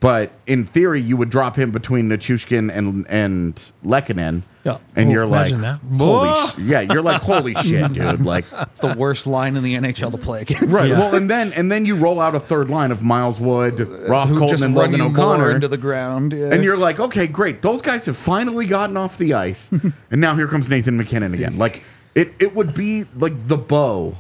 but 0.06 0.30
in 0.46 0.64
theory, 0.64 1.00
you 1.00 1.16
would 1.16 1.30
drop 1.30 1.56
him 1.56 1.70
between 1.72 2.08
Nichushkin 2.08 2.70
and 2.72 3.04
and 3.08 3.54
Lehkonen, 3.84 4.42
Yeah. 4.64 4.78
and 4.94 5.10
you're 5.10 5.26
like, 5.26 5.50
imagine 5.52 5.62
that. 5.62 5.80
holy, 5.98 6.48
sh- 6.48 6.58
yeah, 6.58 6.80
you're 6.82 7.02
like, 7.02 7.20
holy 7.22 7.54
shit, 7.62 7.92
dude, 7.92 8.20
like, 8.24 8.44
It's 8.52 8.80
the 8.80 8.94
worst 8.94 9.26
line 9.26 9.56
in 9.56 9.62
the 9.64 9.74
NHL 9.74 10.12
to 10.12 10.18
play 10.18 10.42
against. 10.42 10.72
right. 10.74 10.90
Yeah. 10.90 10.98
Well, 11.00 11.14
and 11.16 11.28
then 11.28 11.52
and 11.54 11.72
then 11.72 11.86
you 11.86 11.96
roll 11.96 12.20
out 12.20 12.34
a 12.36 12.40
third 12.40 12.70
line 12.70 12.90
of 12.92 13.02
Miles 13.02 13.40
Wood, 13.40 13.80
uh, 13.80 13.84
Ross 14.08 14.30
Who 14.30 14.38
Colton, 14.38 14.54
just 14.56 14.64
and 14.64 14.76
run 14.76 14.92
Logan 14.92 15.06
you 15.06 15.12
more 15.12 15.24
O'Connor, 15.34 15.50
into 15.56 15.68
the 15.68 15.76
ground. 15.78 16.32
Yeah. 16.32 16.52
and 16.52 16.62
you're 16.62 16.76
like, 16.76 17.00
okay, 17.00 17.26
great, 17.26 17.62
those 17.62 17.82
guys 17.82 18.06
have 18.06 18.16
finally 18.16 18.66
gotten 18.66 18.96
off 18.96 19.18
the 19.18 19.34
ice, 19.34 19.70
and 20.10 20.20
now 20.20 20.36
here 20.36 20.46
comes 20.46 20.68
Nathan 20.68 20.96
MacKinnon 20.96 21.34
again. 21.34 21.58
Like, 21.58 21.82
it 22.14 22.32
it 22.38 22.54
would 22.54 22.74
be 22.74 23.04
like 23.16 23.34
the 23.48 23.58
bow 23.58 24.14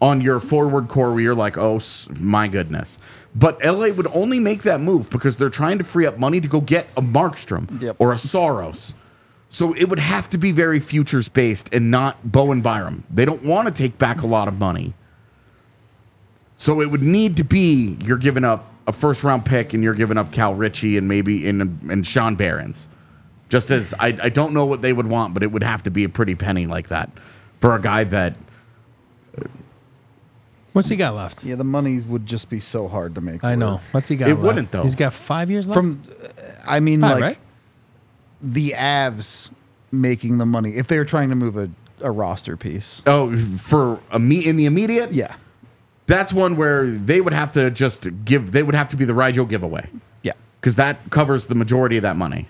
on 0.00 0.20
your 0.20 0.40
forward 0.40 0.88
core 0.88 1.12
where 1.12 1.20
you're 1.20 1.34
like, 1.34 1.56
oh 1.56 1.76
s- 1.76 2.08
my 2.18 2.48
goodness. 2.48 2.98
But 3.34 3.64
LA 3.64 3.88
would 3.88 4.06
only 4.08 4.38
make 4.40 4.62
that 4.64 4.80
move 4.80 5.08
because 5.08 5.36
they're 5.36 5.48
trying 5.50 5.78
to 5.78 5.84
free 5.84 6.04
up 6.06 6.18
money 6.18 6.40
to 6.40 6.48
go 6.48 6.60
get 6.60 6.86
a 6.96 7.02
Markstrom 7.02 7.80
Yep. 7.80 7.96
or 7.98 8.12
a 8.12 8.18
Saros. 8.18 8.94
So 9.48 9.74
it 9.74 9.88
would 9.88 9.98
have 9.98 10.28
to 10.30 10.38
be 10.38 10.52
very 10.52 10.80
futures 10.80 11.28
based 11.28 11.68
and 11.72 11.90
not 11.90 12.30
Bowen 12.30 12.60
Byram. 12.62 13.04
They 13.10 13.24
don't 13.24 13.42
want 13.42 13.68
to 13.68 13.74
take 13.74 13.96
back 13.98 14.22
a 14.22 14.26
lot 14.26 14.48
of 14.48 14.58
money. 14.58 14.94
So 16.56 16.80
it 16.80 16.90
would 16.90 17.02
need 17.02 17.36
to 17.38 17.44
be 17.44 17.96
you're 18.02 18.16
giving 18.18 18.44
up 18.44 18.70
a 18.86 18.92
first 18.92 19.22
round 19.24 19.44
pick 19.44 19.72
and 19.74 19.82
you're 19.82 19.94
giving 19.94 20.18
up 20.18 20.32
Cal 20.32 20.54
Ritchie 20.54 20.96
and 20.96 21.08
maybe 21.08 21.46
in 21.46 21.60
and 21.90 22.06
Sean 22.06 22.34
Behrens. 22.36 22.88
Just 23.48 23.70
as 23.70 23.92
I, 23.98 24.16
I 24.22 24.28
don't 24.28 24.54
know 24.54 24.64
what 24.64 24.80
they 24.80 24.92
would 24.92 25.06
want, 25.06 25.34
but 25.34 25.42
it 25.42 25.52
would 25.52 25.62
have 25.62 25.82
to 25.84 25.90
be 25.90 26.04
a 26.04 26.08
pretty 26.08 26.34
penny 26.34 26.66
like 26.66 26.88
that 26.88 27.10
for 27.60 27.74
a 27.74 27.80
guy 27.80 28.04
that 28.04 28.36
What's 30.72 30.88
he 30.88 30.96
got 30.96 31.14
left? 31.14 31.44
Yeah, 31.44 31.56
the 31.56 31.64
money 31.64 32.00
would 32.00 32.24
just 32.26 32.48
be 32.48 32.58
so 32.60 32.88
hard 32.88 33.14
to 33.16 33.20
make. 33.20 33.44
I 33.44 33.50
work. 33.50 33.58
know. 33.58 33.80
What's 33.92 34.08
he 34.08 34.16
got 34.16 34.28
It 34.28 34.34
left? 34.34 34.42
wouldn't, 34.46 34.70
though. 34.70 34.82
He's 34.82 34.94
got 34.94 35.12
five 35.12 35.50
years 35.50 35.68
left? 35.68 35.76
From, 35.76 36.02
I 36.66 36.80
mean, 36.80 37.00
Five, 37.02 37.10
like 37.12 37.22
right? 37.22 37.38
the 38.40 38.70
Avs 38.76 39.50
making 39.90 40.38
the 40.38 40.46
money 40.46 40.76
if 40.76 40.86
they 40.86 40.98
were 40.98 41.04
trying 41.04 41.28
to 41.28 41.34
move 41.34 41.56
a, 41.56 41.70
a 42.00 42.10
roster 42.10 42.56
piece. 42.56 43.02
oh 43.06 43.36
for 43.58 44.00
a 44.10 44.18
me 44.18 44.44
in 44.46 44.56
the 44.56 44.64
immediate 44.64 45.12
Yeah, 45.12 45.34
that's 46.06 46.32
one 46.32 46.56
where 46.56 46.86
they 46.86 47.20
would 47.20 47.34
have 47.34 47.52
to 47.52 47.70
just 47.70 48.08
give 48.24 48.52
they 48.52 48.62
would 48.62 48.74
have 48.74 48.88
to 48.88 48.96
be 48.96 49.04
the 49.04 49.14
Rigel 49.14 49.44
giveaway 49.44 49.86
yeah, 50.22 50.32
because 50.60 50.76
that 50.76 51.10
covers 51.10 51.46
the 51.46 51.54
majority 51.54 51.98
of 51.98 52.02
that 52.02 52.16
money. 52.16 52.48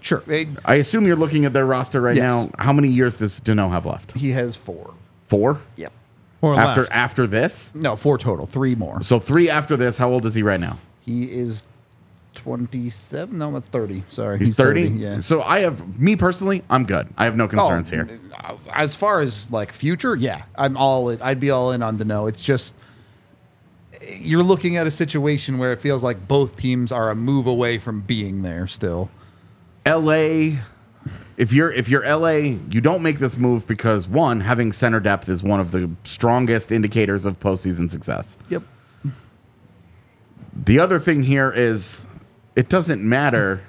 sure. 0.00 0.22
It- 0.26 0.48
I 0.64 0.74
assume 0.74 1.06
you're 1.06 1.14
looking 1.16 1.44
at 1.44 1.52
their 1.52 1.64
roster 1.66 2.00
right 2.00 2.16
Yes. 2.16 2.24
now. 2.24 2.50
How 2.58 2.72
many 2.72 2.88
years 2.88 3.16
does 3.16 3.40
Danault 3.40 3.70
have 3.70 3.86
left? 3.86 4.16
he 4.18 4.30
has 4.32 4.56
four. 4.56 4.92
Four 5.28 5.60
Yep. 5.76 5.92
Or 6.42 6.54
after 6.54 6.82
left? 6.82 6.92
after 6.92 7.26
this. 7.26 7.70
No, 7.74 7.96
four 7.96 8.18
total. 8.18 8.46
Three 8.46 8.74
more. 8.74 9.02
So 9.02 9.20
three 9.20 9.50
after 9.50 9.76
this. 9.76 9.98
How 9.98 10.10
old 10.10 10.24
is 10.24 10.34
he 10.34 10.42
right 10.42 10.60
now? 10.60 10.78
He 11.00 11.24
is 11.30 11.66
27. 12.34 13.36
No, 13.36 13.52
that's 13.52 13.66
30. 13.68 14.04
Sorry. 14.08 14.38
He's, 14.38 14.56
30. 14.56 14.82
Yeah. 14.82 15.20
So 15.20 15.42
I 15.42 15.60
have 15.60 15.98
me 15.98 16.16
personally, 16.16 16.62
I'm 16.70 16.84
good. 16.84 17.08
I 17.18 17.24
have 17.24 17.36
no 17.36 17.44
oh, 17.44 17.48
concerns 17.48 17.92
Oh, 17.92 17.96
here. 17.96 18.20
As 18.72 18.94
far 18.94 19.20
as 19.20 19.50
like 19.50 19.72
future, 19.72 20.16
yeah, 20.16 20.44
I'm 20.56 20.76
all 20.76 21.10
in. 21.10 21.20
I'd 21.20 21.40
be 21.40 21.50
all 21.50 21.72
in 21.72 21.82
on 21.82 21.98
the 21.98 22.04
no. 22.04 22.26
It's 22.26 22.42
just 22.42 22.74
you're 24.20 24.42
looking 24.42 24.76
at 24.76 24.86
a 24.86 24.90
situation 24.90 25.58
where 25.58 25.72
it 25.72 25.80
feels 25.80 26.02
like 26.02 26.26
both 26.26 26.56
teams 26.56 26.90
are 26.92 27.10
a 27.10 27.14
move 27.14 27.46
away 27.46 27.78
from 27.78 28.00
being 28.00 28.42
there 28.42 28.66
still. 28.66 29.10
LA 29.86 30.58
if 31.40 31.52
you're 31.54 31.72
if 31.72 31.88
you're 31.88 32.06
LA, 32.06 32.58
you 32.70 32.80
don't 32.82 33.02
make 33.02 33.18
this 33.18 33.36
move 33.38 33.66
because 33.66 34.06
one, 34.06 34.40
having 34.40 34.72
center 34.72 35.00
depth 35.00 35.28
is 35.28 35.42
one 35.42 35.58
of 35.58 35.70
the 35.72 35.90
strongest 36.04 36.70
indicators 36.70 37.24
of 37.24 37.40
postseason 37.40 37.90
success. 37.90 38.36
Yep. 38.50 38.62
The 40.54 40.78
other 40.78 40.98
thing 40.98 41.22
here 41.22 41.50
is 41.50 42.06
it 42.56 42.68
doesn't 42.68 43.02
matter 43.02 43.62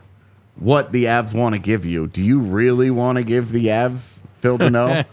what 0.56 0.92
the 0.92 1.06
Avs 1.06 1.34
want 1.34 1.54
to 1.56 1.60
give 1.60 1.86
you. 1.86 2.08
Do 2.08 2.22
you 2.24 2.40
really 2.40 2.92
want 2.92 3.18
to 3.18 3.24
give 3.24 3.52
the 3.52 3.68
Avs 3.68 4.22
Phil 4.40 4.58
Danault? 4.58 5.06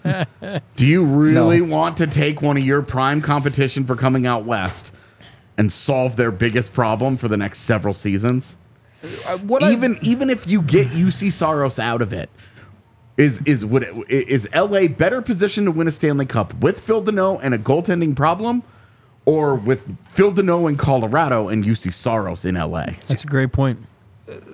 Do 0.76 0.86
you 0.86 1.04
really 1.04 1.60
No. 1.60 1.76
want 1.76 1.96
to 1.98 2.06
take 2.06 2.42
one 2.42 2.56
of 2.56 2.64
your 2.64 2.82
prime 2.82 3.20
competition 3.20 3.84
for 3.86 3.94
coming 3.94 4.26
out 4.26 4.44
west 4.44 4.92
and 5.56 5.70
solve 5.70 6.16
their 6.16 6.30
biggest 6.32 6.72
problem 6.72 7.16
for 7.16 7.28
the 7.28 7.36
next 7.36 7.60
several 7.60 7.94
seasons? 7.94 8.56
Uh, 9.28 9.38
what 9.38 9.62
I- 9.62 9.70
even 9.72 9.96
even 10.02 10.28
if 10.28 10.48
you 10.48 10.60
get 10.60 10.88
Juuse 10.88 11.30
Saros 11.32 11.78
out 11.78 12.02
of 12.02 12.12
it, 12.12 12.28
is 13.18 13.42
is 13.42 13.64
would 13.66 13.82
it, 14.08 14.28
is 14.28 14.48
LA 14.54 14.86
better 14.86 15.20
positioned 15.20 15.66
to 15.66 15.72
win 15.72 15.88
a 15.88 15.92
Stanley 15.92 16.24
Cup 16.24 16.54
with 16.54 16.80
Phil 16.80 17.02
Danault 17.02 17.40
and 17.42 17.52
a 17.52 17.58
goaltending 17.58 18.16
problem, 18.16 18.62
or 19.26 19.54
with 19.54 19.84
Phil 20.08 20.32
Danault 20.32 20.70
in 20.70 20.76
Colorado 20.76 21.48
and 21.48 21.64
Juuse 21.64 21.92
Saros 21.92 22.46
in 22.46 22.54
LA? 22.54 22.86
That's 23.08 23.24
a 23.24 23.26
great 23.26 23.52
point. 23.52 23.84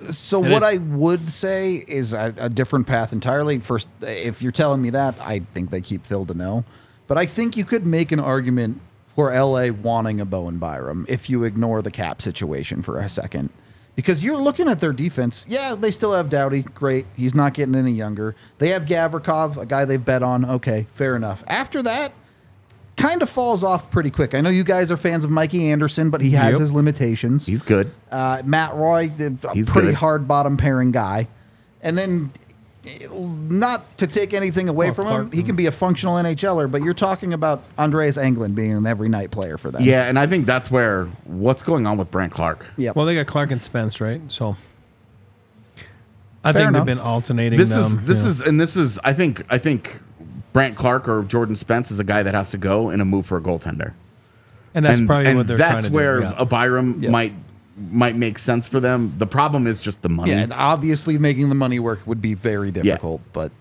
So 0.09 0.43
It 0.43 0.51
what 0.51 0.63
is. 0.63 0.63
I 0.63 0.77
would 0.77 1.29
say 1.29 1.85
is 1.87 2.13
a, 2.13 2.33
a 2.37 2.49
different 2.49 2.87
path 2.87 3.13
entirely. 3.13 3.59
First, 3.59 3.87
if 4.01 4.41
you're 4.41 4.51
telling 4.51 4.81
me 4.81 4.89
that, 4.89 5.15
I 5.19 5.39
think 5.53 5.69
they 5.69 5.81
keep 5.81 6.05
Phil 6.05 6.25
Danault, 6.25 6.63
but 7.07 7.17
I 7.17 7.25
think 7.25 7.55
you 7.55 7.65
could 7.65 7.85
make 7.85 8.11
an 8.11 8.19
argument 8.19 8.81
for 9.15 9.33
LA 9.33 9.69
wanting 9.69 10.19
a 10.19 10.25
Bowen 10.25 10.57
Byram 10.57 11.05
if 11.07 11.29
you 11.29 11.43
ignore 11.43 11.81
the 11.81 11.91
cap 11.91 12.21
situation 12.21 12.81
for 12.81 12.99
a 12.99 13.09
second, 13.09 13.49
because 13.95 14.23
you're 14.23 14.37
looking 14.37 14.67
at 14.67 14.79
their 14.79 14.93
defense. 14.93 15.45
Yeah, 15.49 15.75
they 15.75 15.91
still 15.91 16.13
have 16.13 16.29
Doughty, 16.29 16.61
great. 16.63 17.05
He's 17.15 17.33
not 17.35 17.53
getting 17.53 17.75
any 17.75 17.91
younger. 17.91 18.35
They 18.59 18.69
have 18.69 18.85
Gavrikov, 18.85 19.57
a 19.57 19.65
guy 19.65 19.85
they've 19.85 20.03
bet 20.03 20.23
on. 20.23 20.45
Okay, 20.45 20.87
fair 20.93 21.15
enough. 21.15 21.43
After 21.47 21.81
that. 21.83 22.13
Kind 22.97 23.21
of 23.21 23.29
falls 23.29 23.61
off 23.61 23.91
pretty 23.91 24.09
quick. 24.09 24.33
I 24.33 24.39
know 24.39 24.49
you 24.49 24.63
guys 24.63 24.89
are 24.89 24.95
fans 24.95 25.25
of 25.25 25.29
Mikey 25.29 25.69
Anderson, 25.69 26.09
but 26.09 26.21
he 26.21 26.29
has 26.31 26.53
Yep. 26.53 26.61
his 26.61 26.71
limitations. 26.71 27.45
He's 27.45 27.61
good. 27.61 27.91
Uh, 28.09 28.41
Matt 28.45 28.73
Roy, 28.73 29.11
a 29.19 29.53
He's 29.53 29.69
pretty 29.69 29.89
good. 29.89 29.95
hard 29.95 30.29
bottom 30.29 30.55
pairing 30.55 30.91
guy. 30.91 31.27
And 31.81 31.97
then, 31.97 32.31
not 33.11 33.97
to 33.97 34.07
take 34.07 34.33
anything 34.33 34.69
away 34.69 34.87
Well, 34.87 34.93
from 34.95 35.07
him, 35.07 35.31
he 35.31 35.43
can 35.43 35.55
be 35.55 35.65
a 35.65 35.71
functional 35.71 36.15
NHLer, 36.15 36.69
but 36.69 36.81
you're 36.81 36.93
talking 36.93 37.33
about 37.33 37.63
Andreas 37.77 38.17
Englund 38.17 38.55
being 38.55 38.73
an 38.73 38.85
every 38.85 39.09
night 39.09 39.31
player 39.31 39.57
for 39.57 39.71
them. 39.71 39.81
Yeah, 39.83 40.03
and 40.07 40.17
I 40.19 40.27
think 40.27 40.45
that's 40.45 40.69
where 40.69 41.05
what's 41.25 41.63
going 41.63 41.87
on 41.87 41.97
with 41.97 42.11
Brandt 42.11 42.33
Clarke. 42.33 42.67
Yeah. 42.77 42.91
Well, 42.95 43.05
they 43.05 43.15
got 43.15 43.27
Clarke 43.27 43.51
and 43.51 43.61
Spence, 43.61 43.99
right? 44.01 44.21
So 44.27 44.55
I 46.43 46.51
Fair 46.53 46.61
think 46.61 46.69
enough. 46.69 46.85
they've 46.85 46.95
been 46.97 47.03
alternating 47.05 47.57
This 47.59 47.69
them. 47.69 47.79
is 47.81 47.97
this 48.01 48.23
yeah. 48.23 48.29
is 48.29 48.41
and 48.41 48.59
this 48.61 48.75
is 48.77 48.99
I 49.03 49.13
think 49.13 49.43
I 49.49 49.57
think 49.57 49.99
Brandt 50.53 50.75
Clarke 50.75 51.07
or 51.09 51.23
Jordan 51.23 51.55
Spence 51.55 51.91
is 51.91 51.99
a 51.99 52.03
guy 52.03 52.23
that 52.23 52.33
has 52.35 52.49
to 52.51 52.57
go 52.57 52.89
in 52.89 53.01
a 53.01 53.05
move 53.05 53.25
for 53.25 53.37
a 53.37 53.41
goaltender. 53.41 53.93
and 54.73 54.85
that's 54.85 54.99
and, 54.99 55.07
probably 55.07 55.27
and 55.27 55.37
what 55.37 55.47
they're 55.47 55.57
that's 55.57 55.71
trying 55.71 55.83
to 55.83 55.89
where 55.89 56.17
do. 56.19 56.23
yeah. 56.25 56.35
a 56.37 56.45
Byram 56.45 57.01
Yeah. 57.01 57.09
might 57.09 57.33
might 57.77 58.15
make 58.15 58.39
sense 58.39 58.67
for 58.67 58.79
them. 58.79 59.13
The 59.17 59.27
problem 59.27 59.67
is 59.67 59.81
just 59.81 60.01
the 60.01 60.09
money. 60.09 60.31
yeah, 60.31 60.39
and 60.39 60.53
obviously 60.53 61.17
making 61.17 61.49
the 61.49 61.55
money 61.55 61.79
work 61.79 62.05
would 62.07 62.21
be 62.21 62.33
very 62.33 62.71
difficult, 62.71 63.21
but 63.33 63.51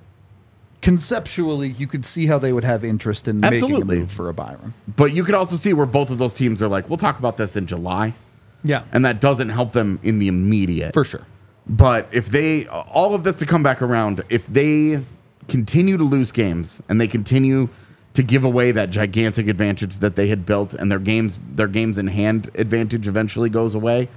conceptually, 0.82 1.70
you 1.70 1.86
could 1.86 2.04
see 2.04 2.26
how 2.26 2.38
they 2.38 2.52
would 2.52 2.64
have 2.64 2.84
interest 2.84 3.26
in 3.26 3.42
Absolutely. 3.44 3.84
making 3.84 3.96
a 3.96 4.00
move 4.00 4.12
for 4.12 4.28
a 4.28 4.34
Byram. 4.34 4.74
But 4.96 5.12
you 5.12 5.24
could 5.24 5.34
also 5.34 5.56
see 5.56 5.72
where 5.72 5.86
both 5.86 6.10
of 6.10 6.18
those 6.18 6.34
teams 6.34 6.60
are 6.62 6.68
like, 6.68 6.88
we'll 6.88 6.98
talk 6.98 7.18
about 7.18 7.36
this 7.36 7.56
in 7.56 7.66
July. 7.66 8.14
yeah. 8.62 8.84
And 8.92 9.04
that 9.04 9.20
doesn't 9.20 9.48
help 9.48 9.72
them 9.72 9.98
in 10.02 10.18
the 10.18 10.28
immediate. 10.28 10.92
For 10.92 11.04
sure. 11.04 11.26
But 11.66 12.08
if 12.12 12.26
they, 12.26 12.66
all 12.66 13.14
of 13.14 13.24
this 13.24 13.36
to 13.36 13.46
come 13.46 13.62
back 13.62 13.80
around, 13.80 14.22
if 14.28 14.46
they 14.46 15.02
continue 15.48 15.96
to 15.96 16.04
lose 16.04 16.30
games 16.30 16.82
and 16.88 17.00
they 17.00 17.08
continue 17.08 17.70
to 18.14 18.22
give 18.22 18.44
away 18.44 18.70
that 18.72 18.90
gigantic 18.90 19.48
advantage 19.48 19.98
that 19.98 20.16
they 20.16 20.28
had 20.28 20.46
built 20.46 20.72
and 20.74 20.90
their 20.90 20.98
games, 20.98 21.38
their 21.52 21.68
games 21.68 21.98
in 21.98 22.06
hand 22.06 22.50
advantage 22.54 23.06
eventually 23.08 23.50
goes 23.50 23.74
away 23.74 24.08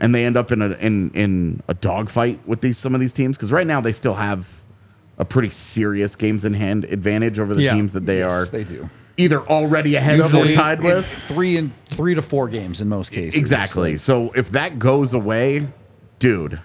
and 0.00 0.14
they 0.14 0.24
end 0.24 0.36
up 0.36 0.50
in 0.50 0.62
a, 0.62 0.70
in, 0.72 1.10
in 1.10 1.62
a 1.68 1.74
dogfight 1.74 2.40
with 2.46 2.60
these, 2.62 2.78
some 2.78 2.94
of 2.94 3.00
these 3.00 3.12
teams. 3.12 3.36
Cause 3.38 3.52
right 3.52 3.66
now 3.66 3.80
they 3.80 3.92
still 3.92 4.14
have 4.14 4.62
a 5.18 5.24
pretty 5.24 5.50
serious 5.50 6.16
games 6.16 6.44
in 6.46 6.54
hand 6.54 6.84
advantage 6.86 7.38
over 7.38 7.54
the 7.54 7.62
Yeah. 7.62 7.74
teams 7.74 7.92
that 7.92 8.06
they 8.06 8.18
Yes, 8.20 8.32
are 8.32 8.46
they 8.46 8.64
do. 8.64 8.88
either 9.18 9.42
already 9.42 9.96
ahead 9.96 10.18
or 10.18 10.22
Usually 10.24 10.54
tied 10.54 10.78
In 10.80 10.84
with. 10.86 11.06
three 11.06 11.58
and 11.58 11.70
three 11.90 12.14
to 12.14 12.22
four 12.22 12.48
games 12.48 12.80
in 12.80 12.88
most 12.88 13.12
cases. 13.12 13.38
Exactly. 13.38 13.98
So 13.98 14.32
if 14.34 14.50
that 14.52 14.78
goes 14.78 15.12
away, 15.12 15.66
dude, 16.18 16.58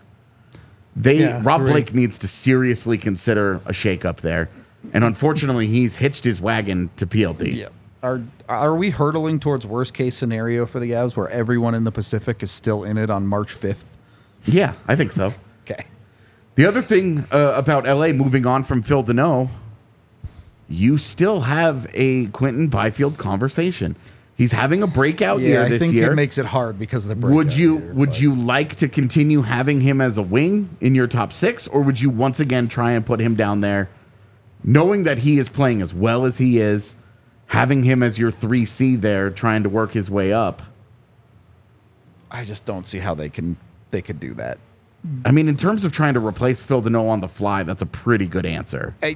they 0.95 1.19
Yeah, 1.19 1.41
Rob 1.43 1.62
three. 1.63 1.71
Blake 1.71 1.93
needs 1.93 2.17
to 2.19 2.28
seriously 2.30 2.97
consider 2.97 3.56
a 3.65 3.73
shakeup 3.73 4.17
there. 4.21 4.50
And 4.94 5.04
unfortunately, 5.04 5.68
he's 5.68 5.98
hitched 5.98 6.24
his 6.24 6.40
wagon 6.42 6.90
to 6.98 7.06
PLD. 7.06 7.54
Yeah. 7.56 7.68
Are 8.04 8.22
are 8.48 8.76
we 8.76 8.92
hurtling 8.92 9.40
towards 9.40 9.66
worst 9.66 9.94
case 9.94 10.16
scenario 10.16 10.66
for 10.66 10.80
the 10.80 10.92
Avs 10.92 11.18
where 11.18 11.28
everyone 11.30 11.74
in 11.76 11.84
the 11.84 11.92
Pacific 11.92 12.42
is 12.44 12.52
still 12.52 12.84
in 12.84 12.98
it 12.98 13.10
on 13.10 13.26
March 13.28 13.54
5th? 13.54 13.84
Yeah, 14.46 14.74
I 14.88 14.96
think 14.96 15.12
so. 15.12 15.34
Okay. 15.70 15.84
The 16.56 16.66
other 16.66 16.82
thing 16.82 17.26
uh, 17.30 17.52
about 17.58 17.84
LA 17.86 18.13
moving 18.13 18.46
on 18.46 18.63
from 18.63 18.82
Phil 18.82 19.04
Danault, 19.04 19.50
you 20.70 20.98
still 20.98 21.42
have 21.42 21.88
a 21.94 22.28
Quinton 22.28 22.70
Byfield 22.70 23.18
conversation. 23.18 23.98
He's 24.38 24.52
having 24.54 24.84
a 24.84 24.88
breakout 24.88 25.42
Yeah, 25.42 25.48
year 25.50 25.63
I 25.63 25.70
this 25.70 25.82
think 25.82 25.94
year. 25.94 26.12
it 26.12 26.16
makes 26.16 26.38
it 26.38 26.46
hard 26.46 26.78
because 26.80 27.06
of 27.06 27.20
the 27.20 27.28
would 27.28 27.54
you 27.56 27.80
year, 27.80 27.94
would 27.96 28.10
but- 28.12 28.22
you 28.22 28.36
like 28.36 28.76
to 28.76 28.88
continue 28.88 29.42
having 29.42 29.82
him 29.82 30.00
as 30.00 30.18
a 30.18 30.22
wing 30.22 30.70
in 30.80 30.96
your 30.96 31.08
top 31.08 31.34
six, 31.34 31.68
or 31.68 31.82
would 31.82 32.00
you 32.00 32.10
once 32.10 32.40
again 32.40 32.70
try 32.70 32.92
and 32.92 33.06
put 33.06 33.20
him 33.20 33.36
down 33.36 33.60
there, 33.62 33.90
knowing 34.63 35.04
that 35.04 35.20
he 35.20 35.39
is 35.39 35.50
playing 35.50 35.82
as 35.82 35.93
well 35.93 36.26
as 36.26 36.38
he 36.38 36.60
is, 36.60 36.96
having 37.48 37.84
him 37.84 38.04
as 38.04 38.17
your 38.17 38.32
three 38.32 38.65
C 38.65 38.96
there, 38.96 39.30
trying 39.30 39.63
to 39.63 39.70
work 39.70 39.91
his 39.93 40.10
way 40.12 40.34
up? 40.34 40.62
I 42.30 42.43
just 42.43 42.65
don't 42.65 42.86
see 42.86 43.00
how 43.00 43.15
they 43.15 43.30
can 43.30 43.58
they 43.91 44.02
could 44.02 44.20
do 44.20 44.34
that. 44.34 44.58
I 45.24 45.32
mean, 45.32 45.48
in 45.48 45.56
terms 45.56 45.86
of 45.86 45.91
trying 45.93 46.15
to 46.15 46.20
replace 46.20 46.62
Phil 46.62 46.82
Danault 46.82 47.08
on 47.10 47.22
the 47.22 47.28
fly, 47.30 47.63
that's 47.63 47.82
a 47.82 47.86
pretty 47.86 48.26
good 48.28 48.46
answer. 48.46 48.96
I, 49.02 49.15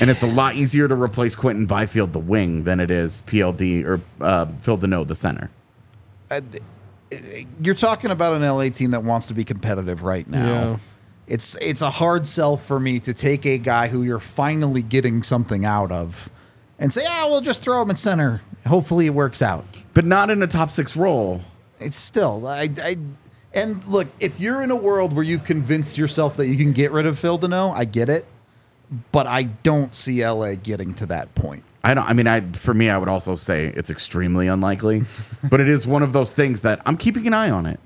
And 0.00 0.08
it's 0.08 0.22
a 0.22 0.28
lot 0.28 0.54
easier 0.54 0.86
to 0.88 0.94
replace 0.94 1.34
Quinton 1.34 1.66
Byfield, 1.66 2.12
the 2.12 2.18
wing, 2.20 2.64
than 2.64 2.78
it 2.80 2.90
is 2.90 3.22
PLD 3.26 3.84
or 3.84 4.00
uh, 4.20 4.46
Phil 4.60 4.78
Danault, 4.78 5.08
the 5.08 5.14
center. 5.14 5.50
I- 6.30 6.40
you're 7.62 7.74
talking 7.74 8.10
about 8.10 8.40
an 8.40 8.42
LA 8.42 8.70
team 8.70 8.92
that 8.92 9.04
wants 9.04 9.26
to 9.26 9.34
be 9.34 9.44
competitive 9.44 10.02
right 10.02 10.26
now. 10.26 10.46
Yeah. 10.46 10.76
It's 11.32 11.56
it's 11.62 11.80
a 11.80 11.88
hard 11.88 12.26
sell 12.26 12.58
for 12.58 12.78
me 12.78 13.00
to 13.00 13.14
take 13.14 13.46
a 13.46 13.56
guy 13.56 13.88
who 13.88 14.02
you're 14.02 14.18
finally 14.18 14.82
getting 14.82 15.22
something 15.22 15.64
out 15.64 15.90
of 15.90 16.28
and 16.78 16.92
say, 16.92 17.06
"Ah, 17.08 17.26
we'll 17.26 17.40
just 17.40 17.62
throw 17.62 17.80
him 17.80 17.88
in 17.88 17.96
center. 17.96 18.42
Hopefully 18.66 19.06
it 19.06 19.14
works 19.14 19.40
out." 19.40 19.64
But 19.94 20.04
not 20.04 20.28
in 20.28 20.42
a 20.42 20.46
top 20.46 20.70
six 20.70 20.94
role. 20.94 21.40
It's 21.80 21.96
still 21.96 22.46
I, 22.46 22.68
I 22.84 22.98
and 23.54 23.82
look, 23.86 24.08
if 24.20 24.40
you're 24.40 24.60
in 24.60 24.70
a 24.70 24.76
world 24.76 25.14
where 25.14 25.24
you've 25.24 25.42
convinced 25.42 25.96
yourself 25.96 26.36
that 26.36 26.48
you 26.48 26.56
can 26.58 26.72
get 26.72 26.92
rid 26.92 27.06
of 27.06 27.18
Phil 27.18 27.38
Danault, 27.38 27.74
I 27.74 27.86
get 27.86 28.10
it, 28.10 28.26
but 29.10 29.26
I 29.26 29.44
don't 29.44 29.94
see 29.94 30.22
LA 30.22 30.56
getting 30.56 30.92
to 30.96 31.06
that 31.06 31.34
point. 31.34 31.64
I 31.82 31.94
don't. 31.94 32.04
I 32.06 32.12
mean, 32.12 32.26
I 32.26 32.42
for 32.52 32.74
me, 32.74 32.90
I 32.90 32.98
would 32.98 33.08
also 33.08 33.36
say 33.36 33.68
it's 33.68 33.88
extremely 33.88 34.48
unlikely, 34.48 35.04
but 35.48 35.62
it 35.62 35.68
is 35.70 35.86
one 35.86 36.02
of 36.02 36.12
those 36.12 36.30
things 36.30 36.60
that 36.60 36.82
I'm 36.84 36.98
keeping 36.98 37.26
an 37.26 37.32
eye 37.32 37.48
on 37.48 37.64
it. 37.64 37.80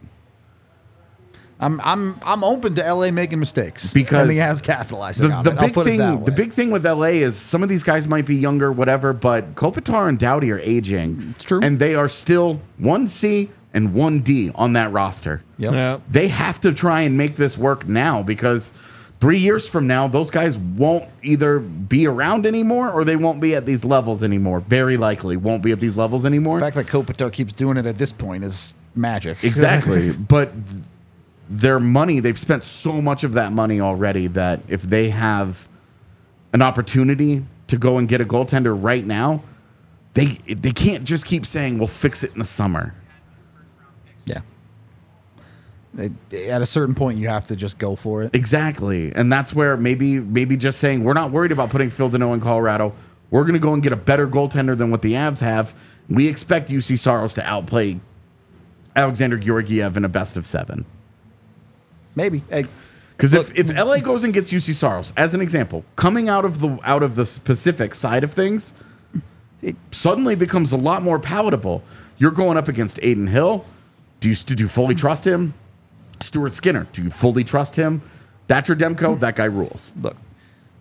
I'm 1.59 1.81
I'm 1.83 2.19
I'm 2.25 2.45
open 2.45 2.75
to 2.75 2.93
LA 2.95 3.11
making 3.11 3.39
mistakes 3.41 3.93
Because 3.93 4.23
and 4.23 4.31
the 4.31 4.39
Avs 4.39 4.63
capitalizing 4.63 5.29
The, 5.29 5.35
on 5.35 5.45
the 5.45 5.53
it. 5.53 5.57
I'll 5.59 5.65
big 5.67 5.75
put 5.75 5.87
it 5.87 5.91
thing, 5.91 5.99
that 6.01 6.25
the 6.27 6.33
big 6.33 6.53
thing 6.53 6.71
with 6.71 6.85
LA 6.87 7.05
is 7.25 7.37
some 7.37 7.63
of 7.63 7.69
these 7.69 7.83
guys 7.83 8.07
might 8.07 8.27
be 8.27 8.37
younger, 8.37 8.71
whatever, 8.71 9.13
but 9.15 9.55
Kopitar 9.55 10.09
and 10.09 10.19
Doughty 10.19 10.51
are 10.53 10.59
aging. 10.59 11.17
Mm, 11.17 11.31
it's 11.31 11.45
true. 11.45 11.61
and 11.63 11.79
they 11.79 11.95
are 11.95 12.09
still 12.11 12.61
one 12.79 13.07
C 13.07 13.51
and 13.73 13.95
one 13.95 14.21
D 14.21 14.51
on 14.55 14.75
that 14.75 14.93
roster. 14.93 15.43
Yep. 15.59 15.73
Yeah. 15.73 16.01
They 16.11 16.29
have 16.29 16.61
to 16.61 16.73
try 16.75 17.01
and 17.03 17.17
make 17.17 17.37
this 17.37 17.57
work 17.57 17.87
now 17.89 18.23
because 18.23 18.75
three 19.21 19.39
years 19.39 19.67
from 19.67 19.87
now, 19.87 20.09
those 20.09 20.31
guys 20.31 20.59
won't 20.59 21.05
either 21.23 21.59
be 21.59 22.07
around 22.07 22.45
anymore 22.47 22.91
or 22.91 23.03
they 23.05 23.17
won't 23.17 23.41
be 23.41 23.55
at 23.55 23.65
these 23.65 23.83
levels 23.83 24.23
anymore. 24.23 24.61
Very 24.61 24.99
likely 24.99 25.39
won't 25.39 25.63
be 25.63 25.73
at 25.73 25.81
these 25.81 25.97
levels 25.97 26.27
anymore. 26.27 26.59
The 26.61 26.67
fact 26.71 26.77
that 26.77 26.87
Kopitar 26.87 27.33
keeps 27.33 27.55
doing 27.55 27.79
it 27.79 27.87
at 27.87 27.97
this 27.97 28.13
point 28.13 28.45
is 28.45 28.75
magic. 28.95 29.43
Exactly. 29.43 30.13
but 30.29 30.53
th- 30.69 30.83
their 31.49 31.79
money, 31.79 32.21
they've 32.21 32.39
spent 32.39 32.65
so 32.65 33.01
much 33.01 33.25
of 33.25 33.35
that 33.35 33.53
money 33.53 33.81
already 33.81 34.27
that 34.29 34.61
if 34.69 34.83
they 34.83 35.11
have 35.11 35.69
an 36.53 36.63
opportunity 36.63 37.45
to 37.69 37.77
go 37.77 37.99
and 37.99 38.09
get 38.09 38.21
a 38.21 38.25
goaltender 38.25 38.77
right 38.81 39.05
now, 39.05 39.43
they 40.15 40.27
they 40.49 40.73
can't 40.73 41.05
just 41.05 41.27
keep 41.27 41.45
saying, 41.45 41.79
"We'll 41.79 41.89
fix 41.89 42.25
it 42.25 42.33
in 42.33 42.39
the 42.39 42.45
summer." 42.45 42.95
yeah. 44.25 44.41
At 45.99 46.63
a 46.63 46.67
certain 46.67 46.95
point, 46.95 47.19
you 47.19 47.29
have 47.29 47.47
to 47.47 47.57
just 47.57 47.79
go 47.79 47.97
for 47.97 48.23
it. 48.23 48.35
Exactly. 48.35 49.15
And 49.15 49.33
that's 49.33 49.55
where 49.55 49.77
maybe 49.77 50.19
maybe 50.19 50.57
just 50.57 50.79
saying 50.79 51.05
we're 51.05 51.13
not 51.15 51.31
worried 51.31 51.53
about 51.53 51.71
putting 51.71 51.91
Phil 51.91 52.11
Danault 52.11 52.35
in 52.35 52.41
Colorado. 52.41 52.95
We're 53.31 53.43
going 53.43 53.55
to 53.55 53.59
go 53.59 53.73
and 53.75 53.83
get 53.83 53.93
a 53.93 53.97
better 53.97 54.27
goaltender 54.27 54.77
than 54.77 54.91
what 54.91 55.03
the 55.03 55.15
Avs 55.15 55.41
have. 55.41 55.75
We 56.09 56.29
expect 56.29 56.71
Juuse 56.71 56.99
Saros 56.99 57.35
to 57.35 57.43
outplay 57.43 57.99
Alexander 58.95 59.37
Georgiev 59.37 59.97
in 59.97 60.05
a 60.05 60.09
best 60.09 60.37
of 60.37 60.47
seven. 60.47 60.87
Maybe. 62.17 62.43
Because 63.17 63.33
if, 63.33 63.55
if 63.55 63.69
LA 63.69 63.99
goes 63.99 64.25
and 64.25 64.35
gets 64.35 64.51
Juuse 64.53 64.75
Saros, 64.75 65.13
as 65.17 65.33
an 65.35 65.41
example, 65.41 65.85
coming 65.95 66.29
out 66.29 66.45
of 66.45 66.61
the 66.61 66.79
out 66.83 67.03
of 67.03 67.15
the 67.15 67.41
Pacific 67.45 67.95
side 67.95 68.25
of 68.25 68.33
things, 68.35 68.75
it 69.63 69.77
suddenly 69.93 70.35
becomes 70.35 70.73
a 70.73 70.77
lot 70.77 71.03
more 71.03 71.19
palatable. 71.19 71.83
You're 72.19 72.31
going 72.33 72.57
up 72.57 72.69
against 72.69 72.99
Adin 72.99 73.27
Hill. 73.29 73.65
Do 74.21 74.29
you 74.29 74.35
do 74.35 74.63
you 74.63 74.69
fully 74.69 74.95
trust 74.95 75.25
him? 75.27 75.55
Stuart 76.21 76.55
Skinner. 76.55 76.87
Do 76.93 77.03
you 77.03 77.11
fully 77.11 77.45
trust 77.45 77.77
him? 77.77 78.03
Thatcher 78.49 78.75
Demko. 78.77 79.19
That 79.21 79.37
guy 79.37 79.45
rules. 79.45 79.93
look, 80.01 80.17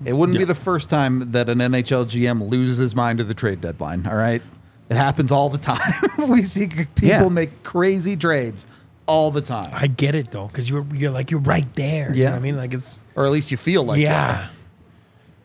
it 0.04 0.14
wouldn't 0.14 0.38
be 0.38 0.46
the 0.46 0.56
first 0.56 0.90
time 0.90 1.32
that 1.32 1.50
an 1.50 1.60
NHL 1.60 2.06
GM 2.06 2.50
loses 2.50 2.78
his 2.78 2.96
mind 2.96 3.18
to 3.20 3.24
the 3.24 3.34
trade 3.34 3.60
deadline. 3.62 4.06
All 4.08 4.16
right, 4.16 4.42
it 4.90 4.96
happens 4.98 5.32
all 5.32 5.50
the 5.50 5.58
time. 5.58 5.94
we 6.30 6.44
see 6.44 6.68
people 6.68 6.86
Yeah. 7.02 7.28
make 7.30 7.64
crazy 7.64 8.16
trades 8.16 8.68
all 9.08 9.30
the 9.32 9.42
time, 9.42 9.70
I 9.72 9.88
get 9.88 10.16
it 10.16 10.32
though, 10.32 10.48
because 10.48 10.70
you're 10.70 10.86
you're 10.94 11.12
like 11.12 11.32
you're 11.32 11.40
right 11.40 11.68
there. 11.76 12.08
You 12.16 12.16
know 12.16 12.22
Yeah. 12.24 12.30
what 12.32 12.38
I 12.38 12.40
mean, 12.40 12.58
like 12.58 12.74
it's 12.74 12.98
or 13.16 13.26
at 13.26 13.32
least 13.32 13.52
you 13.52 13.58
feel 13.58 13.84
like 13.84 14.00
yeah. 14.00 14.48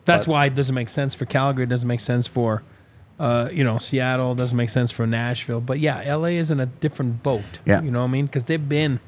That's 0.05 0.25
But- 0.25 0.31
why 0.31 0.45
it 0.47 0.55
doesn't 0.55 0.73
make 0.75 0.89
sense 0.89 1.13
for 1.13 1.25
Calgary. 1.25 1.63
It 1.65 1.69
doesn't 1.69 1.87
make 1.87 1.99
sense 1.99 2.25
for, 2.25 2.63
uh, 3.19 3.49
you 3.53 3.63
know, 3.63 3.77
Seattle. 3.77 4.31
It 4.31 4.37
doesn't 4.39 4.57
make 4.57 4.69
sense 4.69 4.89
for 4.89 5.05
Nashville. 5.05 5.61
But 5.61 5.79
yeah, 5.79 6.01
LA 6.15 6.29
is 6.39 6.49
in 6.49 6.59
a 6.59 6.65
different 6.65 7.21
boat. 7.21 7.59
Yeah. 7.65 7.81
You 7.83 7.91
know 7.91 7.99
what 7.99 8.05
I 8.05 8.11
mean? 8.11 8.25
Because 8.25 8.45
they've 8.45 8.67
been 8.67 8.99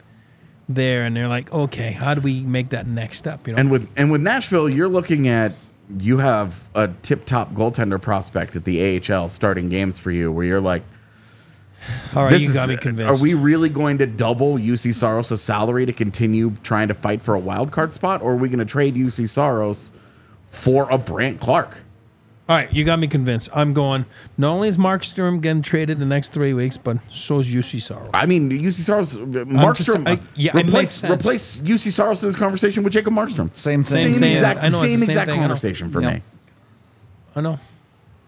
there 0.69 1.03
and 1.03 1.15
they're 1.15 1.27
like, 1.27 1.51
okay, 1.51 1.91
how 1.93 2.13
do 2.13 2.21
we 2.21 2.41
make 2.41 2.69
that 2.69 2.85
next 2.85 3.17
step? 3.17 3.47
You 3.47 3.53
know? 3.53 3.59
And 3.59 3.71
with 3.71 3.89
and 3.95 4.11
with 4.11 4.21
Nashville, 4.21 4.69
you're 4.69 4.87
looking 4.87 5.27
at 5.27 5.53
you 5.99 6.19
have 6.19 6.63
a 6.75 6.89
tip 7.01 7.25
top 7.25 7.53
goaltender 7.55 7.99
prospect 8.01 8.55
at 8.55 8.63
the 8.63 8.79
AHL 8.97 9.29
starting 9.29 9.69
games 9.69 9.97
for 9.99 10.11
you, 10.11 10.31
where 10.31 10.45
you're 10.45 10.61
like, 10.61 10.83
All 12.15 12.23
right, 12.23 12.31
this 12.31 12.43
you 12.43 12.49
is- 12.49 12.53
got 12.55 12.69
me 12.69 12.77
convinced. 12.77 13.19
Are 13.19 13.23
we 13.23 13.33
really 13.33 13.69
going 13.69 13.97
to 13.99 14.05
double 14.07 14.57
Juuse 14.57 14.93
Saros' 14.95 15.41
salary 15.41 15.85
to 15.85 15.93
continue 15.93 16.55
trying 16.63 16.87
to 16.87 16.93
fight 16.93 17.21
for 17.21 17.35
a 17.35 17.39
wild 17.39 17.71
card 17.71 17.93
spot, 17.93 18.21
or 18.21 18.33
are 18.33 18.37
we 18.37 18.49
going 18.49 18.59
to 18.59 18.65
trade 18.65 18.95
Juuse 18.95 19.27
Saros 19.29 19.91
for 20.49 20.87
a 20.89 20.97
Brandt 20.97 21.39
Clarke? 21.39 21.79
All 22.49 22.57
right, 22.57 22.71
you 22.73 22.83
got 22.83 22.99
me 22.99 23.07
convinced. 23.07 23.49
I'm 23.53 23.73
going. 23.73 24.05
Not 24.37 24.51
only 24.51 24.67
is 24.67 24.77
Markstrom 24.77 25.39
getting 25.41 25.61
traded 25.61 25.97
the 25.99 26.05
next 26.05 26.29
three 26.33 26.53
weeks, 26.53 26.75
but 26.77 26.97
so 27.09 27.39
is 27.39 27.47
Juuse 27.47 27.81
Saros. 27.81 28.09
I 28.13 28.25
mean, 28.25 28.49
Juuse 28.49 28.73
Saros, 28.73 29.15
uh, 29.15 29.19
Markstrom, 29.19 30.05
I- 30.07 30.19
yeah, 30.35 30.55
replace, 30.55 31.03
replace 31.05 31.59
Juuse 31.59 31.89
Saros 31.91 32.21
in 32.21 32.27
this 32.29 32.35
conversation 32.35 32.83
with 32.83 32.91
Jacob 32.93 33.13
Markstrom. 33.13 33.53
Same 33.55 33.83
thing. 33.85 33.95
Same, 33.97 34.13
Same 34.13 34.21
thing. 34.21 34.31
exact, 34.33 34.59
I 34.61 34.67
know, 34.69 34.81
same 34.81 34.99
the 34.99 35.05
same 35.05 35.09
exact 35.09 35.29
thing, 35.31 35.39
conversation 35.39 35.89
for 35.89 36.01
Yeah. 36.01 36.15
me. 36.15 36.21
I 37.35 37.41
know. 37.41 37.59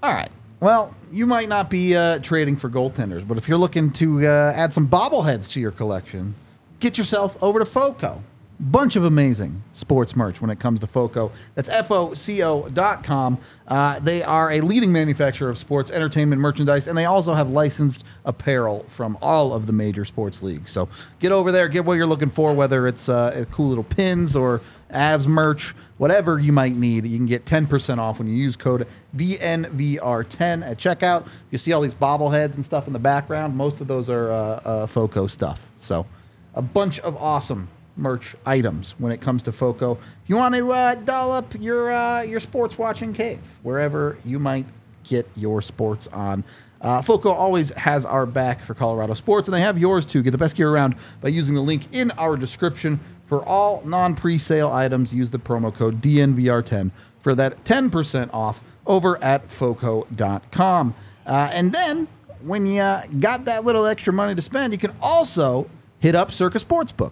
All 0.02 0.14
right. 0.14 0.30
Well, 0.60 0.96
you 1.12 1.26
might 1.26 1.50
not 1.50 1.70
be 1.70 1.96
uh, 1.96 2.20
trading 2.20 2.56
for 2.56 2.70
goaltenders, 2.70 3.28
but 3.28 3.38
if 3.38 3.48
you're 3.48 3.58
looking 3.58 3.92
to 3.94 4.26
uh, 4.26 4.54
add 4.56 4.74
some 4.74 4.88
bobbleheads 4.88 5.52
to 5.52 5.60
your 5.60 5.72
collection, 5.72 6.36
get 6.80 6.98
yourself 6.98 7.38
over 7.44 7.60
to 7.60 7.66
FOCO. 7.66 8.24
Bunch 8.58 8.96
of 8.96 9.04
amazing 9.04 9.62
sports 9.74 10.16
merch 10.16 10.40
when 10.40 10.50
it 10.50 10.62
comes 10.62 10.80
to 10.80 10.88
FOCO. 10.88 11.30
That's 11.56 11.68
F-O-C-O 11.68 12.70
dot 12.70 13.04
com. 13.04 13.38
Uh, 13.68 14.00
they 14.00 14.24
are 14.24 14.50
a 14.50 14.62
leading 14.62 14.94
manufacturer 14.94 15.50
of 15.50 15.58
sports 15.58 15.92
entertainment 15.92 16.42
merchandise, 16.42 16.88
and 16.88 16.98
they 16.98 17.04
also 17.04 17.34
have 17.34 17.50
licensed 17.50 18.06
apparel 18.24 18.86
from 18.88 19.18
all 19.22 19.52
of 19.52 19.68
the 19.68 19.74
major 19.74 20.06
sports 20.06 20.42
leagues. 20.42 20.72
So 20.72 20.88
get 21.20 21.34
over 21.34 21.52
there, 21.52 21.68
get 21.68 21.84
what 21.84 21.96
you're 21.96 22.08
looking 22.08 22.30
for, 22.30 22.54
whether 22.54 22.88
it's 22.88 23.10
uh, 23.10 23.44
cool 23.52 23.68
little 23.68 23.84
pins 23.84 24.38
or 24.38 24.62
Avs 24.96 25.28
merch, 25.28 25.76
whatever 25.98 26.40
you 26.40 26.52
might 26.52 26.76
need. 26.76 27.06
You 27.06 27.18
can 27.18 27.26
get 27.26 27.46
10% 27.46 27.98
off 28.00 28.20
when 28.20 28.28
you 28.28 28.36
use 28.36 28.56
code 28.56 28.88
DNVR10 29.16 30.66
at 30.66 30.78
checkout. 30.78 31.28
You 31.52 31.58
see 31.58 31.74
all 31.74 31.82
these 31.82 31.94
bobbleheads 31.94 32.56
and 32.56 32.66
stuff 32.66 32.88
in 32.88 32.94
the 32.94 33.00
background. 33.00 33.56
Most 33.56 33.82
of 33.82 33.88
those 33.88 34.10
are 34.10 34.32
uh, 34.32 34.36
uh, 34.36 34.88
FOCO 34.88 35.28
stuff. 35.28 35.70
So 35.78 36.06
a 36.54 36.62
bunch 36.62 37.00
of 37.02 37.16
awesome 37.18 37.68
merch 37.98 38.36
items 38.46 38.96
when 38.98 39.12
it 39.12 39.22
comes 39.22 39.44
to 39.44 39.52
FOCO. 39.52 39.94
If 40.24 40.30
you 40.30 40.36
want 40.36 40.56
to 40.56 40.72
uh, 40.72 40.96
doll 40.96 41.32
up 41.32 41.54
your, 41.60 41.92
uh, 41.92 42.24
your 42.24 42.40
sports 42.40 42.78
watching 42.78 43.14
cave, 43.14 43.40
wherever 43.64 44.18
you 44.26 44.40
might 44.40 44.66
get 45.04 45.30
your 45.36 45.62
sports 45.62 46.08
on. 46.08 46.44
Uh, 46.82 47.02
FOCO 47.02 47.32
always 47.32 47.72
has 47.72 48.06
our 48.06 48.26
back 48.26 48.62
for 48.62 48.74
Colorado 48.74 49.14
sports, 49.14 49.48
and 49.48 49.56
they 49.56 49.62
have 49.62 49.78
yours 49.78 50.06
too. 50.06 50.22
Get 50.22 50.32
the 50.32 50.38
best 50.38 50.56
gear 50.56 50.70
around 50.70 50.96
by 51.22 51.30
using 51.30 51.56
the 51.56 51.62
link 51.62 51.88
in 51.94 52.12
our 52.12 52.38
description. 52.38 53.00
For 53.28 53.44
all 53.44 53.82
non 53.86 54.16
pre 54.16 54.38
sale 54.38 54.72
items, 54.72 55.14
use 55.14 55.32
the 55.32 55.40
promo 55.40 55.74
code 55.74 56.02
DNVR10 56.02 56.92
for 57.22 57.34
that 57.36 57.64
10% 57.64 58.30
off 58.34 58.62
over 58.86 59.22
at 59.24 59.50
FOCO.com. 59.50 60.94
Uh, 61.26 61.50
and 61.52 61.74
then, 61.74 62.08
when 62.42 62.68
you 62.68 62.84
got 63.20 63.46
that 63.46 63.66
little 63.66 63.88
extra 63.88 64.14
money 64.14 64.36
to 64.36 64.42
spend, 64.42 64.74
you 64.74 64.80
can 64.80 64.94
also 65.02 65.68
hit 66.00 66.14
up 66.14 66.32
Circa 66.32 66.60
Sportsbook 66.60 67.12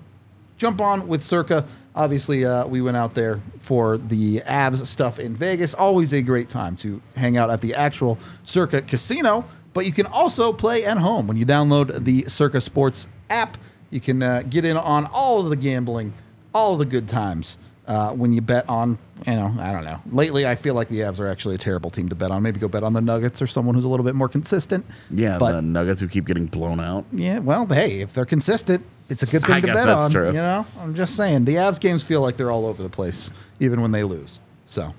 jump 0.58 0.80
on 0.80 1.08
with 1.10 1.22
Circa. 1.22 1.66
Obviously, 1.96 2.44
uh, 2.44 2.66
we 2.66 2.82
went 2.82 2.98
out 2.98 3.14
there 3.14 3.40
for 3.60 3.98
the 3.98 4.40
Avs 4.42 4.86
stuff 4.88 5.20
in 5.20 5.36
Vegas. 5.36 5.74
Always 5.74 6.12
a 6.12 6.22
great 6.22 6.50
time 6.50 6.76
to 6.78 7.02
hang 7.16 7.38
out 7.38 7.52
at 7.52 7.62
the 7.62 7.76
actual 7.76 8.18
Circa 8.44 8.82
Casino. 8.82 9.46
But 9.74 9.86
you 9.86 9.92
can 9.92 10.06
also 10.06 10.54
play 10.54 10.86
at 10.86 10.98
home 10.98 11.28
when 11.28 11.38
you 11.38 11.46
download 11.46 12.04
the 12.04 12.26
Circa 12.28 12.62
Sports 12.62 13.08
app. 13.30 13.58
You 13.90 14.00
can 14.00 14.24
uh, 14.24 14.44
get 14.48 14.66
in 14.66 14.78
on 14.78 15.08
all 15.14 15.40
of 15.40 15.50
the 15.50 15.56
gambling, 15.56 16.14
all 16.54 16.74
of 16.74 16.80
the 16.80 16.86
good 16.86 17.08
times 17.08 17.58
uh, 17.88 18.12
when 18.12 18.34
you 18.34 18.42
bet 18.42 18.68
on. 18.70 18.98
You 19.26 19.36
know, 19.36 19.56
I 19.60 19.72
don't 19.72 19.86
know. 19.86 20.02
Lately, 20.12 20.46
I 20.46 20.56
feel 20.56 20.74
like 20.74 20.90
the 20.90 21.00
Avs 21.00 21.20
are 21.20 21.28
actually 21.30 21.56
a 21.56 21.58
terrible 21.58 21.90
team 21.90 22.10
to 22.10 22.16
bet 22.16 22.30
on. 22.32 22.44
Maybe 22.44 22.60
go 22.60 22.68
bet 22.68 22.84
on 22.84 22.92
the 22.92 23.00
Nuggets 23.00 23.42
or 23.42 23.48
someone 23.48 23.74
who's 23.74 23.86
a 23.86 23.88
little 23.88 24.04
bit 24.04 24.16
more 24.16 24.28
consistent. 24.28 24.86
Yeah, 25.12 25.38
but 25.38 25.54
the 25.54 25.62
Nuggets 25.62 26.02
who 26.02 26.10
keep 26.10 26.26
getting 26.26 26.46
blown 26.48 26.80
out. 26.82 27.06
yeah, 27.14 27.40
well, 27.40 27.66
hey, 27.66 28.02
if 28.02 28.14
they're 28.14 28.26
consistent, 28.26 28.86
it's 29.10 29.24
a 29.24 29.26
good 29.26 29.44
thing 29.46 29.56
I 29.56 29.62
to 29.62 29.68
bet 29.68 29.86
that's 29.86 30.02
on. 30.02 30.12
true. 30.12 30.28
You 30.28 30.34
know, 30.34 30.66
I'm 30.80 30.94
just 30.94 31.16
saying 31.16 31.46
the 31.46 31.56
Avs 31.56 31.80
games 31.80 32.04
feel 32.04 32.20
like 32.20 32.36
they're 32.36 32.52
all 32.52 32.66
over 32.66 32.84
the 32.84 32.90
place, 32.90 33.32
even 33.62 33.82
when 33.82 33.92
they 33.92 34.04
lose. 34.04 34.40
So, 34.66 34.82
a 34.84 34.94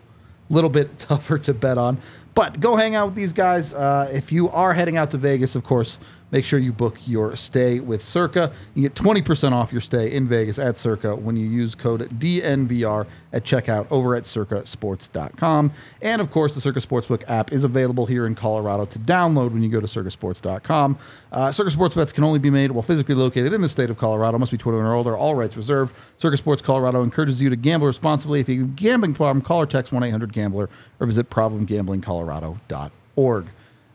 little 0.48 0.70
bit 0.70 0.98
tougher 0.98 1.36
to 1.38 1.52
bet 1.52 1.76
on. 1.76 1.98
But 2.34 2.60
go 2.60 2.76
hang 2.76 2.94
out 2.94 3.06
with 3.08 3.14
these 3.14 3.32
guys. 3.34 3.74
Uh, 3.74 4.10
if 4.12 4.32
you 4.32 4.48
are 4.50 4.72
heading 4.72 4.96
out 4.96 5.10
to 5.12 5.18
Vegas, 5.18 5.54
of 5.54 5.64
course, 5.64 5.98
make 6.30 6.44
sure 6.44 6.58
you 6.58 6.72
book 6.72 6.98
your 7.06 7.36
stay 7.36 7.80
with 7.80 8.02
Circa. 8.02 8.52
You 8.74 8.82
get 8.82 8.94
20% 8.94 9.52
off 9.52 9.72
your 9.72 9.80
stay 9.80 10.12
in 10.12 10.28
Vegas 10.28 10.58
at 10.58 10.76
Circa 10.76 11.16
when 11.16 11.36
you 11.36 11.46
use 11.46 11.74
code 11.74 12.08
DNVR 12.18 13.06
at 13.32 13.44
checkout 13.44 13.86
over 13.90 14.14
at 14.14 14.24
circasports.com. 14.24 15.72
And 16.02 16.20
of 16.20 16.30
course, 16.30 16.54
the 16.54 16.60
Circa 16.60 16.80
Sportsbook 16.80 17.22
app 17.28 17.52
is 17.52 17.64
available 17.64 18.06
here 18.06 18.26
in 18.26 18.34
Colorado 18.34 18.84
to 18.86 18.98
download 18.98 19.52
when 19.52 19.62
you 19.62 19.68
go 19.68 19.80
to 19.80 19.86
circasports.com. 19.86 20.98
Uh, 21.32 21.52
Circa 21.52 21.70
Sports 21.70 21.94
bets 21.94 22.12
can 22.12 22.24
only 22.24 22.38
be 22.38 22.50
made 22.50 22.70
while 22.70 22.82
physically 22.82 23.14
located 23.14 23.52
in 23.52 23.60
the 23.60 23.68
state 23.68 23.90
of 23.90 23.98
Colorado. 23.98 24.38
Must 24.38 24.52
be 24.52 24.58
21 24.58 24.86
or 24.86 24.94
older. 24.94 25.16
All 25.16 25.34
rights 25.34 25.56
reserved. 25.56 25.94
Circa 26.18 26.36
Sports 26.36 26.62
Colorado 26.62 27.02
encourages 27.02 27.40
you 27.40 27.50
to 27.50 27.56
gamble 27.56 27.86
responsibly. 27.86 28.40
If 28.40 28.48
you 28.48 28.60
have 28.60 28.70
a 28.70 28.72
gambling 28.72 29.14
problem, 29.14 29.44
call 29.44 29.60
or 29.60 29.66
text 29.66 29.92
1 29.92 30.02
800 30.02 30.32
Gambler 30.32 30.68
or 31.00 31.06
visit 31.06 31.30
problemgamblingcolorado.org. 31.30 33.46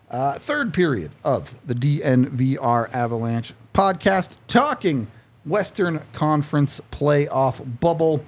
Uh, 0.10 0.40
third 0.40 0.74
period 0.74 1.12
of 1.24 1.54
the 1.66 1.76
DNVR 1.76 2.92
Avalanche 2.94 3.54
podcast, 3.74 4.38
talking 4.48 5.08
Western 5.46 6.02
Conference 6.14 6.82
playoff 6.92 7.80
bubble. 7.80 8.26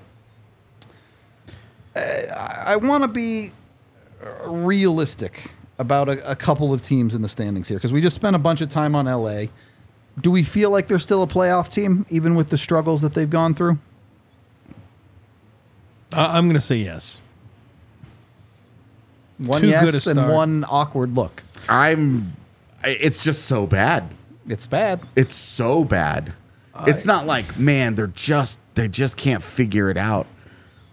Uh, 1.95 1.99
I, 2.65 2.75
want 2.75 3.03
to 3.03 3.07
be 3.07 3.51
uh, 4.23 4.47
realistic 4.47 5.53
about 5.79 6.07
a, 6.07 6.32
a 6.32 6.36
couple 6.36 6.71
of 6.71 6.82
teams 6.84 7.15
in 7.15 7.21
the 7.23 7.27
standings 7.27 7.67
here 7.67 7.77
because 7.77 7.91
we 7.91 7.99
just 7.99 8.15
spent 8.15 8.36
a 8.36 8.39
bunch 8.39 8.61
of 8.61 8.69
time 8.69 8.95
on 8.95 9.05
LA. 9.05 9.45
Do 10.19 10.29
we 10.29 10.43
feel 10.43 10.69
like 10.69 10.88
they're 10.88 10.99
still 10.99 11.23
a 11.23 11.27
playoff 11.27 11.69
team, 11.69 12.05
even 12.09 12.36
with 12.36 12.49
the 12.49 12.57
struggles 12.57 13.01
that 13.01 13.13
they've 13.15 13.29
gone 13.29 13.55
through? 13.55 13.79
I- 16.13 16.38
I'm 16.38 16.45
going 16.45 16.59
to 16.59 16.61
say 16.61 16.77
yes. 16.77 17.17
One 19.39 19.61
Too 19.61 19.71
good 19.71 19.93
yes 19.95 20.05
and 20.05 20.29
one 20.29 20.63
awkward 20.69 21.15
look. 21.15 21.41
I'm. 21.72 22.36
It's 22.84 23.24
just 23.24 23.45
so 23.45 23.65
bad. 23.65 24.09
It's 24.47 24.67
bad. 24.67 24.99
It's 25.15 25.36
so 25.36 25.84
bad. 25.84 26.34
it's 26.88 27.05
not 27.05 27.26
like 27.26 27.57
man, 27.57 27.95
they're 27.95 28.07
just 28.07 28.59
they 28.76 28.88
just 28.88 29.17
can't 29.17 29.41
figure 29.43 29.89
it 29.89 29.97
out. 29.97 30.28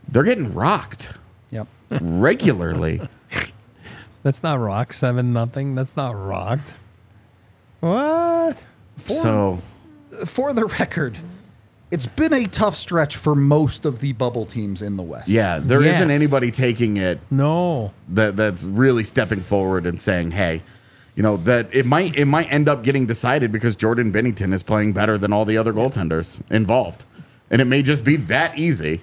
They're 0.09 0.23
getting 0.23 0.55
rocked 0.55 1.13
Yep. 1.51 1.67
regularly. 1.91 3.01
That's 4.23 4.43
not 4.43 4.61
rock 4.61 4.93
seven 4.93 5.33
nothing. 5.33 5.75
That's 5.75 5.97
not 5.97 6.11
rocked. 6.11 6.75
What? 7.81 8.65
so 9.07 9.61
For 10.27 10.53
the 10.53 10.67
record, 10.67 11.19
it's 11.91 12.07
been 12.07 12.33
a 12.33 12.47
tough 12.47 12.77
stretch 12.77 13.17
for 13.17 13.35
most 13.35 13.85
of 13.85 14.01
the 14.01 14.13
bubble 14.13 14.45
teams 14.45 14.83
in 14.83 14.97
the 14.97 15.03
West. 15.03 15.29
yeah, 15.29 15.59
there 15.59 15.83
Yes. 15.83 16.01
not 16.01 16.11
anybody 16.11 16.51
taking 16.51 16.97
it 16.97 17.19
No. 17.31 17.93
that 18.11 18.37
that's 18.37 18.65
really 18.65 19.05
stepping 19.05 19.41
forward 19.41 19.87
and 19.87 20.01
saying, 20.01 20.33
"Hey, 20.33 20.63
you 21.17 21.23
know 21.23 21.37
that 21.39 21.69
it 21.73 21.87
might 21.87 22.15
it 22.17 22.27
might 22.27 22.53
end 22.53 22.69
up 22.69 22.83
getting 22.83 23.07
decided 23.07 23.51
because 23.53 23.75
Jordan 23.75 24.13
Binnington 24.13 24.53
is 24.53 24.63
playing 24.63 24.93
better 24.93 25.17
than 25.19 25.33
all 25.33 25.45
the 25.45 25.57
other 25.57 25.73
goaltenders 25.73 26.43
involved, 26.51 27.05
and 27.51 27.61
it 27.63 27.65
may 27.65 27.83
just 27.83 28.05
be 28.05 28.17
that 28.17 28.59
easy. 28.59 29.01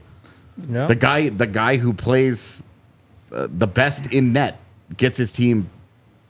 No. 0.70 0.88
The 0.88 0.96
guy 0.96 1.30
the 1.30 1.48
guy 1.48 1.78
who 1.78 1.92
plays 1.92 2.62
uh, 3.34 3.48
the 3.58 3.68
best 3.68 4.06
in 4.08 4.32
net 4.32 4.60
gets 4.96 5.18
his 5.18 5.32
team 5.34 5.70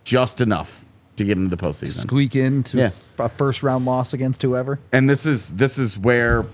just 0.05 0.39
enough 0.39 0.84
to 1.17 1.23
get 1.23 1.37
into 1.37 1.55
the 1.55 1.61
postseason. 1.61 2.01
Squeak 2.01 2.35
into 2.35 2.77
Yeah. 2.77 2.91
a 3.19 3.29
first 3.29 3.63
round 3.63 3.85
loss 3.85 4.13
against 4.13 4.41
whoever. 4.41 4.79
and 4.91 5.09
this 5.09 5.25
is 5.25 5.51
this 5.51 5.77
is 5.77 5.97
where 5.97 6.45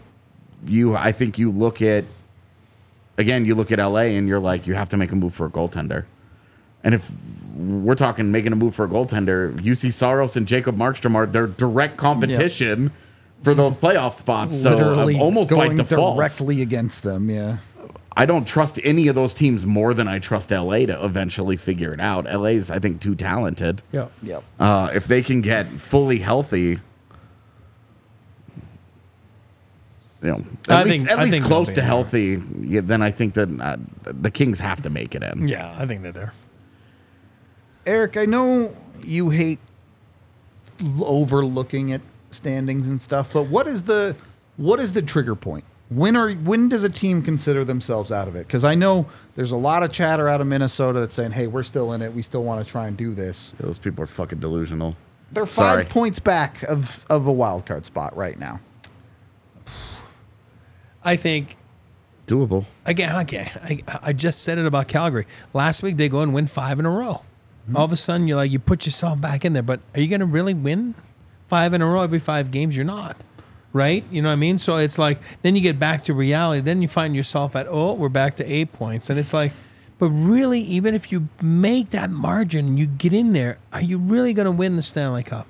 you 0.66 0.96
I 0.96 1.12
think 1.12 1.38
you 1.40 1.52
look 1.52 1.82
at 1.82 2.06
again 3.18 3.46
you 3.46 3.56
look 3.56 3.72
at 3.72 3.80
LA 3.80 4.16
and 4.18 4.28
you're 4.28 4.40
like 4.40 4.68
you 4.68 4.74
have 4.76 4.90
to 4.90 4.98
make 4.98 5.12
a 5.12 5.16
move 5.16 5.34
for 5.34 5.46
a 5.46 5.50
goaltender. 5.50 6.06
And 6.84 6.96
if 6.96 7.12
we're 7.56 7.96
talking 7.96 8.32
making 8.32 8.54
a 8.54 8.56
move 8.56 8.74
for 8.76 8.86
a 8.86 8.88
goaltender, 8.88 9.54
Juuse 9.60 9.92
Saros 9.94 10.36
and 10.36 10.48
Jacob 10.48 10.78
Markstrom 10.78 11.16
are 11.16 11.26
their 11.26 11.48
direct 11.48 11.98
competition 11.98 12.92
for 13.44 13.54
those 13.54 13.76
playoff 13.76 14.14
spots. 14.16 14.62
So 14.62 14.72
Literally 14.76 15.16
uh, 15.18 15.22
almost 15.24 15.50
by 15.50 15.56
going 15.68 15.78
default, 15.78 16.18
directly 16.18 16.62
against 16.62 17.04
them. 17.04 17.30
Yeah. 17.30 17.58
I 18.18 18.26
don't 18.26 18.46
trust 18.46 18.78
any 18.84 19.08
of 19.08 19.16
those 19.16 19.34
teams 19.34 19.66
more 19.66 19.94
than 19.94 20.08
I 20.08 20.20
trust 20.20 20.52
LA 20.52 20.80
to 20.80 21.04
eventually 21.04 21.56
figure 21.56 21.94
it 21.94 22.02
out. 22.02 22.26
LA's 22.26 22.70
I 22.70 22.78
think 22.80 23.00
too 23.02 23.16
talented. 23.16 23.82
Yeah. 23.92 24.08
Yep. 24.22 24.44
Uh, 24.60 24.92
if 24.94 25.08
they 25.08 25.22
can 25.24 25.42
get 25.42 25.66
fully 25.68 26.20
healthy, 26.20 26.80
you 30.22 30.30
know, 30.30 30.44
at 30.70 30.72
I 30.82 30.84
least, 30.84 30.98
think- 30.98 31.10
at 31.12 31.20
I 31.20 31.24
least 31.24 31.34
think 31.36 31.46
close 31.46 31.70
to 31.70 31.76
there. 31.76 31.84
healthy, 31.86 32.42
yeah, 32.62 32.82
then 32.84 33.02
I 33.02 33.12
think 33.12 33.34
that 33.36 33.50
uh, 33.60 33.78
the 34.04 34.30
Kings 34.30 34.60
have 34.60 34.82
to 34.84 34.90
make 34.90 35.16
it 35.16 35.24
in. 35.24 35.48
Yeah, 35.48 35.74
I 35.78 35.86
think 35.86 36.04
they're 36.04 36.12
there. 36.12 36.34
Eric, 37.88 38.18
I 38.18 38.26
know 38.26 38.76
you 39.04 39.30
hate 39.32 39.58
overlooking 41.02 41.92
at 41.94 42.02
standings 42.30 42.88
and 42.88 43.02
stuff, 43.02 43.32
but 43.34 43.44
what 43.44 43.68
is 43.68 43.84
the 43.84 44.16
what 44.58 44.80
is 44.80 44.94
the 44.94 45.02
trigger 45.02 45.36
point? 45.36 45.64
When 45.92 46.16
are 46.16 46.32
when 46.32 46.70
does 46.70 46.86
a 46.86 46.90
team 46.90 47.22
consider 47.22 47.66
themselves 47.66 48.14
out 48.14 48.30
of 48.30 48.36
it? 48.36 48.48
Because 48.48 48.64
I 48.64 48.76
know 48.76 49.08
there's 49.36 49.52
a 49.52 49.58
lot 49.58 49.84
of 49.84 49.92
chatter 49.92 50.30
out 50.30 50.40
of 50.40 50.48
Minnesota 50.48 51.02
that's 51.02 51.14
saying, 51.14 51.32
"Hey, 51.32 51.48
we're 51.48 51.64
still 51.64 51.92
in 51.92 52.02
it. 52.02 52.14
We 52.14 52.22
still 52.22 52.44
want 52.44 52.66
to 52.66 52.72
try 52.72 52.88
and 52.88 52.96
do 52.96 53.14
this." 53.14 53.54
Those 53.60 53.78
people 53.78 54.02
are 54.02 54.08
fucking 54.08 54.40
delusional. 54.40 54.96
They're 55.34 55.46
five 55.46 55.74
Sorry. 55.74 55.86
points 55.86 56.20
back 56.20 56.64
of 56.64 57.06
of 57.10 57.28
a 57.28 57.32
wild 57.32 57.66
card 57.66 57.84
spot 57.84 58.16
right 58.16 58.40
now. 58.40 58.62
I 61.04 61.16
think 61.18 61.58
Doable. 62.28 62.66
again, 62.86 63.14
again, 63.16 63.50
I, 63.62 63.82
I 64.02 64.14
just 64.14 64.44
said 64.44 64.58
it 64.58 64.66
about 64.66 64.88
Calgary. 64.88 65.26
Last 65.54 65.84
week 65.84 65.98
they 65.98 66.08
go 66.10 66.22
and 66.22 66.34
win 66.34 66.48
five 66.48 66.80
in 66.80 66.86
a 66.86 66.90
row. 66.90 67.22
Mm-hmm. 67.66 67.76
All 67.78 67.86
of 67.86 67.92
a 67.92 67.98
sudden 67.98 68.28
you're 68.28 68.38
like 68.38 68.52
you 68.52 68.60
put 68.60 68.86
yourself 68.86 69.20
back 69.20 69.44
in 69.44 69.54
there, 69.54 69.64
but 69.64 69.82
are 69.96 70.02
you 70.02 70.08
going 70.08 70.20
to 70.22 70.26
really 70.26 70.54
win 70.54 70.96
five 71.48 71.74
in 71.74 71.82
a 71.82 71.86
row 71.86 72.02
every 72.02 72.20
five 72.20 72.52
games? 72.52 72.76
You're 72.76 72.86
not, 72.86 73.18
right? 73.74 74.04
You 74.12 74.22
know 74.22 74.30
what 74.30 74.34
I 74.34 74.38
mean? 74.38 74.58
So 74.58 74.78
it's 74.78 74.98
like 74.98 75.20
then 75.42 75.56
you 75.56 75.62
get 75.62 75.80
back 75.80 76.04
to 76.06 76.14
reality. 76.14 76.62
Then 76.62 76.82
you 76.82 76.88
find 76.88 77.16
yourself 77.16 77.56
at 77.56 77.68
oh, 77.68 77.94
we're 77.94 78.10
back 78.10 78.36
to 78.38 78.46
eight 78.46 78.74
points, 78.74 79.10
and 79.10 79.18
it's 79.18 79.34
like, 79.34 79.52
but 80.00 80.10
really, 80.10 80.62
even 80.62 80.96
if 80.96 81.12
you 81.12 81.28
make 81.42 81.92
that 81.92 82.10
margin 82.10 82.66
and 82.68 82.80
you 82.80 82.88
get 82.88 83.14
in 83.14 83.34
there, 83.34 83.60
are 83.72 83.82
you 83.82 83.98
really 83.98 84.34
going 84.34 84.46
to 84.46 84.52
win 84.52 84.76
the 84.76 84.82
Stanley 84.82 85.24
Cup? 85.24 85.48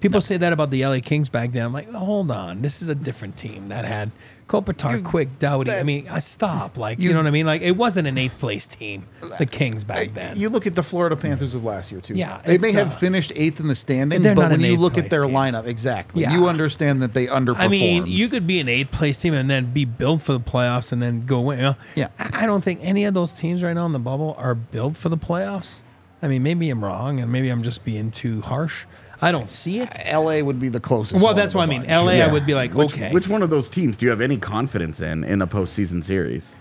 People 0.00 0.20
say 0.20 0.36
that 0.36 0.52
about 0.52 0.70
the 0.70 0.84
LA 0.84 0.98
Kings 1.02 1.28
back 1.28 1.52
then. 1.52 1.66
I'm 1.66 1.72
like, 1.72 1.90
hold 1.90 2.30
on, 2.30 2.62
this 2.62 2.82
is 2.82 2.88
a 2.88 2.94
different 2.94 3.36
team 3.36 3.68
that 3.68 3.84
had 3.84 4.10
Kopitar, 4.48 5.02
Quick, 5.02 5.40
Doughty. 5.40 5.72
I 5.72 5.82
mean, 5.82 6.06
I 6.08 6.20
stop. 6.20 6.76
Like, 6.78 6.98
you, 7.00 7.08
You- 7.08 7.14
know 7.14 7.20
what 7.20 7.26
I 7.26 7.30
mean? 7.32 7.46
Like, 7.46 7.62
it 7.62 7.72
wasn't 7.76 8.06
an 8.06 8.16
eighth 8.16 8.38
place 8.38 8.64
team, 8.66 9.04
the 9.38 9.46
Kings 9.46 9.82
back 9.82 10.08
then. 10.14 10.36
You 10.38 10.48
look 10.50 10.66
at 10.68 10.74
the 10.76 10.84
Florida 10.84 11.16
Panthers 11.16 11.52
of 11.54 11.64
last 11.64 11.90
year 11.90 12.00
too. 12.00 12.14
Yeah, 12.14 12.40
they 12.44 12.58
may 12.58 12.70
have 12.72 12.88
not- 12.90 13.00
finished 13.00 13.32
eighth 13.34 13.58
in 13.58 13.66
the 13.66 13.74
standings, 13.74 14.22
but 14.24 14.36
when 14.50 14.60
you 14.60 14.76
look 14.76 14.96
at 14.98 15.10
their 15.10 15.22
team. 15.24 15.32
lineup, 15.34 15.66
exactly, 15.66 16.22
Yeah. 16.22 16.32
you 16.32 16.46
understand 16.48 17.02
that 17.02 17.12
they 17.12 17.26
underperformed. 17.26 17.56
I 17.58 17.68
mean, 17.68 18.06
you 18.06 18.28
could 18.28 18.46
be 18.46 18.60
an 18.60 18.68
eighth 18.68 18.92
place 18.92 19.16
team 19.18 19.34
and 19.34 19.50
then 19.50 19.72
be 19.72 19.84
built 19.84 20.22
for 20.22 20.32
the 20.32 20.40
playoffs 20.40 20.92
and 20.92 21.02
then 21.02 21.26
go 21.26 21.40
win. 21.40 21.58
You 21.58 21.64
know? 21.64 21.76
Yeah. 21.96 22.08
I 22.18 22.42
I 22.44 22.46
don't 22.46 22.62
think 22.62 22.78
any 22.82 23.04
of 23.04 23.14
those 23.14 23.32
teams 23.32 23.62
right 23.64 23.72
now 23.74 23.86
in 23.86 23.92
the 23.92 23.98
bubble 23.98 24.36
are 24.38 24.54
built 24.54 24.96
for 24.96 25.08
the 25.08 25.16
playoffs. 25.18 25.80
I 26.22 26.28
mean, 26.28 26.42
maybe 26.44 26.70
I'm 26.70 26.84
wrong 26.84 27.18
and 27.20 27.30
maybe 27.32 27.48
I'm 27.48 27.62
just 27.62 27.84
being 27.84 28.10
too 28.12 28.40
harsh. 28.42 28.84
I 29.20 29.32
don't 29.32 29.48
see 29.48 29.80
it. 29.80 29.88
Uh, 30.06 30.20
LA 30.20 30.40
would 30.42 30.58
be 30.58 30.68
the 30.68 30.80
closest. 30.80 31.20
Well, 31.20 31.34
that's 31.34 31.54
what 31.54 31.62
I 31.62 31.66
mean. 31.66 31.80
bunch. 31.82 31.90
LA, 31.90 32.12
I 32.12 32.16
Yeah. 32.16 32.32
would 32.32 32.44
be 32.46 32.54
like, 32.54 32.74
Which, 32.74 32.94
okay. 32.94 33.12
which 33.12 33.28
one 33.28 33.42
of 33.42 33.50
those 33.50 33.68
teams 33.68 33.96
do 33.96 34.06
you 34.06 34.10
have 34.10 34.20
any 34.20 34.36
confidence 34.36 35.00
in 35.00 35.24
in 35.24 35.40
a 35.42 35.46
postseason 35.46 36.02
series? 36.04 36.52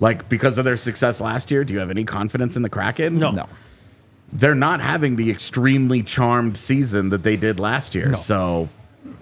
Like 0.00 0.28
because 0.28 0.58
of 0.58 0.64
their 0.64 0.76
success 0.76 1.20
last 1.20 1.50
year, 1.50 1.64
do 1.64 1.72
you 1.74 1.80
have 1.80 1.90
any 1.90 2.04
confidence 2.04 2.54
in 2.56 2.62
the 2.62 2.68
Kraken? 2.70 3.18
No. 3.18 3.30
No. 3.30 3.46
They're 4.32 4.54
not 4.54 4.80
having 4.80 5.16
the 5.16 5.30
extremely 5.30 6.02
charmed 6.02 6.56
season 6.58 7.08
that 7.10 7.22
they 7.22 7.36
did 7.36 7.58
last 7.58 7.94
year. 7.94 8.10
No. 8.10 8.16
So 8.18 8.68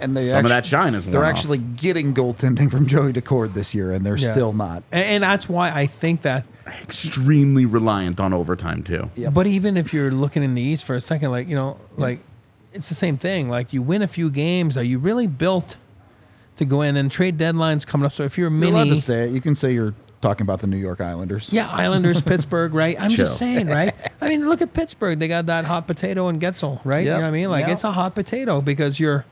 and 0.00 0.16
they 0.16 0.22
Some 0.24 0.40
of 0.44 0.50
actu- 0.50 0.54
that 0.54 0.66
shine 0.66 0.94
is 0.94 1.04
They're 1.04 1.14
worn 1.20 1.24
off. 1.24 1.30
actually 1.38 1.58
getting 1.58 2.12
goaltending 2.12 2.70
from 2.70 2.86
Joey 2.86 3.12
Daccord 3.12 3.54
this 3.54 3.72
year, 3.74 3.92
and 3.92 4.04
they're 4.04 4.16
Yeah. 4.18 4.32
still 4.32 4.52
not. 4.52 4.82
and, 4.92 5.04
and 5.04 5.22
that's 5.22 5.48
why 5.48 5.70
I 5.70 5.86
think 5.86 6.22
that 6.22 6.44
extremely 6.82 7.64
reliant 7.64 8.18
on 8.20 8.34
overtime 8.34 8.82
too. 8.82 9.08
Yep. 9.14 9.32
But 9.34 9.46
even 9.46 9.76
if 9.76 9.94
you're 9.94 10.10
looking 10.10 10.42
in 10.42 10.54
the 10.54 10.62
East 10.62 10.84
for 10.84 10.94
a 10.96 11.00
second, 11.00 11.30
like, 11.30 11.48
you 11.48 11.54
know, 11.54 11.76
like 11.96 12.18
it's 12.76 12.88
the 12.88 12.94
same 12.94 13.16
thing. 13.18 13.48
Like 13.48 13.72
you 13.72 13.82
win 13.82 14.02
a 14.02 14.06
few 14.08 14.30
games. 14.30 14.76
Are 14.76 14.82
you 14.84 14.98
really 14.98 15.26
built 15.26 15.76
to 16.56 16.64
go 16.64 16.82
in 16.82 16.96
and 16.96 17.10
trade 17.10 17.38
deadlines 17.38 17.86
coming 17.86 18.06
up? 18.06 18.12
So 18.12 18.22
if 18.24 18.38
you're 18.38 18.48
a 18.48 18.50
You're 18.52 18.64
allowed 18.70 18.84
mini, 18.84 18.96
to 18.96 19.02
say 19.02 19.24
it. 19.24 19.30
You 19.32 19.40
can 19.40 19.54
say 19.54 19.72
you're 19.72 19.94
talking 20.22 20.42
about 20.44 20.60
the 20.60 20.66
New 20.66 20.76
York 20.78 21.00
Islanders. 21.00 21.52
yeah, 21.52 21.68
Islanders, 21.68 22.20
Pittsburgh, 22.30 22.72
right? 22.74 22.98
I'm 23.00 23.10
just 23.10 23.36
saying, 23.38 23.68
right? 23.68 23.92
I 24.20 24.28
mean, 24.28 24.48
look 24.48 24.62
at 24.62 24.72
Pittsburgh. 24.72 25.18
They 25.18 25.28
got 25.28 25.46
that 25.46 25.64
hot 25.66 25.86
potato 25.86 26.28
and 26.28 26.40
Guentzel, 26.40 26.80
right? 26.84 27.04
You 27.04 27.10
know 27.10 27.16
what 27.20 27.24
I 27.24 27.30
mean? 27.30 27.50
Like 27.50 27.64
Yep. 27.64 27.70
it's 27.72 27.84
a 27.84 27.92
hot 27.92 28.14
potato 28.14 28.60
because 28.60 28.98
you're, 28.98 29.24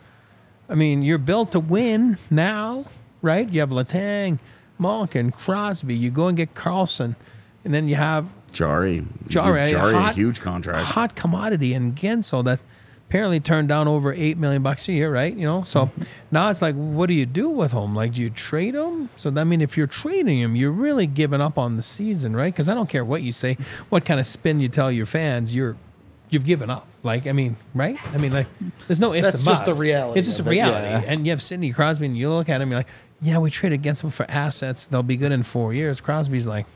I 0.68 0.74
mean, 0.74 1.02
you're 1.02 1.18
built 1.18 1.52
to 1.52 1.60
win 1.60 2.18
now, 2.30 2.84
right? 3.22 3.48
You 3.48 3.60
have 3.60 3.70
Letang, 3.70 4.38
Malkin, 4.78 5.30
Crosby. 5.32 5.94
You 5.94 6.10
go 6.10 6.28
and 6.28 6.36
get 6.36 6.54
Karlsson, 6.54 7.16
and 7.64 7.72
then 7.74 7.88
you 7.88 7.94
have 7.96 8.28
Jari, 8.52 9.04
Jari, 9.26 9.72
Jari, 9.72 9.94
hot- 9.98 10.12
a 10.12 10.14
huge 10.14 10.40
contract. 10.40 10.86
hot 10.86 11.16
commodity 11.16 11.74
in 11.74 11.92
Guentzel 11.94 12.44
that 12.44 12.60
apparently 13.14 13.38
turned 13.38 13.68
down 13.68 13.86
over 13.86 14.12
eight 14.12 14.36
million 14.36 14.60
bucks 14.60 14.88
a 14.88 14.92
year, 14.92 15.08
right? 15.08 15.36
You 15.36 15.46
know, 15.46 15.62
so 15.62 15.86
mm-hmm. 15.86 16.02
now 16.32 16.50
it's 16.50 16.60
like, 16.60 16.74
what 16.74 17.06
do 17.06 17.14
you 17.14 17.26
do 17.26 17.48
with 17.48 17.70
him? 17.70 17.94
Like, 17.94 18.14
do 18.14 18.22
you 18.22 18.28
trade 18.28 18.74
him? 18.74 19.08
So 19.14 19.32
I 19.36 19.44
mean, 19.44 19.60
if 19.60 19.76
you're 19.76 19.86
trading 19.86 20.40
him, 20.40 20.56
you're 20.56 20.72
really 20.72 21.06
giving 21.06 21.40
up 21.40 21.56
on 21.56 21.76
the 21.76 21.82
season, 21.84 22.34
right? 22.34 22.52
Because 22.52 22.68
I 22.68 22.74
don't 22.74 22.88
care 22.88 23.04
what 23.04 23.22
you 23.22 23.30
say, 23.30 23.56
what 23.88 24.04
kind 24.04 24.18
of 24.18 24.26
spin 24.26 24.58
you 24.58 24.68
tell 24.68 24.90
your 24.90 25.06
fans, 25.06 25.54
you're 25.54 25.76
you've 26.28 26.44
given 26.44 26.70
up. 26.70 26.88
Like, 27.04 27.28
I 27.28 27.32
mean, 27.32 27.56
right? 27.72 27.96
I 28.12 28.18
mean, 28.18 28.32
like, 28.32 28.48
there's 28.88 28.98
no 28.98 29.14
ifs 29.14 29.30
That's 29.30 29.42
and 29.42 29.44
just 29.44 29.64
the 29.64 29.74
reality 29.74 30.18
It's 30.18 30.26
just 30.26 30.40
a 30.40 30.42
reality. 30.42 30.88
yeah. 30.88 31.02
And 31.06 31.24
you 31.24 31.30
have 31.30 31.40
Sidney 31.40 31.70
Crosby, 31.70 32.06
and 32.06 32.18
you 32.18 32.28
look 32.30 32.48
at 32.48 32.60
him, 32.60 32.68
you're 32.68 32.80
like, 32.80 32.88
yeah, 33.22 33.38
we 33.38 33.48
trade 33.48 33.72
against 33.72 34.02
him 34.02 34.10
for 34.10 34.26
assets. 34.28 34.88
They'll 34.88 35.04
be 35.04 35.16
good 35.16 35.30
in 35.30 35.44
four 35.44 35.72
years. 35.72 36.00
Crosby's 36.00 36.48
like, 36.48 36.66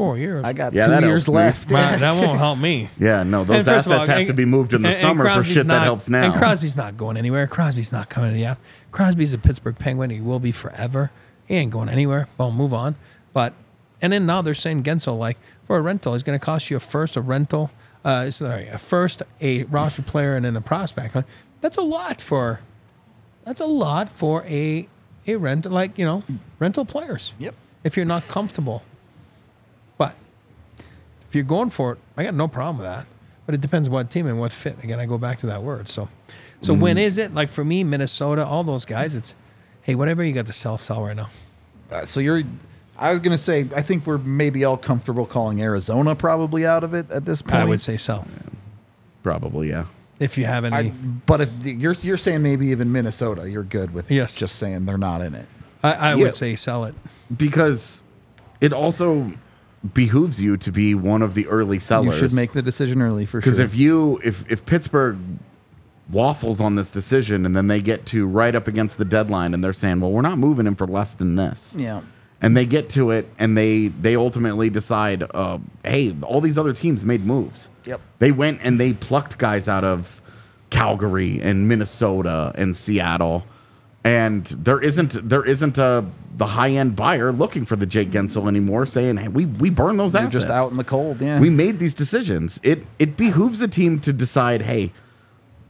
four 0.00 0.16
years. 0.16 0.44
I 0.44 0.52
got 0.54 0.72
Yeah, 0.72 0.86
two 0.86 0.92
that 0.92 1.02
years 1.02 1.28
left. 1.28 1.70
Man, 1.72 2.00
that 2.00 2.12
won't 2.24 2.38
help 2.38 2.58
me. 2.58 2.88
Yeah, 2.98 3.22
no, 3.22 3.44
those 3.44 3.58
And 3.58 3.66
first 3.66 3.86
of 3.86 3.92
assets 3.92 4.08
all, 4.08 4.14
have 4.14 4.18
and- 4.18 4.26
to 4.28 4.32
be 4.32 4.44
moved 4.46 4.72
in 4.72 4.80
the 4.82 4.88
and- 4.88 4.94
and 4.94 5.00
summer 5.00 5.24
for 5.24 5.30
Crosby's 5.34 5.52
shit 5.54 5.66
that 5.66 5.74
not- 5.74 5.82
helps 5.84 6.08
now. 6.08 6.22
And 6.24 6.34
Crosby's 6.34 6.76
not 6.76 6.96
going 6.96 7.16
anywhere. 7.18 7.46
Crosby's 7.46 7.92
not 7.92 8.08
coming 8.08 8.30
to 8.30 8.34
the 8.36 8.46
F. 8.46 8.58
Crosby's 8.92 9.32
a 9.34 9.38
Pittsburgh 9.38 9.78
Penguin. 9.78 10.08
He 10.10 10.20
will 10.20 10.40
be 10.40 10.52
forever. 10.52 11.10
He 11.46 11.54
ain't 11.56 11.70
going 11.70 11.88
anywhere. 11.88 12.28
Well, 12.38 12.50
move 12.50 12.72
on. 12.72 12.96
But 13.32 13.52
and 14.02 14.12
then 14.12 14.24
now 14.26 14.40
they're 14.42 14.54
saying 14.54 14.82
Guentzel 14.84 15.18
like 15.18 15.36
for 15.66 15.76
a 15.76 15.80
rental, 15.82 16.14
he's 16.14 16.22
going 16.22 16.38
to 16.38 16.44
cost 16.44 16.70
you 16.70 16.76
a 16.78 16.80
first, 16.80 17.16
a 17.16 17.20
rental, 17.20 17.70
uh, 18.04 18.30
sorry, 18.30 18.66
a 18.68 18.78
first, 18.78 19.22
a 19.42 19.64
roster 19.64 20.02
player, 20.02 20.34
and 20.36 20.44
then 20.46 20.56
a 20.56 20.60
prospect. 20.62 21.14
Like, 21.14 21.26
That's 21.60 21.76
a 21.76 21.82
lot 21.82 22.20
for. 22.20 22.60
That's 23.44 23.60
a 23.60 23.66
lot 23.66 24.08
for 24.08 24.44
a 24.46 24.88
a 25.26 25.36
rent 25.36 25.66
like 25.66 25.98
you 25.98 26.04
know 26.06 26.22
rental 26.58 26.84
players. 26.86 27.34
Yep. 27.38 27.54
If 27.84 27.96
you're 27.96 28.06
not 28.06 28.26
comfortable, 28.28 28.82
but 28.82 28.89
if 31.30 31.34
you're 31.36 31.44
going 31.44 31.70
for 31.70 31.92
it, 31.92 31.98
I 32.16 32.24
got 32.24 32.34
no 32.34 32.48
problem 32.48 32.78
with 32.78 32.86
that. 32.86 33.06
But 33.46 33.54
it 33.54 33.60
depends 33.60 33.88
what 33.88 34.10
team 34.10 34.26
and 34.26 34.38
what 34.40 34.52
fit. 34.52 34.82
Again, 34.84 34.98
I 35.00 35.06
go 35.06 35.16
back 35.16 35.38
to 35.38 35.46
that 35.46 35.62
word. 35.62 35.86
So, 35.88 36.08
so 36.60 36.74
when 36.74 36.98
is 36.98 37.18
it? 37.18 37.32
Like 37.32 37.48
for 37.50 37.64
me, 37.64 37.84
Minnesota, 37.84 38.44
all 38.44 38.64
those 38.64 38.84
guys, 38.84 39.14
it's 39.16 39.34
hey, 39.82 39.94
whatever 39.94 40.22
you 40.24 40.32
got 40.32 40.46
to 40.46 40.52
sell, 40.52 40.76
sell 40.76 41.02
right 41.04 41.16
now. 41.16 41.30
Uh, 41.90 42.04
so 42.04 42.18
you're. 42.20 42.42
I 42.98 43.12
was 43.12 43.20
gonna 43.20 43.38
say. 43.38 43.60
I 43.74 43.80
think 43.82 44.06
we're 44.06 44.18
maybe 44.18 44.64
all 44.64 44.76
comfortable 44.76 45.24
calling 45.24 45.62
Arizona 45.62 46.14
probably 46.14 46.66
out 46.66 46.84
of 46.84 46.94
it 46.94 47.10
at 47.10 47.24
this 47.24 47.42
point. 47.42 47.54
I 47.54 47.64
would 47.64 47.80
say 47.80 47.96
sell 47.96 48.26
Probably, 49.22 49.68
yeah. 49.70 49.84
if 50.18 50.36
you 50.38 50.44
have 50.44 50.64
any. 50.64 50.76
I, 50.76 50.88
but 51.26 51.40
if 51.40 51.64
you're 51.64 51.94
you're 52.02 52.16
saying 52.16 52.42
maybe 52.42 52.68
even 52.68 52.90
Minnesota, 52.92 53.48
you're 53.50 53.62
good 53.64 53.92
with 53.94 54.10
Yes. 54.10 54.34
just 54.36 54.56
saying 54.56 54.84
they're 54.86 54.98
not 54.98 55.22
in 55.22 55.34
it. 55.34 55.46
I, 55.82 55.92
I 55.92 56.14
Yeah. 56.14 56.22
would 56.24 56.34
say 56.34 56.56
sell 56.56 56.84
it. 56.84 56.94
Because 57.36 58.02
it 58.60 58.72
also 58.72 59.32
behooves 59.94 60.40
you 60.40 60.56
to 60.58 60.70
be 60.70 60.94
one 60.94 61.22
of 61.22 61.34
the 61.34 61.46
early 61.46 61.78
sellers. 61.78 62.14
You 62.14 62.28
should 62.28 62.32
make 62.34 62.52
the 62.52 62.62
decision 62.62 63.00
early 63.00 63.24
for 63.26 63.40
sure. 63.40 63.50
Because 63.52 63.58
if 63.58 63.74
you 63.74 64.20
if 64.22 64.44
if 64.50 64.66
Pittsburgh 64.66 65.18
waffles 66.10 66.60
on 66.60 66.74
this 66.74 66.90
decision 66.90 67.46
and 67.46 67.54
then 67.54 67.68
they 67.68 67.80
get 67.80 68.04
to 68.04 68.26
right 68.26 68.54
up 68.54 68.66
against 68.66 68.98
the 68.98 69.04
deadline 69.04 69.54
and 69.54 69.62
they're 69.62 69.72
saying, 69.72 70.00
well, 70.00 70.10
we're 70.10 70.22
not 70.22 70.38
moving 70.38 70.66
him 70.66 70.74
for 70.74 70.86
less 70.86 71.12
than 71.12 71.36
this. 71.36 71.76
yeah, 71.78 72.02
and 72.42 72.56
they 72.56 72.66
get 72.66 72.88
to 72.90 73.10
it, 73.10 73.28
and 73.38 73.56
they 73.56 73.88
they 73.88 74.16
ultimately 74.16 74.70
decide, 74.70 75.22
uh, 75.34 75.58
hey, 75.84 76.16
all 76.22 76.40
these 76.40 76.58
other 76.58 76.72
teams 76.72 77.04
made 77.04 77.24
moves. 77.24 77.68
Yep. 77.84 78.00
They 78.18 78.32
went 78.32 78.60
and 78.62 78.80
they 78.80 78.92
plucked 78.94 79.38
guys 79.38 79.68
out 79.68 79.84
of 79.84 80.20
Calgary 80.70 81.40
and 81.42 81.68
Minnesota 81.68 82.52
and 82.54 82.74
Seattle, 82.74 83.44
and 84.04 84.46
there 84.46 84.80
isn't 84.80 85.28
there 85.28 85.44
isn't 85.44 85.78
a 85.78 86.04
the 86.36 86.46
high 86.46 86.70
end 86.70 86.96
buyer 86.96 87.32
looking 87.32 87.66
for 87.66 87.76
the 87.76 87.86
Jake 87.86 88.10
Guentzel 88.10 88.48
anymore, 88.48 88.86
saying, 88.86 89.18
hey, 89.18 89.28
we 89.28 89.46
we 89.46 89.68
burn 89.70 89.96
those 89.96 90.14
You're 90.14 90.22
assets. 90.22 90.44
just 90.44 90.50
out 90.50 90.70
in 90.70 90.76
the 90.76 90.84
cold. 90.84 91.20
Yeah. 91.20 91.38
we 91.38 91.50
made 91.50 91.78
these 91.78 91.94
decisions. 91.94 92.58
It 92.62 92.86
it 92.98 93.16
behooves 93.16 93.60
a 93.60 93.68
team 93.68 94.00
to 94.00 94.12
decide, 94.12 94.62
hey, 94.62 94.92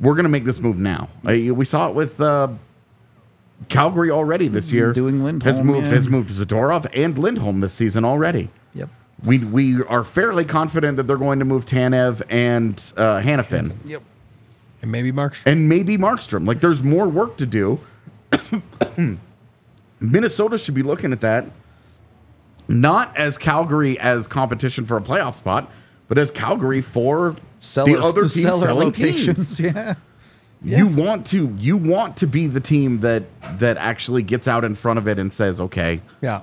we're 0.00 0.14
going 0.14 0.24
to 0.24 0.30
make 0.30 0.44
this 0.44 0.60
move 0.60 0.78
now. 0.78 1.08
Uh, 1.26 1.54
we 1.54 1.64
saw 1.64 1.88
it 1.88 1.94
with 1.94 2.20
uh, 2.20 2.48
Calgary 3.68 4.10
already 4.10 4.48
this 4.48 4.70
year. 4.70 4.92
Doing 4.92 5.24
Lindholm, 5.24 5.54
has 5.54 5.64
moved 5.64 5.86
yeah. 5.86 5.92
has 5.94 6.08
moved 6.08 6.30
Zadorov 6.30 6.86
and 6.94 7.18
Lindholm 7.18 7.60
this 7.60 7.74
season 7.74 8.04
already. 8.04 8.50
yep. 8.74 8.88
We 9.24 9.38
we 9.38 9.82
are 9.82 10.04
fairly 10.04 10.44
confident 10.44 10.96
that 10.96 11.06
they're 11.06 11.16
going 11.16 11.40
to 11.40 11.44
move 11.44 11.64
Tanev 11.66 12.22
and 12.30 12.76
uh, 12.96 13.20
Hanifin 13.20 13.74
Yep. 13.84 14.02
And 14.82 14.90
maybe 14.90 15.12
Mark's 15.12 15.42
and 15.44 15.68
maybe 15.68 15.98
Markstrom. 15.98 16.46
Like 16.46 16.60
there's 16.60 16.82
more 16.82 17.06
work 17.08 17.36
to 17.36 17.44
do. 17.44 17.80
Minnesota 20.00 20.58
should 20.58 20.74
be 20.74 20.82
looking 20.82 21.12
at 21.12 21.20
that 21.20 21.46
not 22.68 23.16
as 23.16 23.36
Calgary 23.36 23.98
as 23.98 24.28
competition 24.28 24.84
for 24.86 24.96
a 24.96 25.00
playoff 25.00 25.34
spot, 25.34 25.68
but 26.06 26.16
as 26.18 26.30
Calgary 26.30 26.80
for 26.80 27.34
Seller, 27.58 27.90
the 27.92 28.00
other 28.02 28.22
team 28.28 28.44
seller 28.44 28.66
selling 28.66 28.86
locations. 28.88 29.56
teams. 29.56 29.76
Yeah. 30.62 30.76
You 30.80 30.88
want 30.88 31.26
to 31.28 31.56
you 31.58 31.78
want 31.78 32.18
to 32.18 32.26
be 32.26 32.46
the 32.46 32.60
team 32.60 33.00
that 33.00 33.22
that 33.60 33.78
actually 33.78 34.22
gets 34.22 34.46
out 34.46 34.62
in 34.62 34.74
front 34.74 34.98
of 34.98 35.08
it 35.08 35.18
and 35.18 35.32
says, 35.32 35.58
okay, 35.58 36.02
Yeah. 36.20 36.42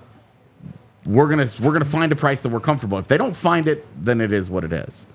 we're 1.06 1.28
gonna 1.30 1.48
we're 1.62 1.72
gonna 1.72 1.86
find 1.86 2.12
a 2.12 2.16
price 2.16 2.42
that 2.42 2.50
we're 2.50 2.60
comfortable. 2.60 2.98
If 2.98 3.08
they 3.08 3.18
don't 3.18 3.36
find 3.36 3.68
it, 3.68 3.86
then 4.04 4.20
it 4.20 4.34
is 4.34 4.50
what 4.50 4.64
it 4.64 4.74
is. 4.74 5.06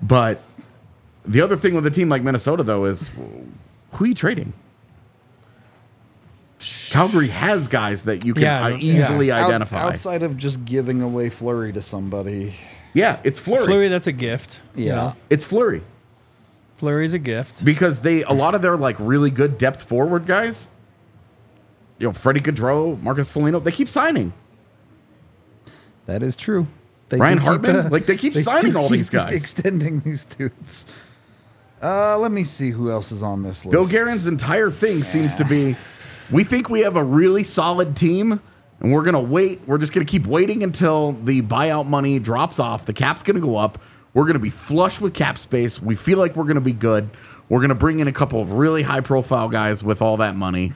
But 0.00 0.40
the 1.26 1.42
other 1.42 1.58
thing 1.58 1.74
with 1.74 1.84
a 1.84 1.90
team 1.90 2.08
like 2.08 2.22
Minnesota, 2.22 2.62
though, 2.62 2.86
is 2.86 3.08
who 3.92 4.04
are 4.04 4.06
you 4.06 4.14
trading? 4.14 4.54
Calgary 6.90 7.28
has 7.28 7.68
guys 7.68 8.02
that 8.02 8.24
you 8.24 8.34
can 8.34 8.42
Yeah, 8.44 8.64
uh, 8.64 8.68
yeah. 8.68 8.76
easily 8.78 9.30
Out- 9.32 9.46
identify. 9.46 9.82
outside 9.82 10.22
of 10.22 10.36
just 10.36 10.64
giving 10.64 11.02
away 11.02 11.28
Fleury 11.30 11.72
to 11.72 11.82
somebody. 11.82 12.54
Yeah, 12.94 13.18
it's 13.24 13.38
Fleury. 13.38 13.64
Fleury, 13.66 13.88
that's 13.88 14.06
a 14.06 14.12
gift. 14.12 14.60
you 14.74 14.86
Yeah. 14.86 14.94
know? 14.94 15.14
It's 15.30 15.44
Fleury 15.44 15.82
Fleury's 16.76 17.12
a 17.12 17.18
gift. 17.18 17.64
because 17.64 18.00
they 18.00 18.22
a 18.24 18.32
lot 18.32 18.54
of 18.54 18.62
their 18.62 18.76
like 18.76 18.96
really 18.98 19.30
good 19.30 19.56
depth 19.58 19.82
forward 19.84 20.26
guys. 20.26 20.68
You 21.98 22.08
know, 22.08 22.12
Freddie 22.12 22.40
Gaudreau, 22.40 23.00
Marcus 23.00 23.28
Foligno, 23.30 23.60
they 23.60 23.70
keep 23.70 23.88
signing. 23.88 24.32
That 26.06 26.22
is 26.22 26.36
true. 26.36 26.66
They 27.10 27.18
Ryan 27.18 27.34
do 27.34 27.40
keep, 27.40 27.46
Hartman? 27.46 27.88
Like, 27.90 28.06
they 28.06 28.16
keep 28.16 28.32
do 28.34 28.40
signing 28.42 28.74
all 28.74 28.88
these 28.88 29.10
guys. 29.10 29.34
Extending 29.34 30.00
these 30.00 30.24
dudes. 30.24 30.86
Uh, 31.82 32.18
let 32.18 32.32
me 32.32 32.42
see 32.44 32.70
who 32.70 32.90
else 32.90 33.12
is 33.12 33.22
on 33.22 33.42
this 33.42 33.64
list. 33.64 33.70
Bill 33.72 33.86
Guerin's 33.86 34.26
entire 34.26 34.70
thing 34.70 35.02
seems 35.02 35.34
to 35.36 35.44
be 35.44 35.76
we 36.32 36.44
think 36.44 36.68
we 36.70 36.80
have 36.80 36.96
a 36.96 37.04
really 37.04 37.44
solid 37.44 37.94
team 37.96 38.40
and 38.80 38.92
we're 38.92 39.02
going 39.02 39.14
to 39.14 39.20
wait. 39.20 39.60
We're 39.66 39.78
just 39.78 39.92
going 39.92 40.04
to 40.06 40.10
keep 40.10 40.26
waiting 40.26 40.62
until 40.62 41.12
the 41.12 41.42
buyout 41.42 41.86
money 41.86 42.18
drops 42.18 42.58
off. 42.58 42.86
The 42.86 42.92
cap's 42.92 43.22
going 43.22 43.36
to 43.36 43.40
go 43.42 43.56
up. 43.56 43.78
We're 44.14 44.24
going 44.24 44.34
to 44.34 44.40
be 44.40 44.50
flush 44.50 45.00
with 45.00 45.14
cap 45.14 45.38
space. 45.38 45.80
We 45.80 45.94
feel 45.94 46.18
like 46.18 46.34
we're 46.36 46.44
going 46.44 46.56
to 46.56 46.60
be 46.60 46.72
good. 46.72 47.08
We're 47.48 47.60
going 47.60 47.68
to 47.70 47.74
bring 47.74 48.00
in 48.00 48.08
a 48.08 48.12
couple 48.12 48.40
of 48.40 48.52
really 48.52 48.82
high 48.82 49.00
profile 49.00 49.48
guys 49.48 49.84
with 49.84 50.02
all 50.02 50.16
that 50.18 50.34
money. 50.36 50.72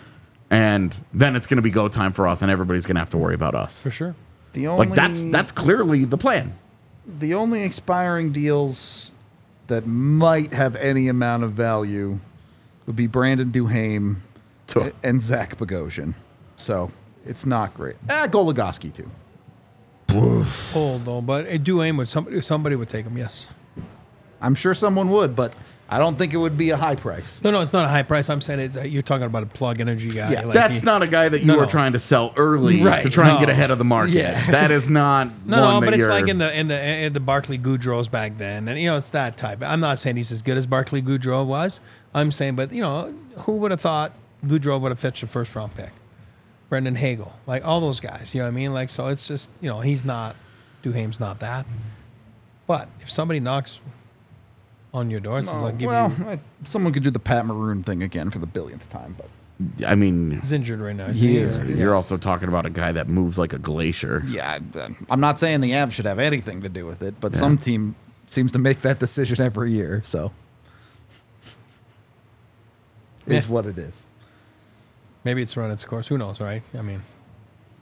And 0.51 0.97
then 1.13 1.35
it's 1.35 1.47
going 1.47 1.57
to 1.57 1.63
be 1.63 1.71
go 1.71 1.89
time 1.89 2.13
for 2.13 2.29
us, 2.29 2.41
and 2.41 2.51
everybody's 2.51 2.87
going 2.87 2.95
to 2.95 3.01
have 3.01 3.11
to 3.11 3.19
worry 3.19 3.35
about 3.35 3.55
us. 3.57 3.83
For 3.83 3.91
sure. 3.91 4.15
the 4.53 4.69
only 4.69 4.87
Like 4.87 4.95
that's 4.95 5.23
that's 5.31 5.51
clearly 5.53 6.05
the 6.05 6.17
plan. 6.17 6.57
the 7.05 7.35
only 7.35 7.63
expiring 7.63 8.31
deals 8.31 9.17
that 9.67 9.87
might 9.87 10.53
have 10.53 10.77
any 10.77 11.09
amount 11.09 11.43
of 11.43 11.53
value 11.53 12.21
would 12.87 12.95
be 12.95 13.09
Brandon 13.09 13.51
Duhaime 13.51 14.19
Tuh. 14.67 14.91
and 15.03 15.21
Zach 15.21 15.57
Bogosian. 15.57 16.15
So 16.57 16.91
it's 17.25 17.47
not 17.47 17.75
great. 17.75 17.97
Ah, 18.11 18.27
Goligoski 18.29 18.93
too. 18.93 19.11
Old 20.75 21.05
though, 21.05 21.21
but 21.21 21.47
it 21.47 21.65
do 21.65 21.83
aim 21.83 21.97
with 21.97 22.09
somebody. 22.09 22.41
Somebody 22.43 22.77
would 22.77 22.89
take 22.89 23.05
him. 23.07 23.19
Yes. 23.19 23.49
I'm 24.41 24.55
sure 24.55 24.73
someone 24.75 25.09
would, 25.11 25.35
but 25.37 25.55
I 25.89 25.99
don't 25.99 26.17
think 26.17 26.33
it 26.35 26.37
would 26.37 26.57
be 26.59 26.71
a 26.71 26.77
high 26.77 26.95
price. 26.97 27.41
No, 27.43 27.51
no, 27.51 27.61
it's 27.61 27.73
not 27.73 27.85
a 27.85 27.89
high 27.89 28.03
price. 28.03 28.29
I'm 28.29 28.41
saying 28.41 28.61
it's, 28.61 28.77
uh, 28.77 28.83
you're 28.83 29.03
talking 29.03 29.25
about 29.27 29.43
a 29.43 29.47
plug 29.47 29.81
energy 29.81 30.11
guy. 30.11 30.33
Yeah, 30.33 30.43
That's 30.47 30.81
he- 30.81 30.85
not 30.87 31.03
a 31.03 31.07
guy 31.07 31.29
that 31.29 31.41
you 31.41 31.47
No, 31.47 31.55
are 31.59 31.63
no. 31.63 31.67
trying 31.69 31.93
to 31.93 31.99
sell 31.99 32.33
early 32.37 32.83
Right, 32.83 33.03
to 33.03 33.11
try 33.11 33.31
and 33.31 33.39
get 33.39 33.47
no. 33.47 33.53
ahead 33.53 33.71
of 33.71 33.79
the 33.79 33.85
market. 33.85 34.15
Yeah. 34.15 34.51
That 34.51 34.71
is 34.71 34.89
not 34.91 35.29
No, 35.47 35.61
one 35.61 35.75
no, 35.75 35.81
that 35.81 35.87
but 35.87 35.95
it's 35.95 36.01
you're- 36.07 36.13
like 36.13 36.29
in 36.29 36.39
the 36.39 36.59
in 36.59 36.69
the 36.69 36.81
in 37.05 37.13
the 37.13 37.21
Barclay 37.21 37.59
Goodrow's 37.59 38.09
back 38.09 38.37
then, 38.39 38.69
and 38.69 38.79
you 38.81 38.87
know 38.91 38.97
it's 38.97 39.11
that 39.11 39.37
type. 39.37 39.63
I'm 39.63 39.81
not 39.81 39.99
saying 39.99 40.17
he's 40.17 40.33
as 40.33 40.43
good 40.43 40.57
as 40.57 40.67
Barclay 40.67 41.03
Goodrow 41.03 41.45
was. 41.47 41.81
I'm 42.15 42.31
saying, 42.33 42.57
but 42.57 42.73
you 42.73 42.81
know, 42.83 43.15
who 43.41 43.53
would 43.53 43.71
have 43.71 43.81
thought 43.81 44.13
Goodrow 44.47 44.81
would 44.81 44.91
have 44.91 44.99
fetched 44.99 45.23
a 45.23 45.27
first 45.27 45.55
round 45.55 45.75
pick? 45.75 45.91
Brandon 46.69 46.95
Hagel, 46.97 47.33
like 47.47 47.65
all 47.65 47.81
those 47.81 48.01
guys. 48.01 48.35
You 48.35 48.41
know 48.41 48.47
what 48.47 48.53
I 48.53 48.55
mean? 48.57 48.73
Like 48.75 48.91
so, 48.91 49.07
it's 49.09 49.29
just 49.29 49.51
you 49.61 49.69
know 49.69 49.81
he's 49.81 50.05
not 50.05 50.35
Duhaime's 50.83 51.21
not 51.21 51.41
that. 51.41 51.67
But 52.67 52.89
if 53.01 53.11
somebody 53.11 53.39
knocks 53.41 53.81
on 54.93 55.11
your 55.11 55.21
door 55.21 55.39
and 55.39 55.47
says, 55.47 55.63
"I'll 55.63 55.73
give 55.73 55.89
well, 55.89 56.13
you," 56.19 56.25
I- 56.27 56.41
someone 56.65 56.93
could 56.93 57.03
do 57.05 57.11
the 57.11 57.19
Pat 57.21 57.47
Maroon 57.47 57.83
thing 57.83 58.03
again 58.03 58.31
for 58.31 58.39
the 58.41 58.47
billionth 58.47 58.89
time, 58.91 59.15
but 59.17 59.29
I 59.87 59.95
mean, 59.95 60.33
he's 60.33 60.51
injured 60.53 60.81
right 60.81 60.97
now. 60.97 61.07
He 61.13 61.29
he? 61.29 61.37
is. 61.39 61.61
Or- 61.61 61.67
you're 61.67 61.95
also 61.95 62.17
talking 62.17 62.49
about 62.49 62.67
a 62.67 62.71
guy 62.71 62.91
that 62.93 63.09
moves 63.09 63.39
like 63.39 63.53
a 63.53 63.59
glacier. 63.59 64.23
yeah, 64.27 64.59
I- 64.75 64.79
uh, 64.79 64.89
I'm 65.09 65.21
not 65.21 65.39
saying 65.39 65.61
the 65.61 65.71
Avs 65.73 65.93
should 65.93 66.07
have 66.07 66.19
anything 66.19 66.63
to 66.63 66.69
do 66.69 66.85
with 66.87 67.01
it, 67.03 67.15
but 67.21 67.37
some 67.37 67.57
team 67.59 67.95
seems 68.29 68.51
to 68.53 68.59
make 68.59 68.83
that 68.83 68.99
decision 68.99 69.41
every 69.41 69.71
year, 69.71 70.03
so 70.05 70.33
is 73.27 73.47
Yeah. 73.47 73.53
what 73.53 73.67
it 73.67 73.79
is. 73.79 74.07
Maybe 75.27 75.43
it's 75.43 75.57
run 75.57 75.73
its 75.73 75.85
course. 75.85 76.07
Who 76.07 76.17
knows, 76.17 76.39
right? 76.41 76.63
I 76.79 76.83
mean, 76.83 77.03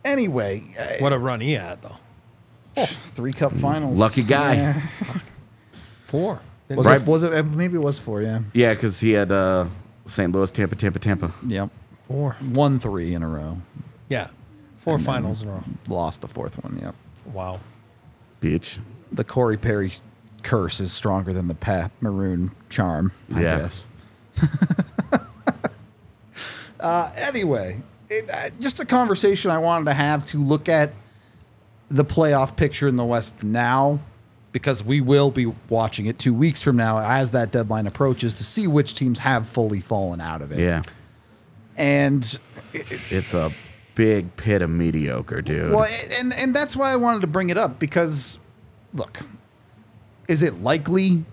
Anyway, 0.02 0.62
uh, 0.80 0.86
what 1.00 1.12
a 1.12 1.18
run 1.18 1.40
he 1.40 1.52
had 1.52 1.78
though. 1.82 2.84
three 2.86 3.34
cup 3.34 3.52
finals. 3.52 3.98
Lucky 4.00 4.22
guy. 4.22 4.54
Yeah. 4.54 4.82
Four. 6.06 6.40
Didn't 6.68 6.78
Was, 6.78 6.86
Right. 6.86 7.00
it, 7.02 7.06
was 7.06 7.22
it? 7.22 7.34
uh, 7.34 7.42
Maybe 7.42 7.74
it 7.76 7.82
was 7.82 7.98
four. 7.98 8.22
Yeah. 8.22 8.40
Yeah, 8.54 8.72
because 8.72 8.98
he 8.98 9.10
had 9.10 9.30
uh, 9.30 9.66
St. 10.06 10.32
Louis, 10.32 10.50
Tampa, 10.52 10.74
Tampa, 10.74 10.98
Tampa. 10.98 11.32
Yep. 11.46 11.68
Four. 12.08 12.36
Won 12.52 12.78
three 12.78 13.12
in 13.14 13.22
a 13.22 13.28
row. 13.28 13.58
Yeah. 14.08 14.28
Four 14.78 14.98
finals 14.98 15.42
in 15.42 15.48
a 15.50 15.52
row. 15.52 15.64
Lost 15.88 16.22
the 16.22 16.28
fourth 16.28 16.62
one. 16.64 16.78
Yep. 16.80 16.94
Wow. 17.26 17.60
Beach. 18.40 18.78
The 19.12 19.24
Corey 19.24 19.58
Perry 19.58 19.92
curse 20.42 20.80
is 20.80 20.92
stronger 20.92 21.34
than 21.34 21.48
the 21.48 21.54
Pat 21.54 21.92
Maroon 22.00 22.52
charm. 22.70 23.12
I 23.34 23.42
Yeah. 23.42 23.58
guess. 23.58 23.86
uh, 26.84 27.10
anyway, 27.16 27.80
it, 28.10 28.30
uh, 28.30 28.50
just 28.60 28.78
a 28.78 28.84
conversation 28.84 29.50
I 29.50 29.58
wanted 29.58 29.86
to 29.86 29.94
have 29.94 30.26
to 30.26 30.38
look 30.38 30.68
at 30.68 30.92
the 31.88 32.04
playoff 32.04 32.56
picture 32.56 32.86
in 32.88 32.96
the 32.96 33.04
West 33.04 33.42
now, 33.42 34.00
because 34.52 34.84
we 34.84 35.00
will 35.00 35.30
be 35.30 35.46
watching 35.68 36.06
it 36.06 36.18
two 36.18 36.34
weeks 36.34 36.60
from 36.60 36.76
now 36.76 36.98
as 36.98 37.30
that 37.30 37.50
deadline 37.50 37.86
approaches 37.86 38.34
to 38.34 38.44
see 38.44 38.66
which 38.66 38.94
teams 38.94 39.20
have 39.20 39.48
fully 39.48 39.80
fallen 39.80 40.20
out 40.20 40.42
of 40.42 40.52
it. 40.52 40.58
Yeah. 40.58 40.82
And 41.76 42.38
It's 42.72 43.32
a 43.34 43.50
big 43.94 44.36
pit 44.36 44.60
of 44.62 44.70
mediocre, 44.70 45.40
dude. 45.40 45.72
Well, 45.72 45.88
and 46.18 46.34
and 46.34 46.54
that's 46.54 46.76
why 46.76 46.92
I 46.92 46.96
wanted 46.96 47.22
to 47.22 47.26
bring 47.26 47.50
it 47.50 47.56
up 47.56 47.78
because, 47.78 48.38
look, 48.92 49.20
is 50.28 50.42
it 50.42 50.60
likely 50.60 51.24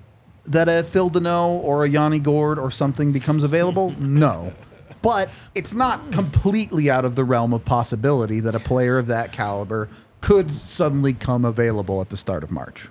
that 0.46 0.68
a 0.68 0.84
Phil 0.84 1.10
Danault 1.12 1.62
or 1.64 1.84
a 1.84 1.90
Yanni 1.90 2.20
Gourde 2.20 2.58
or 2.58 2.72
something 2.72 3.12
becomes 3.12 3.44
available? 3.44 3.94
No, 4.00 4.54
but 5.02 5.30
it's 5.56 5.74
not 5.74 6.12
completely 6.12 6.90
out 6.90 7.06
of 7.06 7.16
the 7.16 7.24
realm 7.24 7.54
of 7.54 7.64
possibility 7.66 8.40
that 8.40 8.56
a 8.56 8.60
player 8.60 8.98
of 8.98 9.08
that 9.08 9.32
caliber 9.32 9.90
could 10.22 10.54
suddenly 10.54 11.14
come 11.14 11.44
available 11.46 12.02
at 12.02 12.10
the 12.10 12.18
start 12.18 12.44
of 12.44 12.52
March. 12.52 12.88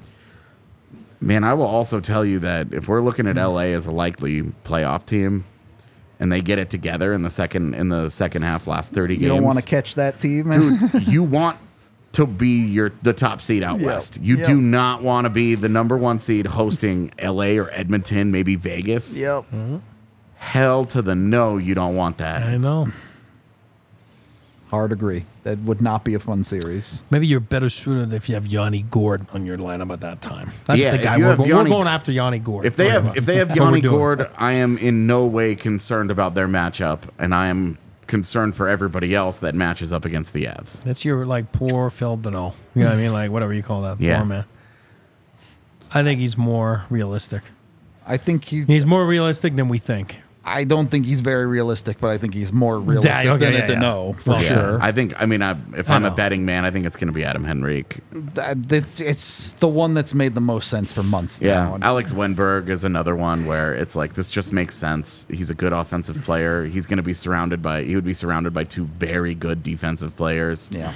Man, 1.21 1.45
I 1.45 1.53
will 1.55 1.67
also 1.67 2.01
tell 2.01 2.25
you 2.25 2.39
that 2.41 2.73
if 2.73 2.89
we're 2.89 3.03
looking 3.03 3.27
at 3.27 3.37
LA 3.37 3.73
as 3.75 3.87
a 3.87 3.91
likely 3.91 4.43
playoff 4.65 5.05
team 5.05 5.45
and 6.19 6.33
they 6.33 6.41
get 6.41 6.59
it 6.59 6.71
together 6.71 7.13
in 7.13 7.23
the 7.23 7.31
second 7.31 7.75
in 7.75 7.89
the 7.89 8.09
second 8.09 8.43
half 8.43 8.67
last 8.67 8.91
30 8.93 9.15
You 9.15 9.21
games. 9.21 9.29
You 9.29 9.35
don't 9.37 9.45
want 9.45 9.59
to 9.59 9.65
catch 9.65 9.95
that 9.97 10.19
team, 10.19 10.49
man. 10.49 10.91
you 11.07 11.23
want 11.23 11.59
to 12.13 12.27
be 12.27 12.65
your 12.67 12.93
the 13.03 13.13
top 13.13 13.41
seed 13.41 13.63
out 13.63 13.81
Yep. 13.81 13.87
west. 13.87 14.19
You 14.21 14.37
Yep. 14.39 14.47
do 14.47 14.61
not 14.61 15.03
want 15.03 15.27
to 15.27 15.31
be 15.31 15.55
the 15.55 15.69
number 15.69 15.97
one 15.97 16.19
seed 16.19 16.47
hosting 16.47 17.13
LA 17.23 17.57
or 17.59 17.71
Edmonton, 17.71 18.31
maybe 18.33 18.57
Vegas. 18.57 19.15
yep. 19.15 19.45
Mm-hmm. 19.53 19.77
Hell 20.41 20.85
to 20.87 21.03
the 21.03 21.15
no, 21.15 21.59
you 21.59 21.75
don't 21.75 21.95
want 21.95 22.19
that. 22.19 22.43
I 22.43 22.57
know. 22.57 22.89
Hard 24.71 24.93
agree. 24.93 25.27
That 25.43 25.59
would 25.61 25.81
not 25.83 26.05
be 26.05 26.15
a 26.15 26.19
fun 26.21 26.45
series. 26.45 27.03
Maybe 27.11 27.27
you're 27.27 27.41
better 27.41 27.69
suited 27.69 28.13
if 28.13 28.29
you 28.29 28.37
have 28.37 28.47
Yanni 28.47 28.83
Gourde 28.83 29.27
on 29.35 29.45
your 29.45 29.59
lineup 29.59 29.93
at 29.93 30.01
that 30.01 30.21
time. 30.23 30.53
That's 30.65 30.79
Yeah, 30.81 30.93
the 30.93 30.97
if 30.99 31.03
guy 31.03 31.17
you 31.17 31.25
we're, 31.25 31.29
have 31.31 31.39
go- 31.39 31.45
we're 31.45 31.49
Yanni- 31.51 31.71
going 31.71 31.89
after 31.89 32.13
Yanni 32.13 32.39
Gourde. 32.39 32.67
If 32.67 32.77
they 32.77 32.87
Three 32.89 32.97
of 32.97 33.03
have 33.05 33.13
us. 33.13 33.17
if 33.19 33.27
they 33.27 33.37
have 33.37 33.49
That's 33.49 33.61
what 33.61 33.67
we're 33.67 33.71
Yanni 33.79 33.81
doing. 33.83 33.95
Gord, 33.97 34.31
I 34.37 34.53
am 34.53 34.79
in 34.79 35.07
no 35.07 35.27
way 35.27 35.57
concerned 35.57 36.11
about 36.11 36.35
their 36.35 36.47
matchup, 36.49 37.01
and 37.19 37.35
I 37.35 37.49
am 37.49 37.79
concerned 38.07 38.55
for 38.57 38.69
everybody 38.69 39.15
else 39.15 39.39
that 39.39 39.55
matches 39.55 39.93
up 39.93 40.05
against 40.05 40.33
the 40.33 40.45
Avs. 40.45 40.83
That's 40.85 41.05
your 41.05 41.27
like 41.27 41.51
poor 41.53 41.91
Phil 41.91 42.17
Danault. 42.17 42.55
You 42.75 42.83
know 42.85 42.91
what 42.91 42.99
I 42.99 43.03
mean? 43.03 43.13
Like 43.13 43.31
whatever 43.33 43.53
you 43.53 43.63
call 43.63 43.83
that 43.83 44.01
Yeah. 44.01 44.19
poor 44.19 44.27
man. 44.27 44.45
I 45.93 46.03
think 46.05 46.21
he's 46.21 46.37
more 46.39 46.85
realistic. 46.91 47.43
I 48.07 48.17
think 48.17 48.45
he. 48.45 48.63
He's 48.65 48.87
more 48.87 49.05
realistic 49.05 49.57
than 49.57 49.69
we 49.69 49.79
think. 49.79 50.17
I 50.51 50.65
don't 50.65 50.89
think 50.89 51.07
he's 51.07 51.21
very 51.21 51.47
realistic, 51.47 51.99
but 51.99 52.11
I 52.11 52.19
think 52.19 52.35
he's 52.35 52.53
more 52.53 52.79
realistic 52.81 53.27
okay, 53.27 53.39
than 53.45 53.53
yeah, 53.55 53.59
a 53.61 53.69
yeah. 53.69 53.75
Danault 53.77 54.21
for 54.21 54.31
Well, 54.31 54.41
sure. 54.41 54.79
I 54.83 54.93
think. 54.93 55.15
I 55.21 55.27
mean, 55.27 55.43
I, 55.43 55.57
if 55.77 55.89
I 55.91 55.95
I'm 55.95 56.05
a 56.05 56.11
know. 56.11 56.15
betting 56.17 56.45
man, 56.45 56.65
I 56.65 56.71
think 56.71 56.87
it's 56.87 56.97
going 56.97 57.07
to 57.07 57.13
be 57.13 57.25
Adam 57.25 57.45
Henrique. 57.47 57.99
That- 58.35 58.71
it's, 58.73 59.01
it's 59.01 59.53
the 59.55 59.69
one 59.69 59.95
that's 59.95 60.13
made 60.15 60.35
the 60.35 60.41
most 60.41 60.69
sense 60.69 60.93
for 60.93 61.03
months 61.03 61.41
Yeah, 61.41 61.55
now. 61.65 61.75
And 61.77 61.85
Alex 61.85 62.13
Wennberg 62.13 62.69
is 62.69 62.85
another 62.85 63.15
one 63.17 63.47
where 63.47 63.73
it's 63.75 63.95
like 63.97 64.15
this 64.15 64.31
just 64.31 64.53
makes 64.53 64.77
sense. 64.77 65.27
He's 65.31 65.51
a 65.51 65.55
good 65.55 65.73
offensive 65.73 66.23
player. 66.25 66.65
He's 66.65 66.87
going 66.87 66.97
to 66.99 67.03
be 67.03 67.15
surrounded 67.15 67.63
by. 67.63 67.85
He 67.85 67.95
would 67.95 68.05
be 68.05 68.15
surrounded 68.15 68.53
by 68.53 68.65
two 68.65 68.85
very 68.87 69.35
good 69.35 69.63
defensive 69.63 70.17
players. 70.17 70.69
yeah. 70.73 70.93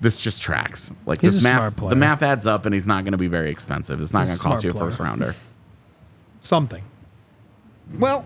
This 0.00 0.20
just 0.20 0.40
tracks. 0.40 0.92
Like 1.06 1.20
He's 1.20 1.34
this 1.34 1.42
a 1.42 1.48
math. 1.48 1.58
smart 1.58 1.76
player. 1.76 1.90
The 1.90 1.96
math 1.96 2.22
adds 2.22 2.46
up, 2.46 2.66
and 2.66 2.72
he's 2.72 2.86
not 2.86 3.02
going 3.02 3.12
to 3.12 3.18
be 3.18 3.26
very 3.26 3.50
expensive. 3.50 4.00
It's 4.00 4.12
not 4.12 4.28
He's 4.28 4.28
going 4.28 4.38
to 4.38 4.46
a 4.46 4.50
cost 4.52 4.62
you 4.64 4.70
a 4.70 4.72
smart 4.72 4.90
first 4.90 5.00
rounder. 5.00 5.34
Something. 6.40 6.84
Well, 7.98 8.24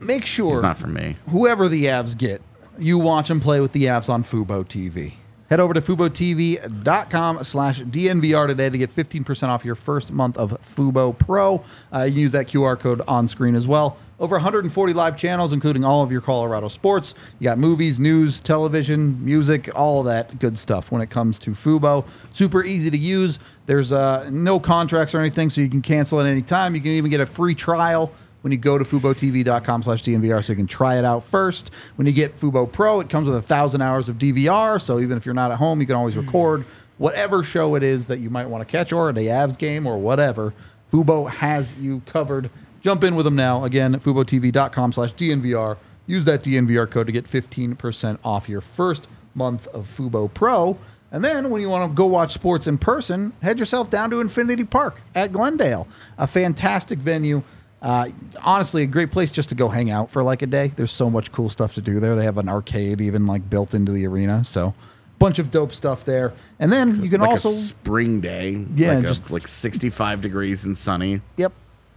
make 0.00 0.24
sure 0.26 0.54
It's 0.54 0.62
not 0.62 0.78
for 0.78 0.86
me. 0.88 1.16
whoever 1.28 1.68
the 1.68 1.84
Avs 1.86 2.16
get, 2.16 2.42
you 2.78 2.98
watch 2.98 3.28
them 3.28 3.40
play 3.40 3.60
with 3.60 3.72
the 3.72 3.84
Avs 3.84 4.08
on 4.10 4.22
Fubo 4.24 4.64
TV. 4.64 5.14
Head 5.48 5.60
over 5.60 5.72
to 5.74 5.80
FuboTV.com 5.80 7.44
slash 7.44 7.80
DNVR 7.80 8.48
today 8.48 8.68
to 8.68 8.76
get 8.78 8.90
15% 8.94 9.48
off 9.48 9.64
your 9.64 9.76
first 9.76 10.10
month 10.10 10.36
of 10.36 10.50
Fubo 10.62 11.16
Pro. 11.16 11.62
Uh, 11.94 12.02
you 12.02 12.10
can 12.12 12.20
use 12.20 12.32
that 12.32 12.46
QR 12.48 12.78
code 12.78 13.00
on 13.06 13.28
screen 13.28 13.54
as 13.54 13.66
well. 13.66 13.96
Over 14.18 14.36
140 14.36 14.92
live 14.94 15.16
channels, 15.16 15.52
including 15.52 15.84
all 15.84 16.02
of 16.02 16.10
your 16.10 16.20
Colorado 16.22 16.68
sports. 16.68 17.14
You 17.38 17.44
got 17.44 17.58
movies, 17.58 18.00
news, 18.00 18.40
television, 18.40 19.24
music, 19.24 19.68
all 19.76 20.00
of 20.00 20.06
that 20.06 20.38
good 20.38 20.56
stuff 20.58 20.90
when 20.90 21.02
it 21.02 21.10
comes 21.10 21.38
to 21.40 21.50
Fubo. 21.50 22.04
Super 22.32 22.64
easy 22.64 22.90
to 22.90 22.98
use. 22.98 23.38
There's 23.66 23.92
uh, 23.92 24.28
no 24.32 24.58
contracts 24.58 25.14
or 25.14 25.20
anything, 25.20 25.50
so 25.50 25.60
you 25.60 25.68
can 25.68 25.82
cancel 25.82 26.18
at 26.20 26.26
any 26.26 26.42
time. 26.42 26.74
You 26.74 26.80
can 26.80 26.92
even 26.92 27.10
get 27.10 27.20
a 27.20 27.26
free 27.26 27.54
trial 27.54 28.10
when 28.46 28.52
you 28.52 28.58
go 28.58 28.78
to 28.78 28.84
FuboTV.com 28.84 29.82
slash 29.82 30.04
DNVR 30.04 30.44
so 30.44 30.52
you 30.52 30.56
can 30.56 30.68
try 30.68 30.96
it 30.96 31.04
out 31.04 31.24
first. 31.24 31.72
When 31.96 32.06
you 32.06 32.12
get 32.12 32.38
Fubo 32.38 32.70
Pro, 32.70 33.00
it 33.00 33.10
comes 33.10 33.26
with 33.26 33.36
a 33.36 33.42
thousand 33.42 33.82
hours 33.82 34.08
of 34.08 34.18
DVR. 34.18 34.80
So 34.80 35.00
even 35.00 35.16
if 35.16 35.26
you're 35.26 35.34
not 35.34 35.50
at 35.50 35.58
home, 35.58 35.80
you 35.80 35.86
can 35.88 35.96
always 35.96 36.14
hmm. 36.14 36.20
record 36.20 36.64
whatever 36.96 37.42
show 37.42 37.74
it 37.74 37.82
is 37.82 38.06
that 38.06 38.20
you 38.20 38.30
might 38.30 38.46
want 38.46 38.62
to 38.62 38.70
catch 38.70 38.92
or 38.92 39.12
the 39.12 39.22
Avs 39.22 39.58
game 39.58 39.84
or 39.84 39.98
whatever. 39.98 40.54
Fubo 40.92 41.28
has 41.28 41.74
you 41.74 42.02
covered. 42.06 42.48
Jump 42.82 43.02
in 43.02 43.16
with 43.16 43.24
them 43.24 43.34
now. 43.34 43.64
Again, 43.64 43.98
FuboTV.com 43.98 44.92
slash 44.92 45.12
DNVR. 45.14 45.76
Use 46.06 46.24
that 46.26 46.44
DNVR 46.44 46.88
code 46.88 47.06
to 47.06 47.12
get 47.12 47.28
15% 47.28 48.20
off 48.22 48.48
your 48.48 48.60
first 48.60 49.08
month 49.34 49.66
of 49.74 49.92
Fubo 49.96 50.32
Pro. 50.32 50.78
And 51.10 51.24
then 51.24 51.50
when 51.50 51.62
you 51.62 51.68
want 51.68 51.90
to 51.90 51.96
go 51.96 52.06
watch 52.06 52.32
sports 52.32 52.68
in 52.68 52.78
person, 52.78 53.32
head 53.42 53.58
yourself 53.58 53.90
down 53.90 54.10
to 54.10 54.20
Infinity 54.20 54.62
Park 54.62 55.02
at 55.16 55.32
Glendale, 55.32 55.88
a 56.16 56.28
fantastic 56.28 57.00
venue. 57.00 57.42
Uh, 57.86 58.08
honestly, 58.42 58.82
a 58.82 58.86
great 58.86 59.12
place 59.12 59.30
just 59.30 59.48
to 59.50 59.54
go 59.54 59.68
hang 59.68 59.92
out 59.92 60.10
for 60.10 60.24
like 60.24 60.42
a 60.42 60.46
day. 60.46 60.72
There's 60.74 60.90
so 60.90 61.08
much 61.08 61.30
cool 61.30 61.48
stuff 61.48 61.74
to 61.74 61.80
do 61.80 62.00
there. 62.00 62.16
They 62.16 62.24
have 62.24 62.36
an 62.36 62.48
arcade 62.48 63.00
even 63.00 63.26
like 63.26 63.48
built 63.48 63.74
into 63.74 63.92
the 63.92 64.04
arena. 64.08 64.42
So, 64.42 64.74
bunch 65.20 65.38
of 65.38 65.52
dope 65.52 65.72
stuff 65.72 66.04
there. 66.04 66.32
And 66.58 66.72
then 66.72 67.00
you 67.04 67.08
can 67.08 67.20
Like 67.20 67.30
also, 67.30 67.50
a 67.50 67.52
spring 67.52 68.20
day. 68.20 68.66
Yeah, 68.74 68.94
like, 68.94 69.04
a- 69.04 69.08
just- 69.08 69.30
like 69.30 69.46
65 69.46 70.20
degrees 70.20 70.64
and 70.64 70.76
sunny 70.76 71.20
yep, 71.36 71.52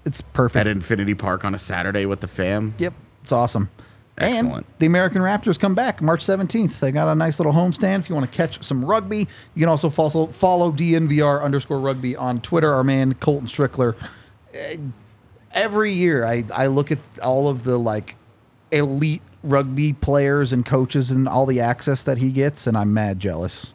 it's 0.05 0.21
perfect. 0.21 0.59
at 0.59 0.67
Infinity 0.67 1.15
Park 1.15 1.43
on 1.43 1.55
a 1.55 1.59
Saturday 1.59 2.05
with 2.05 2.19
the 2.19 2.27
fam. 2.27 2.75
Yep, 2.77 2.93
it's 3.23 3.31
awesome. 3.31 3.71
Excellent. 4.19 4.65
And 4.67 4.75
the 4.77 4.85
American 4.85 5.23
Raptors 5.23 5.57
come 5.59 5.73
back 5.73 6.03
March 6.03 6.23
17th. 6.23 6.79
They 6.81 6.91
got 6.91 7.07
a 7.07 7.15
nice 7.15 7.39
little 7.39 7.53
homestand. 7.53 7.99
If 7.99 8.09
you 8.09 8.15
want 8.15 8.31
to 8.31 8.37
catch 8.37 8.61
some 8.63 8.85
rugby, 8.85 9.27
you 9.55 9.61
can 9.61 9.69
also 9.69 9.89
follow, 9.89 10.27
follow 10.27 10.71
DNVR 10.71 11.41
underscore 11.41 11.79
rugby 11.79 12.15
on 12.15 12.41
Twitter. 12.41 12.71
Our 12.73 12.83
man 12.83 13.15
Colton 13.15 13.47
Strickler. 13.47 13.95
Every 15.53 15.91
year, 15.91 16.25
I, 16.25 16.43
I 16.53 16.67
look 16.67 16.91
at 16.91 16.99
all 17.21 17.47
of 17.47 17.63
the 17.63 17.77
like 17.77 18.15
elite 18.71 19.21
rugby 19.43 19.93
players 19.93 20.51
and 20.53 20.65
coaches 20.65 21.09
and 21.11 21.27
all 21.27 21.45
the 21.45 21.59
access 21.59 22.03
that 22.03 22.17
he 22.19 22.31
gets, 22.31 22.67
and 22.67 22.77
I'm 22.77 22.93
mad 22.93 23.19
jealous 23.19 23.71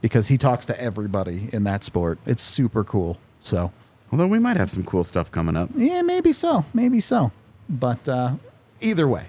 because 0.00 0.28
he 0.28 0.38
talks 0.38 0.64
to 0.66 0.80
everybody 0.80 1.48
in 1.52 1.64
that 1.64 1.84
sport. 1.84 2.18
It's 2.24 2.42
super 2.42 2.84
cool. 2.84 3.18
So, 3.40 3.72
Although 4.10 4.26
we 4.28 4.38
might 4.38 4.56
have 4.56 4.70
some 4.70 4.84
cool 4.84 5.04
stuff 5.04 5.30
coming 5.30 5.56
up. 5.56 5.68
yeah, 5.76 6.02
maybe 6.02 6.32
so, 6.32 6.64
maybe 6.72 7.00
so. 7.00 7.30
But 7.68 8.08
uh, 8.08 8.34
either 8.80 9.06
way, 9.06 9.26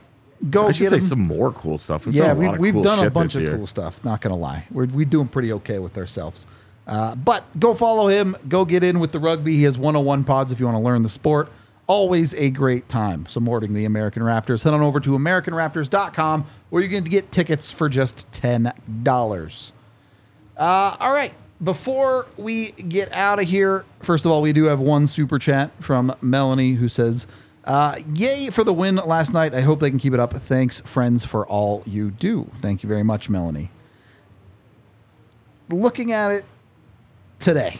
go 0.49 0.67
I 0.67 0.71
should 0.71 0.83
get 0.85 0.89
say 0.91 0.95
him. 0.97 1.01
some 1.01 1.19
more 1.19 1.51
cool 1.51 1.77
stuff. 1.77 2.05
We've 2.05 2.15
yeah, 2.15 2.33
done 2.33 2.53
of 2.55 2.59
we've 2.59 2.73
cool 2.73 2.83
done 2.83 3.05
a 3.05 3.09
bunch 3.09 3.35
of 3.35 3.41
year. 3.41 3.57
cool 3.57 3.67
stuff. 3.67 4.01
Not 4.05 4.21
gonna 4.21 4.37
lie, 4.37 4.65
we're 4.71 4.85
we 4.85 5.03
doing 5.03 5.27
pretty 5.27 5.51
okay 5.53 5.79
with 5.79 5.97
ourselves. 5.97 6.45
Uh, 6.87 7.13
but 7.15 7.43
go 7.59 7.73
follow 7.75 8.07
him. 8.07 8.35
Go 8.47 8.63
get 8.65 8.83
in 8.83 8.99
with 8.99 9.11
the 9.11 9.19
rugby. 9.19 9.55
He 9.55 9.63
has 9.63 9.77
101 9.77 10.23
pods 10.23 10.51
if 10.51 10.59
you 10.59 10.65
want 10.65 10.75
to 10.77 10.81
learn 10.81 11.03
the 11.03 11.09
sport. 11.09 11.51
Always 11.89 12.35
a 12.35 12.51
great 12.51 12.87
time 12.87 13.25
supporting 13.25 13.73
the 13.73 13.83
American 13.83 14.21
Raptors. 14.21 14.63
Head 14.63 14.75
on 14.75 14.81
over 14.83 14.99
to 14.99 15.09
AmericanRaptors.com 15.09 16.45
where 16.69 16.83
you 16.83 16.87
can 16.89 17.03
get 17.03 17.31
tickets 17.31 17.71
for 17.71 17.89
just 17.89 18.31
ten 18.31 18.71
dollars. 19.01 19.71
Uh, 20.55 20.95
all 20.99 21.11
right. 21.11 21.33
Before 21.63 22.27
we 22.37 22.71
get 22.73 23.11
out 23.11 23.39
of 23.39 23.47
here, 23.47 23.85
first 24.01 24.23
of 24.23 24.31
all, 24.31 24.39
we 24.41 24.53
do 24.53 24.65
have 24.65 24.79
one 24.79 25.07
super 25.07 25.39
chat 25.39 25.71
from 25.83 26.15
Melanie 26.21 26.73
who 26.73 26.87
says, 26.87 27.25
uh, 27.65 27.97
Yay 28.13 28.51
for 28.51 28.63
the 28.63 28.71
win 28.71 28.95
last 28.97 29.33
night. 29.33 29.55
I 29.55 29.61
hope 29.61 29.79
they 29.79 29.89
can 29.89 29.97
keep 29.97 30.13
it 30.13 30.19
up. 30.19 30.31
Thanks, 30.31 30.81
friends, 30.81 31.25
for 31.25 31.45
all 31.47 31.81
you 31.87 32.11
do. 32.11 32.51
Thank 32.61 32.83
you 32.83 32.87
very 32.87 33.03
much, 33.03 33.29
Melanie. 33.31 33.71
Looking 35.69 36.11
at 36.11 36.31
it 36.31 36.45
today, 37.39 37.79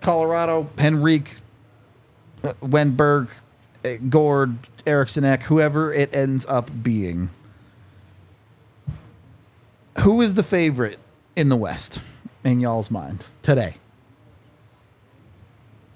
Colorado, 0.00 0.68
Henrique, 0.78 1.38
Wennberg, 2.42 3.28
uh, 3.84 3.96
Gourde, 4.08 4.58
Eriksson 4.86 5.24
Ek, 5.24 5.42
whoever 5.44 5.92
it 5.92 6.14
ends 6.14 6.46
up 6.46 6.70
being 6.82 7.30
who 10.00 10.20
is 10.20 10.34
the 10.34 10.42
favorite 10.42 10.98
in 11.36 11.48
the 11.48 11.56
West 11.56 12.00
in 12.44 12.60
y'all's 12.60 12.90
mind 12.90 13.24
today 13.42 13.76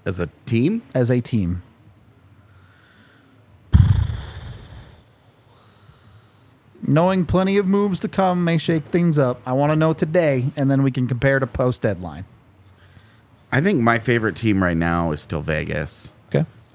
As 0.04 0.20
a 0.20 0.28
team, 0.46 0.82
as 0.94 1.10
a 1.10 1.20
team? 1.20 1.62
Knowing 6.86 7.24
plenty 7.24 7.56
of 7.56 7.66
moves 7.66 7.98
to 8.00 8.08
come 8.08 8.44
may 8.44 8.58
shake 8.58 8.84
things 8.84 9.18
up. 9.18 9.40
I 9.46 9.54
want 9.54 9.72
to 9.72 9.76
know 9.76 9.94
today, 9.94 10.50
and 10.54 10.70
then 10.70 10.82
we 10.82 10.90
can 10.90 11.08
compare 11.08 11.38
to 11.38 11.46
post 11.46 11.80
deadline. 11.80 12.26
I 13.50 13.62
think 13.62 13.80
my 13.80 13.98
favorite 13.98 14.36
team 14.36 14.62
right 14.62 14.76
now 14.76 15.12
is 15.12 15.22
still 15.22 15.40
Vegas. 15.40 16.13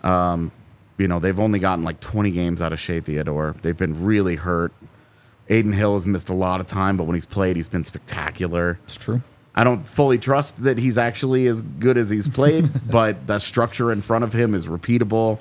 Okay. 0.03 0.51
You 0.99 1.07
know, 1.07 1.19
they've 1.19 1.39
only 1.39 1.59
gotten 1.59 1.85
like 1.85 2.01
20 2.01 2.29
games 2.31 2.61
out 2.61 2.73
of 2.73 2.79
Shea 2.79 2.99
Theodore. 2.99 3.55
They've 3.61 3.75
been 3.75 4.03
really 4.03 4.35
hurt. 4.35 4.73
Adin 5.49 5.71
Hill 5.71 5.93
has 5.93 6.05
missed 6.05 6.27
a 6.27 6.33
lot 6.33 6.59
of 6.59 6.67
time, 6.67 6.97
but 6.97 7.05
when 7.05 7.15
he's 7.15 7.25
played, 7.25 7.55
he's 7.55 7.69
been 7.69 7.85
spectacular. 7.85 8.77
It's 8.83 8.95
true. 8.95 9.21
I 9.55 9.63
don't 9.63 9.87
fully 9.87 10.17
trust 10.19 10.63
that 10.63 10.77
he's 10.77 10.97
actually 10.97 11.47
as 11.47 11.61
good 11.61 11.97
as 11.97 12.09
he's 12.09 12.27
played, 12.27 12.69
but 12.91 13.25
the 13.27 13.39
structure 13.39 13.93
in 13.93 14.01
front 14.01 14.25
of 14.25 14.33
him 14.33 14.53
is 14.53 14.67
repeatable. 14.67 15.39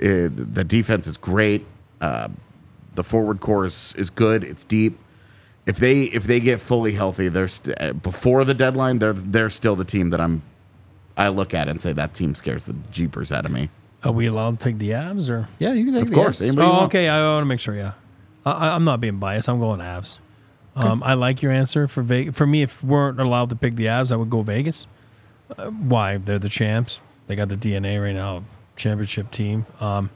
Uh, 0.00 0.28
the 0.30 0.64
defense 0.64 1.06
is 1.06 1.16
great. 1.16 1.64
Uh, 2.00 2.28
the 2.94 3.02
forward 3.02 3.40
core 3.40 3.64
is, 3.64 3.94
is 3.96 4.10
good. 4.10 4.44
It's 4.44 4.64
deep. 4.64 4.98
If 5.64 5.78
they 5.78 6.02
if 6.02 6.24
they 6.24 6.40
get 6.40 6.60
fully 6.60 6.92
healthy, 6.92 7.28
they're 7.28 7.48
st- 7.48 7.80
uh, 7.80 7.92
before 7.94 8.44
the 8.44 8.52
deadline. 8.52 8.98
They're 8.98 9.12
they're 9.12 9.50
still 9.50 9.76
the 9.76 9.84
team 9.84 10.10
that 10.10 10.20
I'm. 10.20 10.42
I 11.16 11.28
look 11.28 11.54
at 11.54 11.68
and 11.68 11.80
say 11.80 11.92
that 11.92 12.14
team 12.14 12.34
scares 12.34 12.64
the 12.64 12.74
jeepers 12.90 13.30
out 13.30 13.46
of 13.46 13.52
me. 13.52 13.70
Are 14.04 14.12
we 14.12 14.26
allowed 14.26 14.58
to 14.58 14.64
take 14.64 14.78
the 14.78 14.90
Avs 14.90 15.30
or? 15.30 15.48
Yeah, 15.58 15.72
you 15.72 15.84
can 15.84 15.94
take 15.94 16.02
Of 16.04 16.08
the 16.10 16.14
course, 16.16 16.38
Avs. 16.40 16.46
anybody 16.48 16.66
you 16.66 16.72
Oh, 16.72 16.76
want. 16.78 16.84
okay. 16.86 17.08
I 17.08 17.22
want 17.34 17.42
to 17.42 17.46
make 17.46 17.60
sure. 17.60 17.74
Yeah, 17.76 17.92
I- 18.44 18.50
I, 18.68 18.74
I'm 18.74 18.84
not 18.84 19.00
being 19.00 19.18
biased. 19.18 19.48
I'm 19.48 19.60
going 19.60 19.80
Avs. 19.80 20.18
Um, 20.74 21.02
I 21.02 21.14
like 21.14 21.42
your 21.42 21.52
answer 21.52 21.86
for 21.86 22.02
Vegas. 22.02 22.34
For 22.36 22.46
me, 22.46 22.62
if 22.62 22.82
we 22.82 22.90
weren't 22.90 23.20
allowed 23.20 23.50
to 23.50 23.56
pick 23.56 23.76
the 23.76 23.84
Avs, 23.86 24.10
I 24.10 24.16
would 24.16 24.30
go 24.30 24.42
Vegas. 24.42 24.86
Uh, 25.56 25.66
why? 25.70 26.16
They're 26.16 26.38
the 26.38 26.48
champs. 26.48 27.00
They 27.26 27.36
got 27.36 27.48
the 27.50 27.56
DNA 27.56 28.02
right 28.02 28.14
now, 28.14 28.42
championship 28.74 29.30
team. 29.30 29.66
Um, 29.80 30.08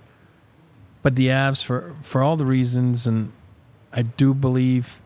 but 1.03 1.15
the 1.15 1.29
Avs 1.29 1.63
for 1.63 1.95
for 2.03 2.23
all 2.23 2.37
the 2.37 2.47
reasons, 2.47 3.07
and 3.07 3.33
I 3.93 4.03
do 4.03 4.33
believe. 4.35 5.01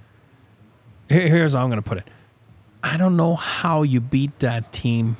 Here, 1.08 1.26
here's 1.28 1.52
how 1.54 1.62
I'm 1.64 1.68
going 1.70 1.82
to 1.82 1.88
put 1.88 1.98
it. 1.98 2.06
I 2.82 2.96
don't 2.96 3.16
know 3.16 3.34
how 3.34 3.82
you 3.82 4.00
beat 4.00 4.38
that 4.38 4.72
team 4.72 5.16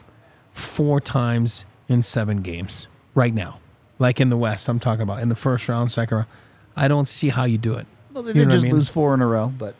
four 0.52 1.00
times 1.00 1.64
in 1.88 2.00
seven 2.02 2.40
games 2.42 2.86
right 3.14 3.34
now. 3.34 3.58
Like 3.98 4.20
in 4.20 4.30
the 4.30 4.36
West, 4.36 4.68
I'm 4.68 4.80
talking 4.80 5.02
about 5.02 5.20
in 5.20 5.28
the 5.28 5.34
first 5.34 5.68
round, 5.68 5.92
second 5.92 6.16
round. 6.16 6.28
I 6.76 6.88
don't 6.88 7.06
see 7.06 7.28
how 7.28 7.44
you 7.44 7.58
do 7.58 7.74
it. 7.74 7.86
Well, 8.12 8.22
they 8.22 8.30
You 8.30 8.34
did 8.34 8.48
know 8.48 8.48
I 8.48 8.52
just 8.56 8.64
mean? 8.64 8.74
lose 8.74 8.88
four 8.88 9.12
in 9.14 9.20
a 9.20 9.26
row, 9.26 9.48
but 9.56 9.74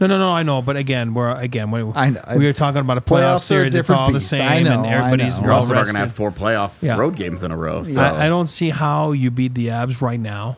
No, 0.00 0.06
no, 0.06 0.18
no. 0.18 0.30
I 0.30 0.42
know, 0.44 0.62
but 0.62 0.76
again, 0.76 1.12
we're 1.14 1.30
again 1.34 1.70
we, 1.72 1.82
I 1.94 2.10
know. 2.10 2.22
we 2.36 2.46
were 2.46 2.52
talking 2.52 2.80
about 2.80 2.98
a 2.98 3.00
playoff 3.00 3.04
Playoffs 3.18 3.32
are 3.32 3.36
a 3.36 3.40
series. 3.40 3.74
It's 3.74 3.82
different 3.88 4.00
all 4.00 4.06
the 4.06 4.12
beast. 4.14 4.28
same, 4.28 4.42
I 4.42 4.60
know, 4.60 4.84
and 4.84 4.86
I 4.86 4.92
everybody's 5.08 5.38
know. 5.40 5.46
You're 5.46 5.52
also 5.54 5.74
going 5.74 5.86
to 5.86 5.96
have 5.96 6.12
four 6.14 6.30
playoff 6.30 6.80
Yeah. 6.82 6.96
road 6.96 7.16
games 7.16 7.42
in 7.42 7.50
a 7.50 7.56
row. 7.56 7.82
So. 7.82 8.00
I, 8.00 8.26
I 8.26 8.28
don't 8.28 8.46
see 8.46 8.70
how 8.70 9.10
you 9.12 9.30
beat 9.32 9.54
the 9.54 9.68
Avs 9.68 10.00
right 10.00 10.20
now 10.20 10.56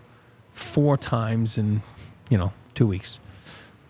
four 0.52 0.96
times 0.98 1.56
in 1.56 1.80
you 2.28 2.36
know, 2.36 2.52
two 2.74 2.86
weeks. 2.86 3.18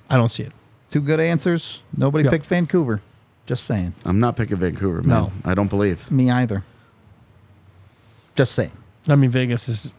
I 0.09 0.17
don't 0.17 0.29
see 0.29 0.45
it. 0.45 0.53
Two 0.93 1.01
good 1.01 1.19
answers. 1.19 1.83
Nobody 1.97 2.23
Yep. 2.25 2.33
picked 2.33 2.47
Vancouver. 2.47 3.01
Just 3.47 3.65
saying. 3.65 3.95
I'm 4.05 4.21
not 4.21 4.37
picking 4.37 4.57
Vancouver, 4.59 4.99
man. 5.03 5.09
No. 5.09 5.33
I 5.45 5.55
don't 5.55 5.69
believe. 5.69 6.09
Me 6.11 6.31
either. 6.31 6.63
Just 8.37 8.53
saying. 8.53 8.73
I 9.09 9.17
mean, 9.17 9.31
Vegas 9.31 9.69
is 9.69 9.93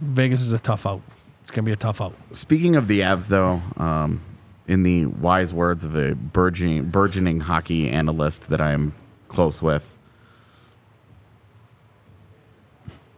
Vegas 0.00 0.40
is 0.40 0.52
a 0.52 0.58
tough 0.58 0.86
out. 0.86 1.02
It's 1.42 1.50
gonna 1.50 1.66
be 1.66 1.72
a 1.72 1.76
tough 1.76 2.00
out. 2.00 2.14
Speaking 2.32 2.76
of 2.76 2.86
the 2.86 3.00
Avs, 3.00 3.26
though, 3.26 3.60
um, 3.76 4.22
in 4.68 4.84
the 4.84 5.06
wise 5.06 5.52
words 5.52 5.84
of 5.84 5.96
a 5.96 6.14
burgeoning, 6.14 6.86
burgeoning 6.86 7.40
hockey 7.40 7.90
analyst 7.90 8.48
that 8.48 8.60
I 8.60 8.70
am 8.70 8.92
close 9.26 9.60
with, 9.60 9.98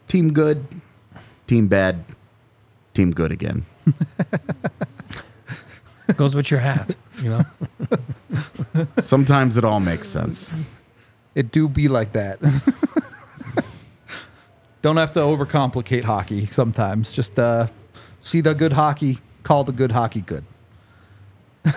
team 0.09 0.33
good, 0.33 0.65
team 1.47 1.69
bad, 1.69 2.03
team 2.95 3.11
good 3.11 3.31
again. 3.31 3.67
Goes 6.17 6.35
with 6.35 6.51
your 6.51 6.61
hat, 6.61 6.97
you 7.23 7.29
know. 7.29 7.45
Sometimes 9.01 9.57
it 9.57 9.65
all 9.65 9.81
makes 9.81 10.09
sense. 10.09 10.55
It 11.35 11.53
do 11.53 11.69
be 11.69 11.89
like 11.89 12.13
that. 12.15 12.39
Don't 14.83 14.97
have 14.97 15.13
to 15.13 15.21
overcomplicate 15.21 16.03
hockey 16.03 16.47
sometimes. 16.47 17.13
Just 17.13 17.39
uh, 17.39 17.69
see 18.21 18.41
the 18.41 18.53
good 18.53 18.73
hockey, 18.73 19.19
call 19.45 19.63
the 19.63 19.71
good 19.73 19.93
hockey 19.93 20.23
good. 20.23 20.45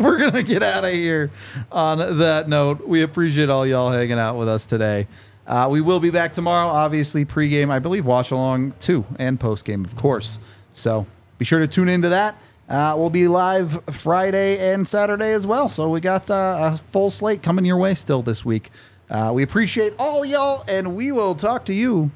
We're 0.00 0.18
going 0.18 0.32
to 0.32 0.42
get 0.42 0.60
out 0.60 0.84
of 0.84 0.90
here 0.90 1.30
on 1.70 2.18
that 2.18 2.48
note. 2.48 2.88
We 2.88 3.02
appreciate 3.02 3.48
all 3.48 3.64
y'all 3.64 3.92
hanging 3.92 4.18
out 4.18 4.36
with 4.36 4.48
us 4.48 4.66
today. 4.66 5.06
Uh, 5.46 5.68
we 5.70 5.80
will 5.80 6.00
be 6.00 6.10
back 6.10 6.32
tomorrow, 6.32 6.66
obviously, 6.66 7.24
pregame, 7.24 7.70
I 7.70 7.78
believe, 7.78 8.04
watch 8.04 8.32
along 8.32 8.72
too, 8.80 9.04
and 9.16 9.38
postgame, 9.38 9.84
of 9.84 9.94
course. 9.94 10.40
So 10.72 11.06
be 11.38 11.44
sure 11.44 11.60
to 11.60 11.68
tune 11.68 11.88
into 11.88 12.08
that. 12.08 12.36
Uh, 12.68 12.94
we'll 12.96 13.10
be 13.10 13.28
live 13.28 13.78
Friday 13.90 14.72
and 14.72 14.88
Saturday 14.88 15.32
as 15.32 15.46
well. 15.46 15.68
So 15.68 15.88
we 15.88 16.00
got 16.00 16.28
uh, 16.28 16.72
a 16.72 16.76
full 16.90 17.10
slate 17.10 17.44
coming 17.44 17.64
your 17.64 17.76
way 17.76 17.94
still 17.94 18.22
this 18.22 18.44
week. 18.44 18.70
Uh, 19.08 19.30
we 19.32 19.44
appreciate 19.44 19.92
all 20.00 20.24
y'all, 20.24 20.64
and 20.66 20.96
we 20.96 21.12
will 21.12 21.36
talk 21.36 21.64
to 21.66 21.74
you 21.74 22.10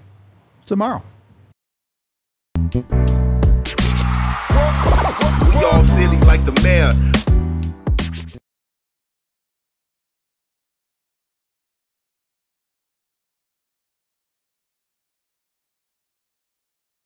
tomorrow. 0.69 1.03
Y'all 5.61 5.83
silly 5.83 6.21
like 6.21 6.45
the 6.45 6.53
mayor. 6.63 6.93